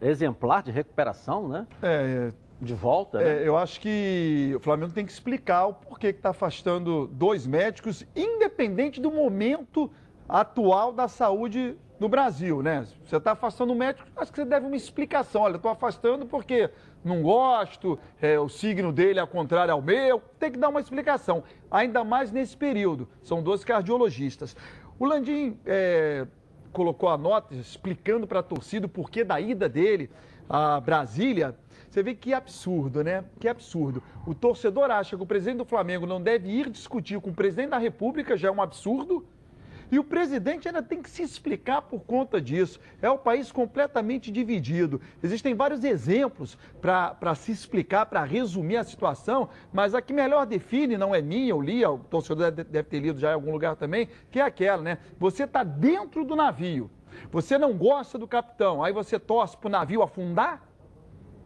é, 0.00 0.08
exemplar 0.10 0.64
de 0.64 0.72
recuperação, 0.72 1.46
né? 1.48 1.64
É, 1.80 2.32
De 2.62 2.74
volta, 2.74 3.18
né? 3.18 3.42
É, 3.42 3.48
eu 3.48 3.56
acho 3.56 3.80
que 3.80 4.52
o 4.54 4.60
Flamengo 4.60 4.92
tem 4.92 5.04
que 5.04 5.10
explicar 5.10 5.66
o 5.66 5.74
porquê 5.74 6.12
que 6.12 6.20
está 6.20 6.30
afastando 6.30 7.08
dois 7.08 7.44
médicos, 7.44 8.06
independente 8.14 9.00
do 9.00 9.10
momento 9.10 9.90
atual 10.28 10.92
da 10.92 11.08
saúde 11.08 11.76
no 11.98 12.08
Brasil, 12.08 12.62
né? 12.62 12.86
Você 13.04 13.16
está 13.16 13.32
afastando 13.32 13.72
um 13.72 13.76
médico, 13.76 14.08
acho 14.16 14.30
que 14.30 14.38
você 14.38 14.44
deve 14.44 14.64
uma 14.64 14.76
explicação. 14.76 15.42
Olha, 15.42 15.56
estou 15.56 15.72
afastando 15.72 16.24
porque 16.24 16.70
não 17.04 17.20
gosto, 17.20 17.98
é, 18.20 18.38
o 18.38 18.48
signo 18.48 18.92
dele 18.92 19.18
é 19.18 19.26
contrário 19.26 19.74
ao 19.74 19.82
meu. 19.82 20.22
Tem 20.38 20.52
que 20.52 20.58
dar 20.58 20.68
uma 20.68 20.80
explicação, 20.80 21.42
ainda 21.68 22.04
mais 22.04 22.30
nesse 22.30 22.56
período. 22.56 23.08
São 23.24 23.42
dois 23.42 23.64
cardiologistas. 23.64 24.56
O 25.00 25.04
Landim 25.04 25.58
é, 25.66 26.28
colocou 26.72 27.08
a 27.08 27.18
nota 27.18 27.56
explicando 27.56 28.24
para 28.24 28.38
a 28.38 28.42
torcida 28.44 28.86
o 28.86 28.88
porquê 28.88 29.24
da 29.24 29.40
ida 29.40 29.68
dele 29.68 30.08
a 30.48 30.80
Brasília. 30.80 31.56
Você 31.92 32.02
vê 32.02 32.14
que 32.14 32.32
absurdo, 32.32 33.04
né? 33.04 33.22
Que 33.38 33.46
absurdo. 33.46 34.02
O 34.26 34.34
torcedor 34.34 34.90
acha 34.90 35.14
que 35.14 35.22
o 35.22 35.26
presidente 35.26 35.58
do 35.58 35.66
Flamengo 35.66 36.06
não 36.06 36.22
deve 36.22 36.48
ir 36.48 36.70
discutir 36.70 37.20
com 37.20 37.28
o 37.28 37.34
presidente 37.34 37.68
da 37.68 37.76
República, 37.76 38.34
já 38.34 38.48
é 38.48 38.50
um 38.50 38.62
absurdo. 38.62 39.26
E 39.90 39.98
o 39.98 40.04
presidente 40.04 40.66
ainda 40.66 40.82
tem 40.82 41.02
que 41.02 41.10
se 41.10 41.22
explicar 41.22 41.82
por 41.82 42.00
conta 42.00 42.40
disso. 42.40 42.80
É 43.02 43.10
o 43.10 43.18
país 43.18 43.52
completamente 43.52 44.32
dividido. 44.32 45.02
Existem 45.22 45.54
vários 45.54 45.84
exemplos 45.84 46.56
para 46.80 47.34
se 47.34 47.52
explicar, 47.52 48.06
para 48.06 48.24
resumir 48.24 48.78
a 48.78 48.84
situação, 48.84 49.50
mas 49.70 49.94
a 49.94 50.00
que 50.00 50.14
melhor 50.14 50.46
define, 50.46 50.96
não 50.96 51.14
é 51.14 51.20
minha, 51.20 51.50
eu 51.50 51.60
li, 51.60 51.84
o 51.84 51.98
torcedor 51.98 52.52
deve 52.52 52.84
ter 52.84 53.00
lido 53.00 53.20
já 53.20 53.32
em 53.32 53.34
algum 53.34 53.52
lugar 53.52 53.76
também, 53.76 54.08
que 54.30 54.40
é 54.40 54.42
aquela, 54.42 54.80
né? 54.80 54.98
Você 55.18 55.44
está 55.44 55.62
dentro 55.62 56.24
do 56.24 56.34
navio, 56.34 56.90
você 57.30 57.58
não 57.58 57.74
gosta 57.74 58.16
do 58.16 58.26
capitão, 58.26 58.82
aí 58.82 58.94
você 58.94 59.18
torce 59.18 59.58
para 59.58 59.68
o 59.68 59.70
navio 59.70 60.02
afundar? 60.02 60.71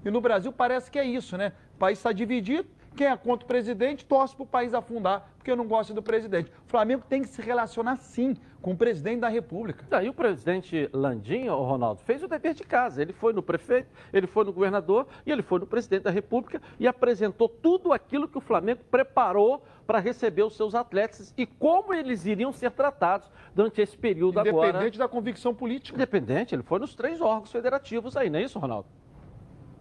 E 0.06 0.10
no 0.10 0.20
Brasil 0.20 0.52
parece 0.52 0.88
que 0.88 1.00
é 1.00 1.04
isso, 1.04 1.36
né? 1.36 1.52
O 1.74 1.78
país 1.78 1.98
está 1.98 2.12
dividido, 2.12 2.68
quem 2.94 3.08
é 3.08 3.16
contra 3.16 3.44
o 3.44 3.48
presidente 3.48 4.04
torce 4.04 4.36
para 4.36 4.44
o 4.44 4.46
país 4.46 4.72
afundar, 4.72 5.28
porque 5.36 5.52
não 5.52 5.66
gosta 5.66 5.92
do 5.92 6.00
presidente. 6.00 6.48
O 6.64 6.70
Flamengo 6.70 7.02
tem 7.08 7.22
que 7.22 7.28
se 7.28 7.42
relacionar 7.42 7.96
sim 7.96 8.36
com 8.62 8.70
o 8.70 8.76
presidente 8.76 9.18
da 9.18 9.28
República. 9.28 9.84
Daí 9.90 10.08
o 10.08 10.14
presidente 10.14 10.88
Landim, 10.92 11.48
o 11.48 11.60
Ronaldo, 11.64 12.00
fez 12.02 12.22
o 12.22 12.28
dever 12.28 12.54
de 12.54 12.62
casa. 12.62 13.02
Ele 13.02 13.12
foi 13.12 13.32
no 13.32 13.42
prefeito, 13.42 13.88
ele 14.12 14.28
foi 14.28 14.44
no 14.44 14.52
governador 14.52 15.08
e 15.26 15.32
ele 15.32 15.42
foi 15.42 15.58
no 15.58 15.66
presidente 15.66 16.04
da 16.04 16.10
República 16.10 16.62
e 16.78 16.86
apresentou 16.86 17.48
tudo 17.48 17.92
aquilo 17.92 18.28
que 18.28 18.38
o 18.38 18.40
Flamengo 18.40 18.82
preparou 18.88 19.64
para 19.88 19.98
receber 19.98 20.44
os 20.44 20.56
seus 20.56 20.76
atletas 20.76 21.34
e 21.36 21.46
como 21.46 21.92
eles 21.92 22.26
iriam 22.26 22.52
ser 22.52 22.70
tratados 22.70 23.28
durante 23.52 23.80
esse 23.80 23.98
período 23.98 24.38
agora. 24.38 24.68
Independente 24.68 24.98
da 24.98 25.08
convicção 25.08 25.52
política. 25.52 25.96
Independente, 25.96 26.54
ele 26.54 26.62
foi 26.62 26.78
nos 26.78 26.94
três 26.94 27.20
órgãos 27.20 27.50
federativos 27.50 28.16
aí, 28.16 28.30
não 28.30 28.38
é 28.38 28.42
isso, 28.42 28.56
Ronaldo? 28.58 28.88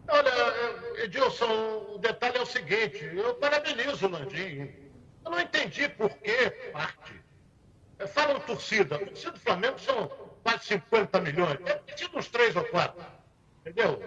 Olha, 0.08 1.04
Edilson, 1.04 1.94
o 1.96 1.98
detalhe 1.98 2.38
é 2.38 2.42
o 2.42 2.46
seguinte, 2.46 3.04
eu 3.14 3.36
parabenizo 3.36 4.06
o 4.06 4.10
Landim. 4.10 4.74
Eu 5.24 5.32
não 5.32 5.40
entendi 5.40 5.90
por 5.90 6.10
que 6.18 6.50
parte. 6.72 7.24
Falam 8.14 8.40
torcida, 8.42 8.96
a 8.98 9.00
torcida 9.00 9.32
do 9.32 9.40
Flamengo 9.40 9.80
são 9.80 10.08
quase 10.44 10.66
50 10.66 11.22
milhões. 11.22 11.60
Deve 11.60 11.80
ter 11.80 11.98
sido 11.98 12.18
uns 12.18 12.28
três 12.30 12.56
ou 12.56 12.64
quatro. 12.66 13.04
Entendeu? 13.62 14.02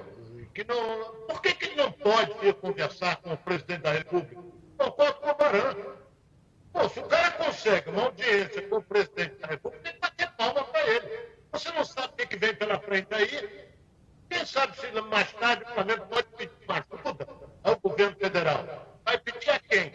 Que 0.55 0.65
não, 0.65 1.27
por 1.27 1.43
que, 1.43 1.55
que 1.55 1.67
ele 1.67 1.77
não 1.77 1.91
pode 1.91 2.47
ir 2.47 2.55
conversar 2.55 3.17
com 3.17 3.33
o 3.33 3.37
presidente 3.37 3.83
da 3.83 3.93
República? 3.93 4.41
Concordo 4.77 5.15
com 5.15 5.31
o 5.31 5.35
Baran. 5.35 5.77
Pô, 6.73 6.89
se 6.89 7.01
o 7.01 7.05
cara 7.05 7.31
consegue 7.33 7.91
uma 7.91 8.05
audiência 8.05 8.69
com 8.69 8.77
o 8.77 8.83
presidente 8.83 9.35
da 9.37 9.49
República, 9.49 9.83
tem 9.85 9.95
que 9.95 10.01
bater 10.01 10.31
palma 10.37 10.65
para 10.65 10.87
ele. 10.87 11.39
Você 11.51 11.73
não 11.73 11.85
sabe 11.85 12.23
o 12.23 12.29
que 12.29 12.37
vem 12.37 12.55
pela 12.55 12.79
frente 12.79 13.13
aí, 13.13 13.68
quem 14.29 14.45
sabe 14.45 14.77
se 14.77 14.91
mais 15.03 15.33
tarde 15.33 15.65
o 15.65 15.75
Flamengo 15.75 16.07
pode 16.07 16.29
pedir 16.37 16.53
uma 16.69 16.85
ajuda 16.91 17.29
ao 17.63 17.79
governo 17.81 18.17
federal. 18.17 18.99
Vai 19.05 19.19
pedir 19.19 19.51
a 19.51 19.59
quem? 19.59 19.93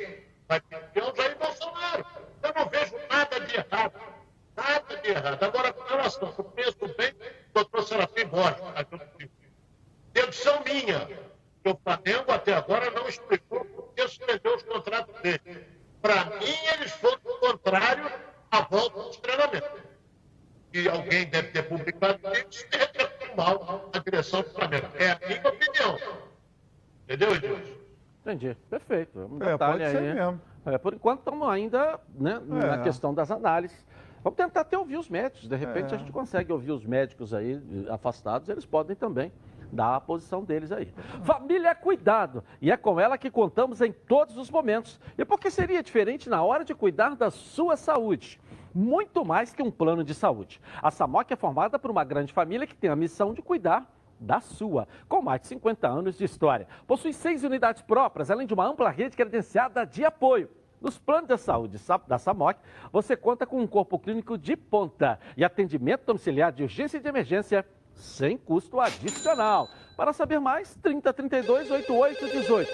Vai 0.47 0.59
pedir 0.61 1.03
ao 1.03 1.15
Jair 1.15 1.37
Bolsonaro. 1.37 2.05
Eu 2.41 2.53
não 2.53 2.69
vejo 2.69 2.95
nada 3.09 3.39
de 3.39 3.55
errado. 3.55 4.01
Nada 4.55 4.97
de 4.97 5.09
errado. 5.09 5.43
Agora, 5.43 5.73
com 5.73 5.83
relação, 5.83 6.33
eu 6.37 6.43
conheço 6.43 6.95
bem 6.97 7.11
o 7.11 7.53
doutor 7.53 7.83
Serafim 7.83 8.25
Borges, 8.25 8.59
tá. 8.59 8.85
Dedução 10.13 10.63
minha, 10.63 11.07
que 11.63 11.69
o 11.69 11.79
Flamengo 11.83 12.31
até 12.31 12.53
agora 12.53 12.91
não 12.91 13.07
explicou 13.07 13.65
por 13.65 13.93
que 13.93 14.07
suspendeu 14.07 14.55
os 14.55 14.63
contratos 14.63 15.21
dele. 15.21 15.65
Para 16.01 16.25
mim, 16.25 16.55
eles 16.73 16.91
foram 16.91 17.19
contrário 17.39 18.11
à 18.51 18.61
volta 18.61 19.01
dos 19.03 19.17
treinamentos. 19.17 19.81
E 20.73 20.87
alguém 20.89 21.25
deve 21.25 21.49
ter 21.49 21.63
publicado 21.63 22.19
isso 22.49 22.65
e 24.23 24.35
repercutiu 24.35 24.39
mal 24.39 24.39
a 24.39 24.41
direção 24.41 24.41
do 24.41 24.49
Flamengo. 24.49 24.87
É 24.97 25.11
a 25.11 25.19
minha 25.27 25.49
opinião. 25.49 25.97
Entendeu, 27.05 27.35
Edilson? 27.35 27.73
Entendi, 28.21 28.57
perfeito. 28.69 29.19
Um 29.19 29.35
É, 29.43 29.51
detalhe 29.51 29.79
pode 29.79 29.91
ser 29.91 29.97
aí. 29.97 30.13
mesmo. 30.13 30.41
É, 30.65 30.77
por 30.77 30.93
enquanto 30.93 31.19
estamos 31.19 31.47
ainda 31.49 31.99
né, 32.15 32.41
na 32.47 32.75
É. 32.75 32.83
questão 32.83 33.13
das 33.13 33.29
análises. 33.29 33.85
Vamos 34.23 34.37
tentar 34.37 34.61
até 34.61 34.77
ouvir 34.77 34.95
os 34.95 35.09
médicos. 35.09 35.49
De 35.49 35.55
repente 35.57 35.91
É. 35.93 35.95
a 35.95 35.99
gente 35.99 36.11
consegue 36.13 36.53
ouvir 36.53 36.71
os 36.71 36.85
médicos 36.85 37.33
aí 37.33 37.61
afastados, 37.89 38.47
eles 38.47 38.65
podem 38.65 38.95
também 38.95 39.33
dar 39.69 39.95
a 39.97 39.99
posição 39.99 40.41
deles 40.45 40.71
aí. 40.71 40.93
Família 41.23 41.69
é 41.69 41.75
cuidado 41.75 42.41
e 42.61 42.71
é 42.71 42.77
com 42.77 42.97
ela 42.99 43.17
que 43.17 43.29
contamos 43.29 43.81
em 43.81 43.91
todos 43.91 44.37
os 44.37 44.49
momentos. 44.49 44.97
E 45.17 45.25
por 45.25 45.37
que 45.37 45.51
seria 45.51 45.83
diferente 45.83 46.29
na 46.29 46.41
hora 46.41 46.63
de 46.63 46.73
cuidar 46.73 47.15
da 47.17 47.29
sua 47.29 47.75
saúde? 47.75 48.39
Muito 48.73 49.25
mais 49.25 49.53
que 49.53 49.61
um 49.61 49.69
plano 49.69 50.01
de 50.03 50.13
saúde. 50.13 50.61
A 50.81 50.89
Samoc 50.89 51.29
é 51.29 51.35
formada 51.35 51.77
por 51.77 51.91
uma 51.91 52.03
grande 52.05 52.31
família 52.31 52.65
que 52.65 52.73
tem 52.75 52.89
a 52.89 52.95
missão 52.95 53.33
de 53.33 53.41
cuidar 53.41 53.85
da 54.23 54.39
sua, 54.39 54.87
com 55.07 55.21
mais 55.21 55.41
de 55.41 55.47
50 55.47 55.87
anos 55.87 56.17
de 56.17 56.23
história. 56.23 56.67
Possui 56.87 57.13
seis 57.13 57.43
unidades 57.43 57.81
próprias, 57.81 58.31
além 58.31 58.47
de 58.47 58.53
uma 58.53 58.65
ampla 58.65 58.89
rede 58.89 59.15
credenciada 59.15 59.85
de 59.85 60.03
apoio. 60.03 60.49
Nos 60.81 60.97
planos 60.97 61.27
de 61.29 61.37
saúde 61.37 61.77
Sa- 61.77 62.01
da 62.07 62.17
SAMOC, 62.17 62.57
você 62.91 63.15
conta 63.15 63.45
com 63.45 63.61
um 63.61 63.67
corpo 63.67 63.97
clínico 63.97 64.37
de 64.37 64.55
ponta 64.57 65.17
e 65.37 65.43
atendimento 65.45 66.05
domiciliar 66.05 66.51
de 66.51 66.63
urgência 66.63 66.97
e 66.97 66.99
de 66.99 67.07
emergência 67.07 67.65
sem 67.93 68.35
custo 68.37 68.79
adicional. 68.81 69.69
Para 69.95 70.11
saber 70.11 70.39
mais, 70.39 70.75
30 70.81 71.13
32 71.13 71.69
88 71.71 72.27
18. 72.27 72.69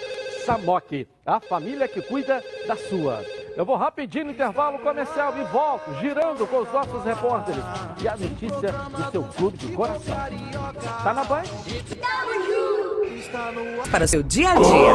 SAMOC, 0.45 1.08
a 1.26 1.39
família 1.39 1.88
que 1.88 2.02
cuida 2.02 2.41
da 2.66 2.76
sua. 2.76 3.22
Eu 3.56 3.66
vou 3.66 3.76
rapidinho 3.76 4.26
no 4.26 4.32
intervalo 4.32 4.80
comercial 4.80 5.38
e 5.38 5.43
volto, 5.45 5.93
girando 5.95 6.47
com 6.47 6.60
os 6.60 6.72
nossos 6.72 7.04
repórteres. 7.04 7.64
E 8.02 8.08
a 8.08 8.16
notícia 8.16 8.72
do 8.72 9.12
seu 9.12 9.24
clube 9.24 9.58
de 9.58 9.74
coração. 9.74 10.16
Tá 11.04 11.14
na 11.14 11.24
Band? 11.24 11.43
Para 13.91 14.06
o 14.06 14.08
seu 14.08 14.24
dia 14.24 14.52
a 14.52 14.56
dia. 14.56 14.93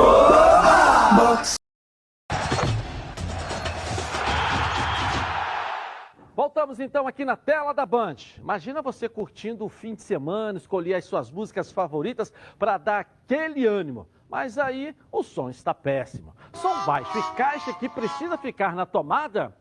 Voltamos 6.34 6.80
então 6.80 7.06
aqui 7.06 7.24
na 7.24 7.36
tela 7.36 7.72
da 7.72 7.86
Band. 7.86 8.16
Imagina 8.38 8.82
você 8.82 9.08
curtindo 9.08 9.64
o 9.64 9.68
fim 9.68 9.94
de 9.94 10.02
semana, 10.02 10.58
escolher 10.58 10.94
as 10.94 11.04
suas 11.04 11.30
músicas 11.30 11.70
favoritas 11.70 12.32
para 12.58 12.76
dar 12.76 13.00
aquele 13.00 13.66
ânimo. 13.66 14.08
Mas 14.34 14.58
aí 14.58 14.96
o 15.12 15.22
som 15.22 15.48
está 15.48 15.72
péssimo. 15.72 16.34
Som 16.54 16.84
baixo 16.84 17.16
e 17.16 17.36
caixa 17.36 17.72
que 17.72 17.88
precisa 17.88 18.36
ficar 18.36 18.74
na 18.74 18.84
tomada? 18.84 19.56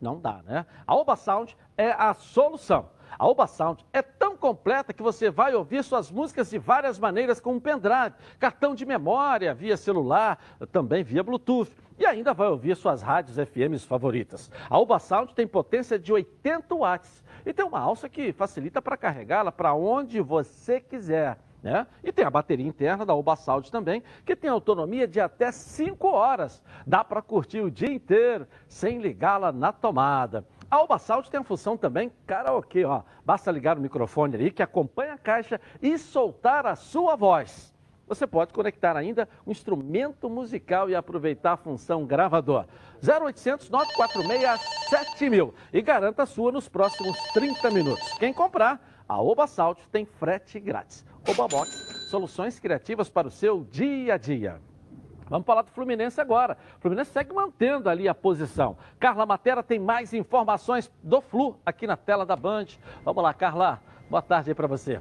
Não 0.00 0.18
dá, 0.18 0.40
né? 0.46 0.64
A 0.86 0.94
Oba 0.94 1.14
Sound 1.14 1.54
é 1.76 1.90
a 1.90 2.14
solução. 2.14 2.88
A 3.18 3.26
Oba 3.28 3.46
Sound 3.46 3.84
é 3.92 4.00
tão 4.00 4.34
completa 4.34 4.94
que 4.94 5.02
você 5.02 5.28
vai 5.28 5.54
ouvir 5.54 5.84
suas 5.84 6.10
músicas 6.10 6.48
de 6.48 6.56
várias 6.56 6.98
maneiras 6.98 7.38
com 7.38 7.52
um 7.52 7.60
pendrive, 7.60 8.14
cartão 8.38 8.74
de 8.74 8.86
memória, 8.86 9.52
via 9.52 9.76
celular, 9.76 10.38
também 10.72 11.04
via 11.04 11.22
Bluetooth. 11.22 11.70
E 11.98 12.06
ainda 12.06 12.32
vai 12.32 12.48
ouvir 12.48 12.76
suas 12.76 13.02
rádios 13.02 13.36
FMs 13.36 13.84
favoritas. 13.84 14.50
A 14.70 14.78
Oba 14.78 14.98
Sound 14.98 15.34
tem 15.34 15.46
potência 15.46 15.98
de 15.98 16.10
80 16.10 16.74
watts 16.74 17.22
e 17.44 17.52
tem 17.52 17.62
uma 17.62 17.78
alça 17.78 18.08
que 18.08 18.32
facilita 18.32 18.80
para 18.80 18.96
carregá-la 18.96 19.52
para 19.52 19.74
onde 19.74 20.18
você 20.18 20.80
quiser. 20.80 21.38
Né? 21.68 21.86
E 22.02 22.10
tem 22.10 22.24
a 22.24 22.30
bateria 22.30 22.66
interna 22.66 23.04
da 23.04 23.14
Oba 23.14 23.36
também, 23.70 24.02
que 24.24 24.34
tem 24.34 24.50
autonomia 24.50 25.06
de 25.06 25.20
até 25.20 25.52
5 25.52 26.08
horas. 26.08 26.62
Dá 26.86 27.04
para 27.04 27.22
curtir 27.22 27.60
o 27.60 27.70
dia 27.70 27.92
inteiro 27.92 28.46
sem 28.66 28.98
ligá-la 28.98 29.52
na 29.52 29.72
tomada. 29.72 30.44
A 30.70 30.82
Oba 30.82 30.98
tem 31.30 31.40
a 31.40 31.44
função 31.44 31.76
também 31.76 32.12
karaokê, 32.26 32.84
ó. 32.84 33.02
Basta 33.24 33.50
ligar 33.50 33.78
o 33.78 33.80
microfone 33.80 34.34
ali 34.34 34.50
que 34.50 34.62
acompanha 34.62 35.14
a 35.14 35.18
caixa 35.18 35.60
e 35.80 35.96
soltar 35.98 36.66
a 36.66 36.74
sua 36.74 37.16
voz. 37.16 37.74
Você 38.06 38.26
pode 38.26 38.54
conectar 38.54 38.96
ainda 38.96 39.28
um 39.46 39.50
instrumento 39.50 40.30
musical 40.30 40.88
e 40.88 40.94
aproveitar 40.94 41.52
a 41.52 41.56
função 41.58 42.06
gravador. 42.06 42.64
0800 43.06 43.68
946 43.68 44.60
7000 44.88 45.54
e 45.72 45.82
garanta 45.82 46.22
a 46.22 46.26
sua 46.26 46.50
nos 46.50 46.68
próximos 46.68 47.16
30 47.34 47.70
minutos. 47.70 48.10
Quem 48.14 48.32
comprar, 48.32 48.80
a 49.06 49.20
Oba 49.20 49.46
tem 49.90 50.04
frete 50.04 50.58
grátis. 50.58 51.04
Oba 51.26 51.48
Box, 51.48 52.08
soluções 52.10 52.58
criativas 52.58 53.08
para 53.08 53.28
o 53.28 53.30
seu 53.30 53.64
dia 53.70 54.14
a 54.14 54.16
dia. 54.16 54.60
Vamos 55.28 55.46
falar 55.46 55.62
do 55.62 55.70
Fluminense 55.70 56.20
agora. 56.20 56.56
O 56.78 56.80
Fluminense 56.80 57.10
segue 57.10 57.32
mantendo 57.34 57.90
ali 57.90 58.08
a 58.08 58.14
posição. 58.14 58.78
Carla 58.98 59.26
Matera 59.26 59.62
tem 59.62 59.78
mais 59.78 60.14
informações 60.14 60.90
do 61.02 61.20
Flu 61.20 61.58
aqui 61.66 61.86
na 61.86 61.96
tela 61.96 62.24
da 62.24 62.34
Band. 62.34 62.66
Vamos 63.04 63.22
lá, 63.22 63.34
Carla. 63.34 63.80
Boa 64.08 64.22
tarde 64.22 64.50
aí 64.50 64.54
para 64.54 64.66
você. 64.66 65.00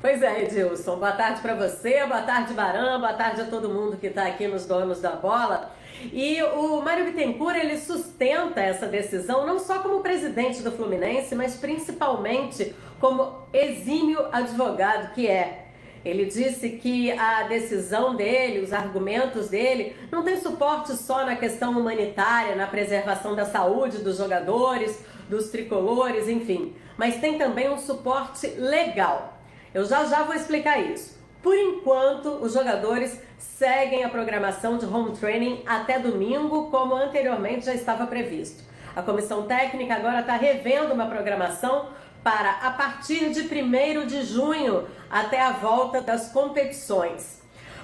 Pois 0.00 0.22
é, 0.22 0.44
Edilson. 0.44 0.96
Boa 0.96 1.10
tarde 1.10 1.40
para 1.40 1.54
você, 1.54 2.06
boa 2.06 2.22
tarde, 2.22 2.54
Barão, 2.54 3.00
boa 3.00 3.14
tarde 3.14 3.40
a 3.40 3.46
todo 3.46 3.68
mundo 3.68 3.96
que 3.96 4.06
está 4.06 4.28
aqui 4.28 4.46
nos 4.46 4.64
Donos 4.64 5.00
da 5.00 5.16
Bola. 5.16 5.72
E 6.12 6.42
o 6.42 6.80
Mário 6.80 7.04
Bittencourt, 7.04 7.56
ele 7.56 7.78
sustenta 7.78 8.60
essa 8.60 8.86
decisão 8.86 9.46
não 9.46 9.58
só 9.58 9.80
como 9.80 10.00
presidente 10.00 10.62
do 10.62 10.72
Fluminense, 10.72 11.34
mas 11.34 11.56
principalmente 11.56 12.74
como 13.00 13.46
exímio 13.52 14.26
advogado 14.32 15.12
que 15.14 15.26
é. 15.26 15.66
Ele 16.04 16.24
disse 16.26 16.70
que 16.70 17.10
a 17.12 17.42
decisão 17.44 18.14
dele, 18.14 18.60
os 18.60 18.72
argumentos 18.72 19.48
dele, 19.48 19.96
não 20.10 20.22
tem 20.22 20.40
suporte 20.40 20.92
só 20.94 21.26
na 21.26 21.36
questão 21.36 21.72
humanitária, 21.72 22.54
na 22.54 22.66
preservação 22.66 23.34
da 23.34 23.44
saúde 23.44 23.98
dos 23.98 24.16
jogadores, 24.16 25.04
dos 25.28 25.50
tricolores, 25.50 26.28
enfim, 26.28 26.74
mas 26.96 27.20
tem 27.20 27.36
também 27.36 27.68
um 27.68 27.78
suporte 27.78 28.46
legal. 28.46 29.38
Eu 29.74 29.84
já 29.84 30.04
já 30.04 30.22
vou 30.22 30.34
explicar 30.34 30.80
isso. 30.80 31.18
Por 31.42 31.56
enquanto, 31.56 32.28
os 32.42 32.52
jogadores 32.52 33.20
seguem 33.38 34.04
a 34.04 34.08
programação 34.08 34.76
de 34.76 34.84
home 34.84 35.16
training 35.16 35.62
até 35.66 35.98
domingo, 35.98 36.70
como 36.70 36.94
anteriormente 36.94 37.66
já 37.66 37.74
estava 37.74 38.06
previsto. 38.06 38.62
A 38.94 39.02
comissão 39.02 39.44
técnica 39.44 39.94
agora 39.94 40.20
está 40.20 40.36
revendo 40.36 40.92
uma 40.92 41.06
programação 41.06 41.90
para 42.22 42.50
a 42.50 42.70
partir 42.70 43.30
de 43.30 43.42
1 43.42 44.06
de 44.06 44.22
junho 44.24 44.86
até 45.08 45.40
a 45.40 45.52
volta 45.52 46.00
das 46.00 46.32
competições. 46.32 47.38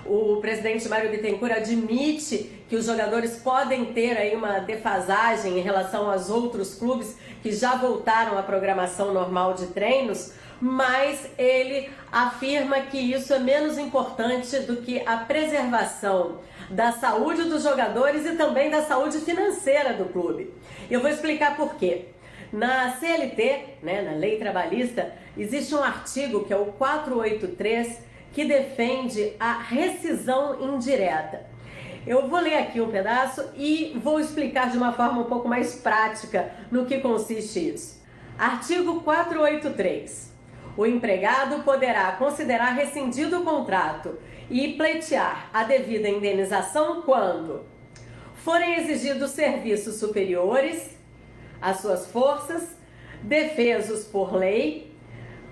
O 0.04 0.36
presidente 0.40 0.86
Mário 0.88 1.10
Bittencourt 1.10 1.52
admite 1.52 2.64
que 2.68 2.76
os 2.76 2.84
jogadores 2.84 3.36
podem 3.36 3.86
ter 3.86 4.18
aí 4.18 4.36
uma 4.36 4.58
defasagem 4.58 5.58
em 5.58 5.62
relação 5.62 6.10
aos 6.10 6.28
outros 6.28 6.74
clubes 6.74 7.16
que 7.42 7.52
já 7.52 7.76
voltaram 7.76 8.36
à 8.36 8.42
programação 8.42 9.14
normal 9.14 9.54
de 9.54 9.68
treinos, 9.68 10.32
mas 10.60 11.28
ele 11.36 11.90
afirma 12.10 12.80
que 12.80 12.98
isso 12.98 13.32
é 13.32 13.38
menos 13.38 13.78
importante 13.78 14.58
do 14.60 14.76
que 14.76 15.00
a 15.06 15.16
preservação 15.18 16.40
da 16.70 16.92
saúde 16.92 17.44
dos 17.44 17.62
jogadores 17.62 18.24
e 18.24 18.36
também 18.36 18.70
da 18.70 18.82
saúde 18.82 19.18
financeira 19.18 19.92
do 19.94 20.06
clube. 20.06 20.52
Eu 20.90 21.00
vou 21.00 21.10
explicar 21.10 21.56
por 21.56 21.74
quê. 21.74 22.06
Na 22.52 22.92
CLT, 22.92 23.78
né, 23.82 24.02
na 24.02 24.12
Lei 24.12 24.38
Trabalhista, 24.38 25.12
existe 25.36 25.74
um 25.74 25.82
artigo 25.82 26.44
que 26.44 26.52
é 26.52 26.56
o 26.56 26.66
483 26.66 28.00
que 28.32 28.44
defende 28.44 29.32
a 29.38 29.58
rescisão 29.58 30.74
indireta. 30.74 31.46
Eu 32.06 32.28
vou 32.28 32.38
ler 32.38 32.58
aqui 32.58 32.80
um 32.80 32.90
pedaço 32.90 33.42
e 33.56 33.98
vou 34.02 34.20
explicar 34.20 34.70
de 34.70 34.76
uma 34.76 34.92
forma 34.92 35.20
um 35.20 35.24
pouco 35.24 35.48
mais 35.48 35.76
prática 35.76 36.52
no 36.70 36.84
que 36.84 36.98
consiste 36.98 37.70
isso. 37.70 38.02
Artigo 38.38 39.00
483. 39.00 40.33
O 40.76 40.84
empregado 40.84 41.62
poderá 41.62 42.12
considerar 42.12 42.72
rescindido 42.74 43.40
o 43.40 43.44
contrato 43.44 44.18
e 44.50 44.74
pleitear 44.74 45.48
a 45.52 45.62
devida 45.62 46.08
indenização 46.08 47.02
quando 47.02 47.64
forem 48.34 48.74
exigidos 48.74 49.30
serviços 49.30 49.96
superiores 49.96 50.98
às 51.62 51.78
suas 51.78 52.10
forças, 52.10 52.76
defesos 53.22 54.04
por 54.04 54.34
lei, 54.34 54.92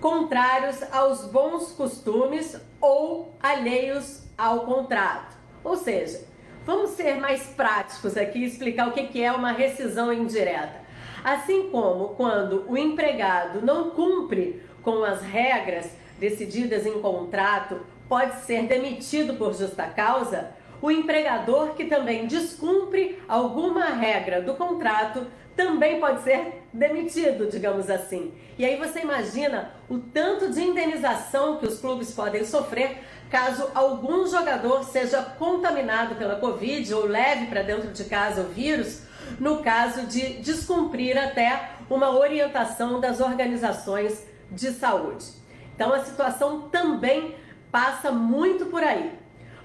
contrários 0.01 0.83
aos 0.93 1.25
bons 1.27 1.73
costumes 1.73 2.61
ou 2.81 3.35
alheios 3.41 4.25
ao 4.37 4.67
contrato. 4.67 5.37
Ou 5.63 5.77
seja, 5.77 6.27
vamos 6.67 6.91
ser 6.91 7.15
mais 7.15 7.47
práticos 7.47 8.17
aqui 8.17 8.41
e 8.41 8.45
explicar 8.45 8.89
o 8.89 8.93
que 8.93 9.23
é 9.23 9.31
uma 9.31 9.53
rescisão 9.53 10.13
indireta. 10.13 10.83
Assim 11.23 11.71
como 11.71 12.09
quando 12.17 12.69
o 12.69 12.77
empregado 12.77 13.65
não 13.65 13.91
cumpre 13.91 14.61
com 14.83 15.05
as 15.05 15.23
regras 15.23 15.91
decididas 16.19 16.87
em 16.87 17.01
contrato, 17.01 17.81
pode 18.09 18.45
ser 18.45 18.67
demitido 18.67 19.35
por 19.35 19.55
justa 19.55 19.85
causa, 19.87 20.51
o 20.81 20.91
empregador 20.91 21.75
que 21.75 21.85
também 21.85 22.27
descumpre 22.27 23.23
alguma 23.29 23.87
regra 23.87 24.43
do 24.43 24.55
contrato 24.55 25.27
também 25.57 26.01
pode 26.01 26.23
ser 26.23 26.65
demitido, 26.73 27.49
digamos 27.49 27.89
assim. 27.89 28.33
E 28.59 28.65
aí 28.65 28.77
você 28.77 29.01
imagina 29.01 29.73
o 29.89 29.99
tanto 29.99 30.51
de 30.51 30.63
indenização 30.63 31.59
que 31.59 31.67
os 31.67 31.79
clubes 31.79 32.13
podem 32.13 32.45
sofrer 32.45 32.99
caso 33.31 33.71
algum 33.75 34.27
jogador 34.27 34.85
seja 34.85 35.23
contaminado 35.23 36.17
pela 36.17 36.37
Covid 36.37 36.93
ou 36.95 37.07
leve 37.07 37.47
para 37.47 37.63
dentro 37.63 37.91
de 37.91 38.05
casa 38.05 38.43
o 38.43 38.49
vírus, 38.49 39.03
no 39.39 39.63
caso 39.63 40.07
de 40.07 40.35
descumprir 40.41 41.17
até 41.17 41.71
uma 41.89 42.11
orientação 42.11 43.01
das 43.01 43.21
organizações 43.21 44.27
de 44.53 44.71
saúde. 44.71 45.27
Então 45.75 45.93
a 45.93 46.05
situação 46.05 46.69
também 46.69 47.35
passa 47.71 48.13
muito 48.13 48.67
por 48.67 48.83
aí. 48.83 49.13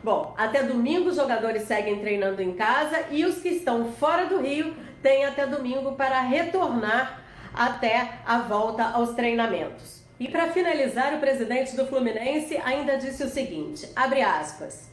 Bom, 0.03 0.33
até 0.37 0.63
domingo 0.63 1.09
os 1.09 1.15
jogadores 1.15 1.63
seguem 1.63 1.99
treinando 1.99 2.41
em 2.41 2.53
casa 2.53 3.05
e 3.11 3.25
os 3.25 3.39
que 3.39 3.49
estão 3.49 3.91
fora 3.93 4.25
do 4.25 4.39
Rio 4.39 4.73
têm 5.01 5.25
até 5.25 5.45
domingo 5.45 5.93
para 5.93 6.21
retornar 6.21 7.21
até 7.53 8.19
a 8.25 8.39
volta 8.39 8.83
aos 8.83 9.13
treinamentos. 9.15 10.03
E 10.19 10.27
para 10.27 10.47
finalizar, 10.47 11.13
o 11.13 11.19
presidente 11.19 11.75
do 11.75 11.85
Fluminense 11.85 12.57
ainda 12.63 12.97
disse 12.97 13.23
o 13.23 13.29
seguinte: 13.29 13.87
abre 13.95 14.21
aspas. 14.21 14.89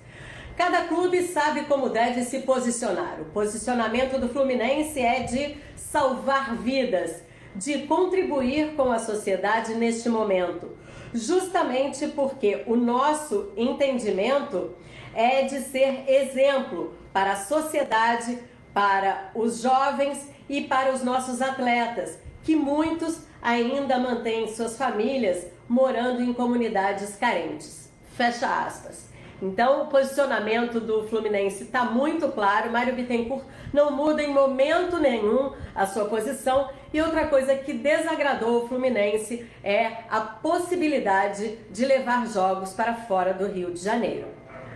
Cada 0.56 0.82
clube 0.82 1.22
sabe 1.22 1.64
como 1.64 1.88
deve 1.88 2.22
se 2.22 2.40
posicionar. 2.40 3.20
O 3.20 3.24
posicionamento 3.26 4.18
do 4.20 4.28
Fluminense 4.28 5.00
é 5.00 5.20
de 5.20 5.56
salvar 5.76 6.54
vidas, 6.56 7.22
de 7.54 7.86
contribuir 7.86 8.74
com 8.74 8.90
a 8.90 8.98
sociedade 8.98 9.74
neste 9.74 10.08
momento, 10.08 10.76
justamente 11.12 12.08
porque 12.08 12.64
o 12.66 12.74
nosso 12.74 13.52
entendimento 13.56 14.72
é 15.14 15.42
de 15.42 15.60
ser 15.60 16.04
exemplo 16.08 16.94
para 17.12 17.32
a 17.32 17.36
sociedade, 17.36 18.38
para 18.72 19.30
os 19.34 19.60
jovens 19.60 20.28
e 20.48 20.62
para 20.62 20.92
os 20.92 21.04
nossos 21.04 21.40
atletas, 21.40 22.18
que 22.42 22.56
muitos 22.56 23.20
ainda 23.40 23.98
mantêm 23.98 24.52
suas 24.52 24.76
famílias 24.76 25.46
morando 25.68 26.22
em 26.22 26.32
comunidades 26.32 27.14
carentes. 27.16 27.90
Fecha 28.16 28.46
aspas. 28.46 29.13
Então, 29.44 29.82
o 29.82 29.86
posicionamento 29.88 30.80
do 30.80 31.02
Fluminense 31.06 31.64
está 31.64 31.84
muito 31.84 32.28
claro. 32.32 32.72
Mário 32.72 32.94
Bittencourt 32.94 33.44
não 33.74 33.90
muda 33.90 34.22
em 34.22 34.32
momento 34.32 34.98
nenhum 34.98 35.52
a 35.74 35.84
sua 35.86 36.06
posição. 36.06 36.70
E 36.94 37.02
outra 37.02 37.26
coisa 37.26 37.54
que 37.54 37.74
desagradou 37.74 38.64
o 38.64 38.68
Fluminense 38.68 39.46
é 39.62 40.04
a 40.08 40.22
possibilidade 40.22 41.58
de 41.70 41.84
levar 41.84 42.26
jogos 42.26 42.72
para 42.72 42.94
fora 42.94 43.34
do 43.34 43.46
Rio 43.46 43.70
de 43.70 43.80
Janeiro. 43.80 44.28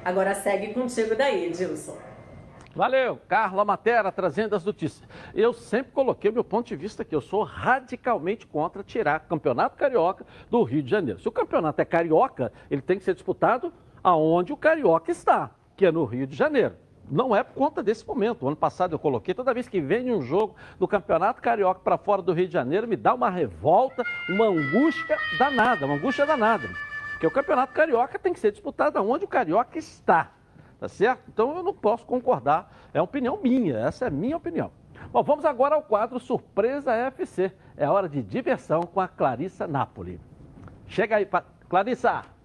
Agora 0.04 0.34
segue 0.34 0.74
contigo 0.74 1.16
daí, 1.16 1.46
Edilson. 1.46 1.96
Valeu, 2.76 3.18
Carla 3.26 3.64
Matera 3.64 4.12
trazendo 4.12 4.54
as 4.54 4.66
notícias. 4.66 5.08
Eu 5.34 5.54
sempre 5.54 5.92
coloquei 5.92 6.30
meu 6.30 6.44
ponto 6.44 6.66
de 6.66 6.76
vista 6.76 7.00
aqui. 7.02 7.14
Eu 7.14 7.22
sou 7.22 7.42
radicalmente 7.42 8.46
contra 8.46 8.84
tirar 8.84 9.22
o 9.24 9.28
Campeonato 9.30 9.78
Carioca 9.78 10.26
do 10.50 10.62
Rio 10.62 10.82
de 10.82 10.90
Janeiro. 10.90 11.18
Se 11.18 11.26
o 11.26 11.32
campeonato 11.32 11.80
é 11.80 11.86
carioca, 11.86 12.52
ele 12.70 12.82
tem 12.82 12.98
que 12.98 13.04
ser 13.04 13.14
disputado 13.14 13.72
aonde 14.08 14.52
o 14.52 14.56
carioca 14.56 15.10
está, 15.10 15.50
que 15.76 15.86
é 15.86 15.92
no 15.92 16.04
Rio 16.04 16.26
de 16.26 16.36
Janeiro. 16.36 16.74
Não 17.10 17.34
é 17.34 17.42
por 17.42 17.54
conta 17.54 17.82
desse 17.82 18.06
momento. 18.06 18.42
O 18.42 18.48
ano 18.48 18.56
passado 18.56 18.94
eu 18.94 18.98
coloquei, 18.98 19.32
toda 19.34 19.54
vez 19.54 19.68
que 19.68 19.80
vem 19.80 20.12
um 20.12 20.20
jogo 20.20 20.56
do 20.78 20.86
Campeonato 20.86 21.40
Carioca 21.40 21.80
para 21.80 21.96
fora 21.96 22.20
do 22.20 22.32
Rio 22.32 22.46
de 22.46 22.52
Janeiro, 22.52 22.86
me 22.86 22.96
dá 22.96 23.14
uma 23.14 23.30
revolta, 23.30 24.02
uma 24.28 24.46
angústia 24.46 25.16
danada, 25.38 25.86
uma 25.86 25.94
angústia 25.94 26.26
danada. 26.26 26.68
Porque 27.12 27.26
o 27.26 27.30
Campeonato 27.30 27.72
Carioca 27.72 28.18
tem 28.18 28.32
que 28.32 28.40
ser 28.40 28.52
disputado 28.52 28.98
onde 29.00 29.24
o 29.24 29.28
Carioca 29.28 29.78
está. 29.78 30.32
Tá 30.78 30.88
certo? 30.88 31.22
Então 31.28 31.56
eu 31.56 31.62
não 31.62 31.74
posso 31.74 32.04
concordar. 32.06 32.72
É 32.92 33.00
opinião 33.00 33.38
minha, 33.42 33.78
essa 33.78 34.04
é 34.04 34.08
a 34.08 34.10
minha 34.10 34.36
opinião. 34.36 34.70
Bom, 35.10 35.22
vamos 35.22 35.44
agora 35.44 35.74
ao 35.74 35.82
quadro 35.82 36.20
Surpresa 36.20 36.92
FC. 36.92 37.52
É 37.76 37.88
hora 37.88 38.08
de 38.08 38.22
diversão 38.22 38.82
com 38.82 39.00
a 39.00 39.08
Clarissa 39.08 39.66
Napoli. 39.66 40.20
Chega 40.86 41.16
aí, 41.16 41.28
Clarissa! 41.68 42.37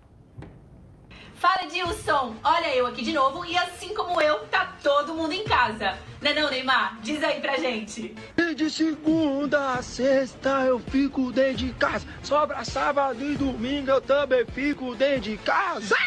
Fala, 1.44 1.70
Dilson! 1.70 2.38
Olha 2.42 2.74
eu 2.74 2.88
aqui 2.88 3.04
de 3.04 3.12
novo 3.12 3.44
e 3.44 3.58
assim 3.58 3.94
como 3.94 4.22
eu, 4.22 4.46
tá 4.46 4.78
todo 4.82 5.14
mundo 5.14 5.34
em 5.34 5.44
casa. 5.44 5.98
Não 6.22 6.32
é 6.32 6.34
não, 6.34 6.50
Neymar? 6.50 6.98
Diz 7.02 7.22
aí 7.22 7.42
pra 7.42 7.58
gente. 7.58 8.16
E 8.38 8.56
de 8.56 8.70
segunda 8.70 9.74
a 9.74 9.82
sexta 9.84 10.62
eu 10.62 10.80
fico 10.80 11.34
dentro 11.34 11.58
de 11.58 11.74
casa. 11.74 12.08
Sobra 12.24 12.64
sábado 12.64 13.22
e 13.22 13.36
domingo 13.36 13.92
eu 13.92 14.00
também 14.00 14.46
fico 14.46 14.96
dentro 14.96 15.20
de 15.20 15.36
casa. 15.36 15.98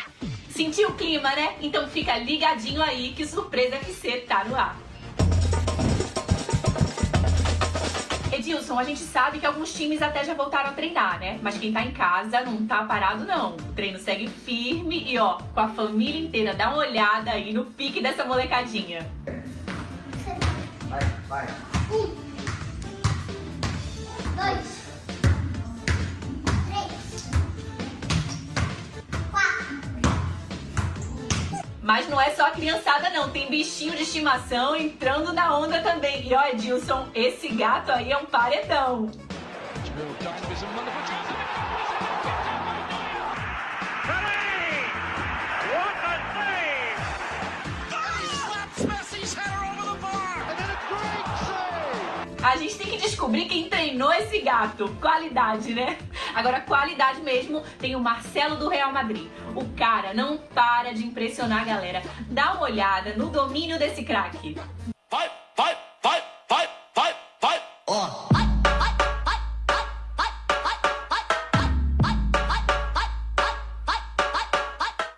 Sentiu 0.48 0.88
o 0.88 0.94
clima, 0.94 1.28
né? 1.36 1.56
Então 1.60 1.86
fica 1.86 2.16
ligadinho 2.16 2.82
aí 2.82 3.12
que 3.12 3.26
Surpresa 3.26 3.76
FC 3.76 4.24
tá 4.26 4.42
no 4.42 4.56
ar. 4.56 4.85
Edilson, 8.36 8.78
a 8.78 8.84
gente 8.84 9.00
sabe 9.00 9.38
que 9.38 9.46
alguns 9.46 9.72
times 9.72 10.02
até 10.02 10.22
já 10.22 10.34
voltaram 10.34 10.70
a 10.70 10.72
treinar, 10.72 11.18
né? 11.18 11.38
Mas 11.42 11.56
quem 11.56 11.72
tá 11.72 11.82
em 11.82 11.90
casa 11.90 12.42
não 12.42 12.66
tá 12.66 12.84
parado, 12.84 13.24
não. 13.24 13.56
O 13.56 13.72
treino 13.72 13.98
segue 13.98 14.28
firme 14.28 15.04
e, 15.06 15.18
ó, 15.18 15.38
com 15.54 15.60
a 15.60 15.68
família 15.68 16.20
inteira. 16.20 16.54
Dá 16.54 16.68
uma 16.68 16.78
olhada 16.78 17.30
aí 17.30 17.52
no 17.52 17.64
pique 17.64 18.02
dessa 18.02 18.24
molecadinha. 18.24 19.06
Vai, 20.88 21.00
vai. 21.28 21.46
Um, 21.90 22.14
dois, 24.36 24.75
Mas 31.86 32.08
não 32.08 32.20
é 32.20 32.30
só 32.30 32.46
a 32.46 32.50
criançada, 32.50 33.10
não. 33.10 33.30
Tem 33.30 33.48
bichinho 33.48 33.94
de 33.94 34.02
estimação 34.02 34.74
entrando 34.74 35.32
na 35.32 35.56
onda 35.56 35.80
também. 35.80 36.26
E 36.26 36.34
ó, 36.34 36.44
Edilson, 36.48 37.06
esse 37.14 37.46
gato 37.50 37.92
aí 37.92 38.10
é 38.10 38.18
um 38.18 38.26
paredão. 38.26 39.08
A 52.42 52.56
gente 52.56 52.78
tem 52.78 52.86
que 52.88 52.96
descobrir 52.96 53.44
quem 53.44 53.68
treinou 53.68 54.12
esse 54.12 54.40
gato. 54.40 54.88
Qualidade, 55.00 55.72
né? 55.72 55.96
Agora, 56.34 56.60
qualidade 56.60 57.20
mesmo 57.20 57.62
tem 57.78 57.94
o 57.94 58.00
Marcelo 58.00 58.56
do 58.56 58.68
Real 58.68 58.92
Madrid. 58.92 59.28
O 59.56 59.64
cara 59.74 60.12
não 60.12 60.36
para 60.36 60.92
de 60.92 61.06
impressionar 61.06 61.62
a 61.62 61.64
galera. 61.64 62.02
Dá 62.28 62.52
uma 62.52 62.64
olhada 62.64 63.14
no 63.16 63.30
domínio 63.30 63.78
desse 63.78 64.04
craque. 64.04 64.54
Vai, 65.10 65.30
vai, 65.56 65.74
vai, 66.02 66.22
vai, 66.46 66.68
vai, 66.94 67.16
vai. 67.40 67.62
Ó. 67.86 68.26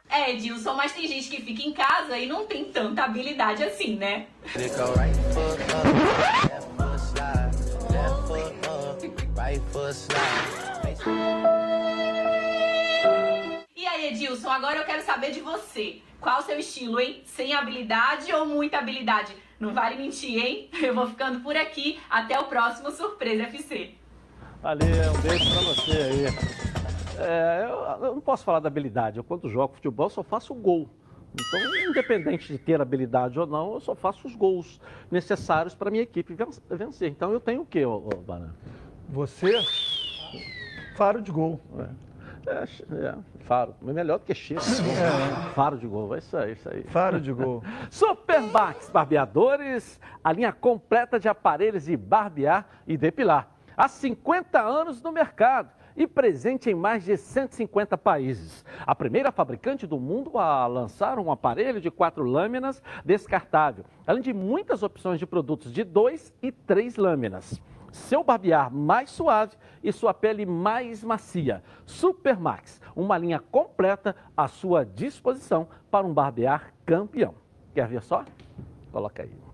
É, 0.09 0.31
Edilson, 0.31 0.75
mas 0.75 0.93
tem 0.93 1.09
gente 1.09 1.29
que 1.29 1.43
fica 1.43 1.63
em 1.63 1.73
casa 1.73 2.17
e 2.17 2.27
não 2.27 2.47
tem 2.47 2.67
tanta 2.67 3.03
habilidade 3.03 3.65
assim, 3.65 3.97
né? 3.97 4.29
E 4.55 4.71
aí, 9.51 9.61
Edilson, 14.29 14.51
agora 14.51 14.77
eu 14.77 14.85
quero 14.85 15.03
saber 15.03 15.31
de 15.31 15.41
você. 15.41 16.03
Qual 16.21 16.41
o 16.41 16.43
seu 16.43 16.59
estilo, 16.59 17.01
hein? 17.01 17.23
Sem 17.25 17.55
habilidade 17.55 18.31
ou 18.31 18.45
muita 18.45 18.77
habilidade? 18.77 19.35
Não 19.59 19.73
vale 19.73 19.97
mentir, 19.97 20.39
hein? 20.39 20.69
Eu 20.83 20.95
vou 20.95 21.07
ficando 21.07 21.41
por 21.41 21.57
aqui. 21.57 21.99
Até 22.11 22.39
o 22.39 22.45
próximo 22.45 22.91
Surpresa 22.91 23.45
FC. 23.45 23.95
Valeu, 24.61 24.87
um 24.87 25.21
beijo 25.23 25.51
pra 25.51 25.61
você 25.63 25.93
aí. 25.93 26.27
É, 27.19 27.67
eu, 27.69 28.07
eu 28.07 28.15
não 28.15 28.21
posso 28.21 28.45
falar 28.45 28.61
da 28.61 28.69
habilidade. 28.69 29.17
Eu, 29.17 29.25
quando 29.25 29.49
jogo 29.49 29.75
futebol, 29.75 30.11
só 30.11 30.23
faço 30.23 30.55
gol. 30.55 30.89
Então, 31.35 31.77
independente 31.89 32.53
de 32.53 32.59
ter 32.59 32.81
habilidade 32.81 33.39
ou 33.39 33.47
não, 33.47 33.75
eu 33.75 33.81
só 33.81 33.95
faço 33.95 34.27
os 34.27 34.37
gols 34.37 34.81
necessários 35.11 35.75
para 35.75 35.91
minha 35.91 36.03
equipe 36.03 36.37
vencer. 36.71 37.11
Então, 37.11 37.33
eu 37.33 37.41
tenho 37.41 37.63
o 37.63 37.67
quê, 37.67 37.85
ô, 37.87 37.97
ô 37.97 38.17
Barão? 38.19 38.51
Você, 39.09 39.53
faro 40.97 41.23
de 41.23 41.33
gol. 41.33 41.61
É, 41.79 42.08
é, 42.47 43.15
faro. 43.41 43.75
É 43.87 43.93
melhor 43.93 44.19
do 44.19 44.25
que 44.25 44.35
cheiro. 44.35 44.63
É. 44.99 45.55
Faro 45.55 45.79
de 45.79 45.87
gol, 45.87 46.15
é 46.15 46.19
isso 46.19 46.37
aí, 46.37 46.53
isso 46.53 46.69
aí. 46.69 46.83
Faro 46.85 47.21
de 47.21 47.33
gol. 47.33 47.63
Supermax 47.91 48.91
Barbeadores, 48.91 50.01
a 50.23 50.33
linha 50.33 50.53
completa 50.53 51.19
de 51.19 51.29
aparelhos 51.29 51.85
de 51.85 51.97
barbear 51.97 52.67
e 52.87 52.97
depilar. 52.97 53.49
Há 53.77 53.87
50 53.89 54.61
anos 54.61 55.01
no 55.03 55.13
mercado 55.13 55.71
e 55.97 56.07
presente 56.07 56.71
em 56.71 56.75
mais 56.75 57.05
de 57.05 57.17
150 57.17 57.99
países. 57.99 58.65
A 58.87 58.95
primeira 58.95 59.33
fabricante 59.33 59.87
do 59.87 59.99
mundo 59.99 60.39
a 60.39 60.67
lançar 60.67 61.19
um 61.19 61.31
aparelho 61.31 61.81
de 61.81 61.91
quatro 61.91 62.25
lâminas 62.25 62.81
descartável, 63.05 63.85
além 64.07 64.23
de 64.23 64.33
muitas 64.33 64.85
opções 64.85 65.19
de 65.19 65.27
produtos 65.27 65.73
de 65.73 65.83
dois 65.83 66.33
e 66.41 66.53
três 66.53 66.97
lâminas. 66.97 67.61
Seu 67.91 68.23
barbear 68.23 68.73
mais 68.73 69.11
suave 69.11 69.57
e 69.83 69.93
sua 69.93 70.13
pele 70.15 70.45
mais 70.47 71.03
macia. 71.05 71.63
Supermax, 71.87 72.81
uma 72.95 73.19
linha 73.19 73.39
completa 73.39 74.15
à 74.37 74.49
sua 74.49 74.85
disposição 74.85 75.69
para 75.91 76.07
um 76.07 76.13
barbear 76.13 76.73
campeão. 76.85 77.35
Quer 77.75 77.89
ver 77.89 78.03
só? 78.03 78.25
Coloca 78.91 79.23
aí. 79.23 79.49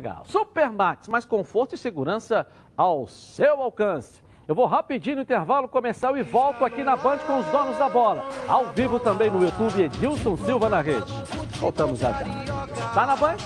Legal. 0.00 0.24
Supermax, 0.24 1.08
mais 1.08 1.26
conforto 1.26 1.74
e 1.74 1.78
segurança 1.78 2.46
ao 2.74 3.06
seu 3.06 3.60
alcance. 3.60 4.22
Eu 4.48 4.54
vou 4.54 4.64
rapidinho 4.64 5.16
no 5.16 5.22
intervalo 5.22 5.68
comercial 5.68 6.16
e 6.16 6.22
volto 6.22 6.64
aqui 6.64 6.82
na 6.82 6.96
Band 6.96 7.18
com 7.18 7.38
os 7.38 7.46
donos 7.48 7.76
da 7.76 7.86
bola. 7.86 8.24
Ao 8.48 8.64
vivo 8.72 8.98
também 8.98 9.30
no 9.30 9.44
YouTube, 9.44 9.82
Edilson 9.82 10.38
Silva 10.38 10.70
na 10.70 10.80
rede. 10.80 11.12
Voltamos 11.58 11.98
já. 11.98 12.14
Tá 12.94 13.06
na 13.06 13.14
Band? 13.14 13.36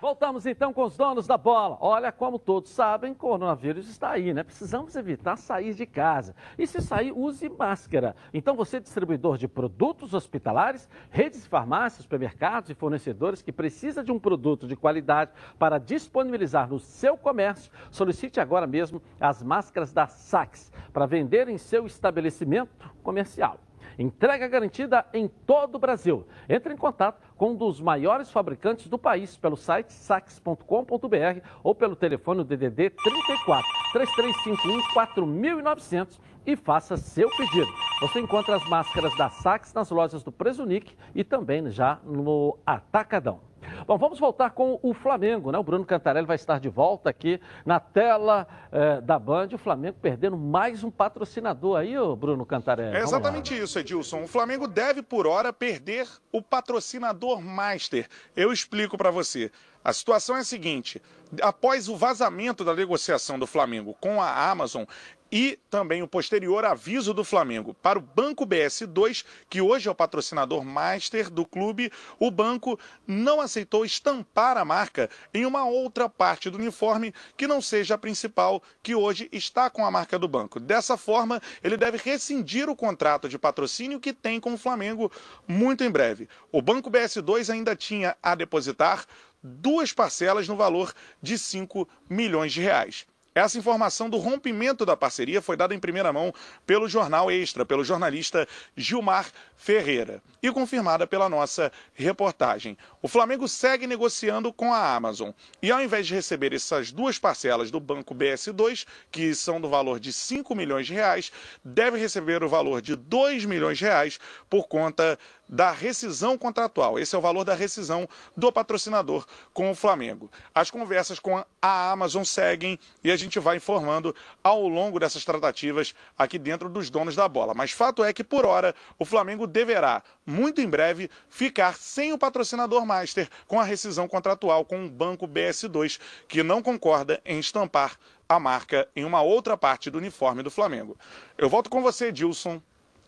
Voltamos 0.00 0.46
então 0.46 0.72
com 0.72 0.84
os 0.84 0.96
donos 0.96 1.26
da 1.26 1.36
bola. 1.36 1.76
Olha, 1.80 2.12
como 2.12 2.38
todos 2.38 2.70
sabem, 2.70 3.12
coronavírus 3.12 3.88
está 3.88 4.10
aí, 4.10 4.32
né? 4.32 4.44
Precisamos 4.44 4.94
evitar 4.94 5.36
sair 5.36 5.74
de 5.74 5.86
casa. 5.86 6.36
E 6.56 6.68
se 6.68 6.80
sair, 6.80 7.10
use 7.10 7.48
máscara. 7.48 8.14
Então, 8.32 8.54
você, 8.54 8.78
distribuidor 8.78 9.36
de 9.36 9.48
produtos 9.48 10.14
hospitalares, 10.14 10.88
redes 11.10 11.42
de 11.42 11.48
farmácias, 11.48 12.02
supermercados 12.02 12.70
e 12.70 12.74
fornecedores 12.74 13.42
que 13.42 13.50
precisa 13.50 14.04
de 14.04 14.12
um 14.12 14.20
produto 14.20 14.68
de 14.68 14.76
qualidade 14.76 15.32
para 15.58 15.78
disponibilizar 15.78 16.68
no 16.68 16.78
seu 16.78 17.16
comércio, 17.16 17.72
solicite 17.90 18.38
agora 18.38 18.68
mesmo 18.68 19.02
as 19.20 19.42
máscaras 19.42 19.92
da 19.92 20.06
Sax 20.06 20.72
para 20.92 21.06
vender 21.06 21.48
em 21.48 21.58
seu 21.58 21.86
estabelecimento 21.86 22.70
comercial. 23.02 23.58
Entrega 23.98 24.46
garantida 24.46 25.04
em 25.12 25.26
todo 25.26 25.74
o 25.74 25.78
Brasil. 25.78 26.24
Entre 26.48 26.72
em 26.72 26.76
contato 26.76 27.20
com 27.36 27.50
um 27.50 27.56
dos 27.56 27.80
maiores 27.80 28.30
fabricantes 28.30 28.86
do 28.88 28.96
país 28.96 29.36
pelo 29.36 29.56
site 29.56 29.92
sax.com.br 29.92 31.40
ou 31.62 31.74
pelo 31.74 31.96
telefone 31.96 32.44
DDD 32.44 32.90
34 32.90 33.66
3351 33.92 34.92
4900 34.94 36.20
e 36.46 36.56
faça 36.56 36.96
seu 36.96 37.28
pedido. 37.36 37.68
Você 38.00 38.20
encontra 38.20 38.56
as 38.56 38.68
máscaras 38.68 39.14
da 39.16 39.28
Sax 39.28 39.74
nas 39.74 39.90
lojas 39.90 40.22
do 40.22 40.30
Presunic 40.30 40.96
e 41.14 41.24
também 41.24 41.68
já 41.70 41.98
no 42.04 42.56
Atacadão. 42.64 43.47
Bom, 43.86 43.96
vamos 43.98 44.18
voltar 44.18 44.50
com 44.50 44.78
o 44.82 44.92
Flamengo, 44.94 45.50
né? 45.50 45.58
O 45.58 45.62
Bruno 45.62 45.84
Cantarelli 45.84 46.26
vai 46.26 46.36
estar 46.36 46.60
de 46.60 46.68
volta 46.68 47.10
aqui 47.10 47.40
na 47.64 47.80
tela 47.80 48.46
eh, 48.70 49.00
da 49.00 49.18
Band. 49.18 49.48
O 49.52 49.58
Flamengo 49.58 49.96
perdendo 50.00 50.36
mais 50.36 50.84
um 50.84 50.90
patrocinador 50.90 51.78
aí, 51.78 51.98
ô 51.98 52.14
Bruno 52.14 52.44
Cantarelli. 52.44 52.96
É 52.96 53.02
exatamente 53.02 53.56
isso, 53.56 53.78
Edilson. 53.78 54.22
O 54.22 54.28
Flamengo 54.28 54.66
deve, 54.66 55.02
por 55.02 55.26
hora, 55.26 55.52
perder 55.52 56.08
o 56.32 56.42
patrocinador 56.42 57.40
Master. 57.40 58.08
Eu 58.36 58.52
explico 58.52 58.96
para 58.96 59.10
você. 59.10 59.50
A 59.84 59.92
situação 59.92 60.36
é 60.36 60.40
a 60.40 60.44
seguinte: 60.44 61.00
após 61.40 61.88
o 61.88 61.96
vazamento 61.96 62.64
da 62.64 62.74
negociação 62.74 63.38
do 63.38 63.46
Flamengo 63.46 63.96
com 64.00 64.20
a 64.20 64.50
Amazon, 64.50 64.84
e 65.30 65.58
também 65.70 66.02
o 66.02 66.08
posterior 66.08 66.64
aviso 66.64 67.12
do 67.12 67.24
Flamengo 67.24 67.74
para 67.74 67.98
o 67.98 68.02
Banco 68.02 68.46
BS2, 68.46 69.24
que 69.48 69.60
hoje 69.60 69.88
é 69.88 69.90
o 69.90 69.94
patrocinador 69.94 70.64
master 70.64 71.30
do 71.30 71.44
clube, 71.44 71.92
o 72.18 72.30
banco 72.30 72.78
não 73.06 73.40
aceitou 73.40 73.84
estampar 73.84 74.56
a 74.56 74.64
marca 74.64 75.10
em 75.32 75.44
uma 75.44 75.66
outra 75.66 76.08
parte 76.08 76.48
do 76.48 76.58
uniforme 76.58 77.12
que 77.36 77.46
não 77.46 77.60
seja 77.60 77.94
a 77.94 77.98
principal, 77.98 78.62
que 78.82 78.94
hoje 78.94 79.28
está 79.32 79.68
com 79.68 79.84
a 79.84 79.90
marca 79.90 80.18
do 80.18 80.28
banco. 80.28 80.58
Dessa 80.58 80.96
forma, 80.96 81.40
ele 81.62 81.76
deve 81.76 81.98
rescindir 81.98 82.68
o 82.68 82.76
contrato 82.76 83.28
de 83.28 83.38
patrocínio 83.38 84.00
que 84.00 84.12
tem 84.12 84.40
com 84.40 84.54
o 84.54 84.58
Flamengo 84.58 85.10
muito 85.46 85.84
em 85.84 85.90
breve. 85.90 86.28
O 86.50 86.62
Banco 86.62 86.90
BS2 86.90 87.52
ainda 87.52 87.76
tinha 87.76 88.16
a 88.22 88.34
depositar 88.34 89.04
duas 89.42 89.92
parcelas 89.92 90.48
no 90.48 90.56
valor 90.56 90.92
de 91.22 91.38
5 91.38 91.88
milhões 92.08 92.52
de 92.52 92.60
reais. 92.60 93.06
Essa 93.38 93.56
informação 93.56 94.10
do 94.10 94.16
rompimento 94.16 94.84
da 94.84 94.96
parceria 94.96 95.40
foi 95.40 95.56
dada 95.56 95.72
em 95.72 95.78
primeira 95.78 96.12
mão 96.12 96.34
pelo 96.66 96.88
Jornal 96.88 97.30
Extra, 97.30 97.64
pelo 97.64 97.84
jornalista 97.84 98.48
Gilmar 98.76 99.30
Ferreira, 99.56 100.20
e 100.42 100.50
confirmada 100.50 101.06
pela 101.06 101.28
nossa 101.28 101.70
reportagem. 101.94 102.76
O 103.00 103.06
Flamengo 103.06 103.46
segue 103.46 103.86
negociando 103.86 104.52
com 104.52 104.74
a 104.74 104.92
Amazon 104.92 105.30
e, 105.62 105.70
ao 105.70 105.80
invés 105.80 106.08
de 106.08 106.14
receber 106.14 106.52
essas 106.52 106.90
duas 106.90 107.16
parcelas 107.16 107.70
do 107.70 107.78
Banco 107.78 108.12
BS2, 108.12 108.84
que 109.08 109.32
são 109.36 109.60
do 109.60 109.68
valor 109.68 110.00
de 110.00 110.12
5 110.12 110.52
milhões 110.56 110.88
de 110.88 110.94
reais, 110.94 111.30
deve 111.64 111.96
receber 111.96 112.42
o 112.42 112.48
valor 112.48 112.82
de 112.82 112.96
2 112.96 113.44
milhões 113.44 113.78
de 113.78 113.84
reais 113.84 114.18
por 114.50 114.66
conta 114.66 115.16
da 115.48 115.70
rescisão 115.70 116.36
contratual. 116.36 116.98
Esse 116.98 117.14
é 117.14 117.18
o 117.18 117.22
valor 117.22 117.44
da 117.44 117.54
rescisão 117.54 118.08
do 118.36 118.52
patrocinador 118.52 119.26
com 119.52 119.70
o 119.70 119.74
Flamengo. 119.74 120.30
As 120.54 120.70
conversas 120.70 121.18
com 121.18 121.42
a 121.62 121.90
Amazon 121.90 122.24
seguem 122.24 122.78
e 123.02 123.10
a 123.10 123.16
gente 123.16 123.38
vai 123.38 123.56
informando 123.56 124.14
ao 124.42 124.68
longo 124.68 125.00
dessas 125.00 125.24
tratativas 125.24 125.94
aqui 126.18 126.38
dentro 126.38 126.68
dos 126.68 126.90
donos 126.90 127.16
da 127.16 127.26
bola. 127.26 127.54
Mas 127.54 127.70
fato 127.70 128.04
é 128.04 128.12
que, 128.12 128.22
por 128.22 128.44
hora, 128.44 128.74
o 128.98 129.04
Flamengo 129.04 129.46
deverá, 129.46 130.02
muito 130.26 130.60
em 130.60 130.68
breve, 130.68 131.10
ficar 131.30 131.76
sem 131.76 132.12
o 132.12 132.18
patrocinador 132.18 132.84
master 132.84 133.28
com 133.46 133.58
a 133.58 133.64
rescisão 133.64 134.06
contratual 134.06 134.64
com 134.64 134.84
o 134.84 134.90
Banco 134.90 135.26
BS2, 135.26 135.98
que 136.26 136.42
não 136.42 136.62
concorda 136.62 137.20
em 137.24 137.38
estampar 137.38 137.96
a 138.28 138.38
marca 138.38 138.86
em 138.94 139.04
uma 139.04 139.22
outra 139.22 139.56
parte 139.56 139.90
do 139.90 139.96
uniforme 139.96 140.42
do 140.42 140.50
Flamengo. 140.50 140.96
Eu 141.38 141.48
volto 141.48 141.70
com 141.70 141.80
você, 141.80 142.12
Dilson, 142.12 142.60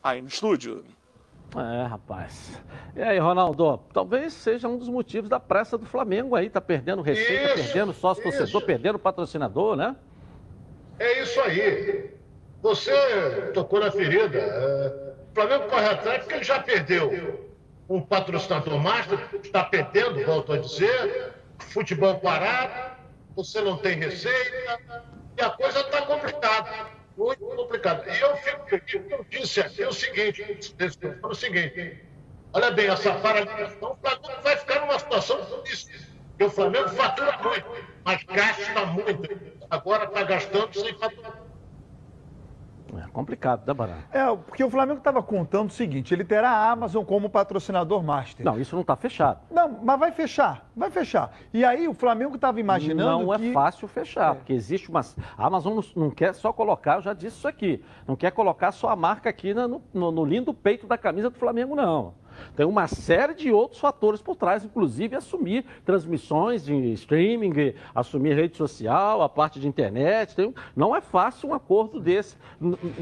aí 0.03 0.23
no 0.23 0.29
estúdio. 0.29 0.85
É, 1.57 1.87
rapaz. 1.87 2.61
E 2.95 3.03
aí, 3.03 3.19
Ronaldo, 3.19 3.79
talvez 3.93 4.33
seja 4.33 4.69
um 4.69 4.77
dos 4.79 4.89
motivos 4.89 5.29
da 5.29 5.41
pressa 5.41 5.77
do 5.77 5.85
Flamengo 5.87 6.37
aí, 6.37 6.49
tá 6.49 6.61
perdendo 6.61 7.03
receita, 7.03 7.55
Isso, 7.55 7.65
perdendo 7.65 7.93
sócio 7.93 8.23
torcedor, 8.23 8.47
isso. 8.49 8.61
perdendo 8.67 8.99
patrocinador, 8.99 9.75
né? 9.77 9.97
É 10.99 11.23
isso 11.23 11.41
aí. 11.41 12.15
Você 12.63 12.93
tocou 13.55 13.81
na 13.81 13.91
ferida. 13.91 14.39
É, 14.39 15.15
O 15.31 15.35
Flamengo 15.35 15.69
corre 15.69 15.87
atrás 15.87 16.19
porque 16.21 16.35
ele 16.35 16.45
já 16.45 16.61
perdeu 16.61 17.49
um 17.89 18.01
patrocinador 18.01 18.79
master, 18.79 19.19
está 19.43 19.65
perdendo, 19.65 20.25
volto 20.25 20.53
a 20.53 20.59
dizer, 20.59 21.33
futebol 21.59 22.19
parado, 22.21 22.97
você 23.35 23.61
não 23.61 23.77
tem 23.79 23.97
receita, 23.99 24.79
e 25.37 25.43
a 25.43 25.51
coisa 25.51 25.81
está 25.81 26.03
complicada, 26.03 26.71
muito 27.21 27.45
complicada. 27.57 28.05
E 28.09 28.21
eu 28.21 28.37
fico, 28.39 28.67
eu 29.11 29.25
disse 29.29 29.61
aqui 29.61 29.85
o 29.85 29.93
seguinte, 29.93 30.75
o 31.23 31.35
seguinte, 31.35 32.05
olha 32.53 32.71
bem, 32.71 32.87
essa 32.87 33.13
paralisação, 33.15 33.93
o 33.93 33.97
Flamengo 33.97 34.43
vai 34.43 34.57
ficar 34.57 34.81
numa 34.81 34.99
situação 34.99 35.63
difícil, 35.63 35.93
porque 36.31 36.45
o 36.45 36.51
Flamengo 36.51 36.89
fatura 36.91 37.39
muito, 37.39 37.67
mas 38.05 38.25
gasta 38.25 38.87
muito. 38.87 39.61
Agora 39.71 40.05
está 40.05 40.23
gastando 40.25 40.73
sem 40.75 40.99
faturar. 40.99 41.40
É 42.99 43.09
complicado, 43.13 43.67
né, 43.67 43.75
Barão? 43.75 43.95
É, 44.13 44.25
porque 44.37 44.65
o 44.65 44.71
Flamengo 44.71 44.99
estava 44.99 45.23
contando 45.23 45.69
o 45.71 45.73
seguinte: 45.73 46.13
ele 46.15 46.25
terá 46.25 46.51
a 46.51 46.71
Amazon 46.71 47.05
como 47.05 47.29
patrocinador 47.29 48.03
master. 48.03 48.45
Não, 48.45 48.59
isso 48.61 48.75
não 48.75 48.83
está 48.83 48.97
fechado. 48.97 49.41
Não, 49.51 49.69
mas 49.83 49.99
vai 49.99 50.13
fechar, 50.13 50.69
vai 50.77 50.91
fechar. 50.91 51.33
E 51.53 51.65
aí 51.65 51.87
o 51.89 51.95
Flamengo 51.95 52.35
estava 52.35 52.59
imaginando 52.61 53.27
Não 53.27 53.39
que... 53.39 53.51
é 53.51 53.53
fácil 53.53 53.87
fechar, 53.89 54.35
porque 54.35 54.53
existe 54.53 54.89
uma. 54.91 55.01
A 55.37 55.47
Amazon 55.47 55.75
não, 55.77 56.05
não 56.05 56.11
quer 56.11 56.35
só 56.35 56.53
colocar, 56.53 56.97
eu 56.97 57.03
já 57.03 57.13
disse 57.13 57.37
isso 57.37 57.49
aqui, 57.49 57.83
não 58.07 58.17
quer 58.17 58.31
colocar 58.33 58.73
só 58.73 58.89
a 58.89 58.97
marca 58.97 59.29
aqui 59.31 59.53
no, 59.55 59.81
no- 59.93 60.11
no 60.13 60.25
lindo 60.25 60.53
peito 60.55 60.87
da 60.87 60.97
camisa 60.99 61.31
do 61.31 61.37
Flamengo, 61.39 61.75
não. 61.77 62.15
Tem 62.57 62.67
uma 62.67 62.87
série 62.87 63.35
de 63.35 63.51
outros 63.51 63.81
fatores 63.81 64.21
por 64.21 64.37
trás, 64.37 64.65
inclusive 64.65 65.17
assumir 65.17 65.65
transmissões 65.85 66.65
de 66.65 66.93
streaming, 66.93 67.75
assumir 67.95 68.35
rede 68.35 68.57
social, 68.57 69.23
a 69.23 69.29
parte 69.29 69.59
de 69.61 69.69
internet. 69.69 70.35
Tem 70.35 70.55
não 70.77 70.95
é 70.95 71.01
fácil 71.01 71.51
um 71.51 71.55
acordo 71.55 72.01
desse. 72.01 72.37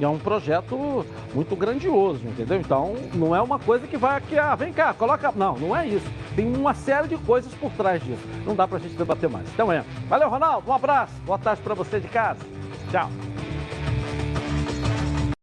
É 0.01 0.09
um 0.09 0.19
projeto 0.19 1.05
muito 1.35 1.55
grandioso, 1.57 2.21
entendeu? 2.27 2.59
Então, 2.59 2.95
não 3.15 3.35
é 3.35 3.41
uma 3.41 3.59
coisa 3.59 3.87
que 3.87 3.97
vai 3.97 4.17
aqui, 4.17 4.39
ah, 4.39 4.55
vem 4.55 4.73
cá, 4.73 4.95
coloca. 4.95 5.33
Não, 5.35 5.57
não 5.57 5.77
é 5.77 5.87
isso. 5.87 6.07
Tem 6.35 6.47
uma 6.55 6.75
série 6.75 7.09
de 7.09 7.17
coisas 7.19 7.53
por 7.55 7.71
trás 7.73 8.03
disso. 8.03 8.23
Não 8.45 8.55
dá 8.55 8.67
pra 8.67 8.79
gente 8.79 8.95
debater 8.95 9.29
mais. 9.29 9.49
Então 9.53 9.71
é. 9.73 9.85
Valeu, 10.09 10.29
Ronaldo. 10.29 10.71
Um 10.71 10.75
abraço. 10.75 11.15
Boa 11.23 11.39
tarde 11.39 11.63
pra 11.63 11.75
você 11.75 12.01
de 12.01 12.09
casa. 12.09 12.41
Tchau. 12.91 13.38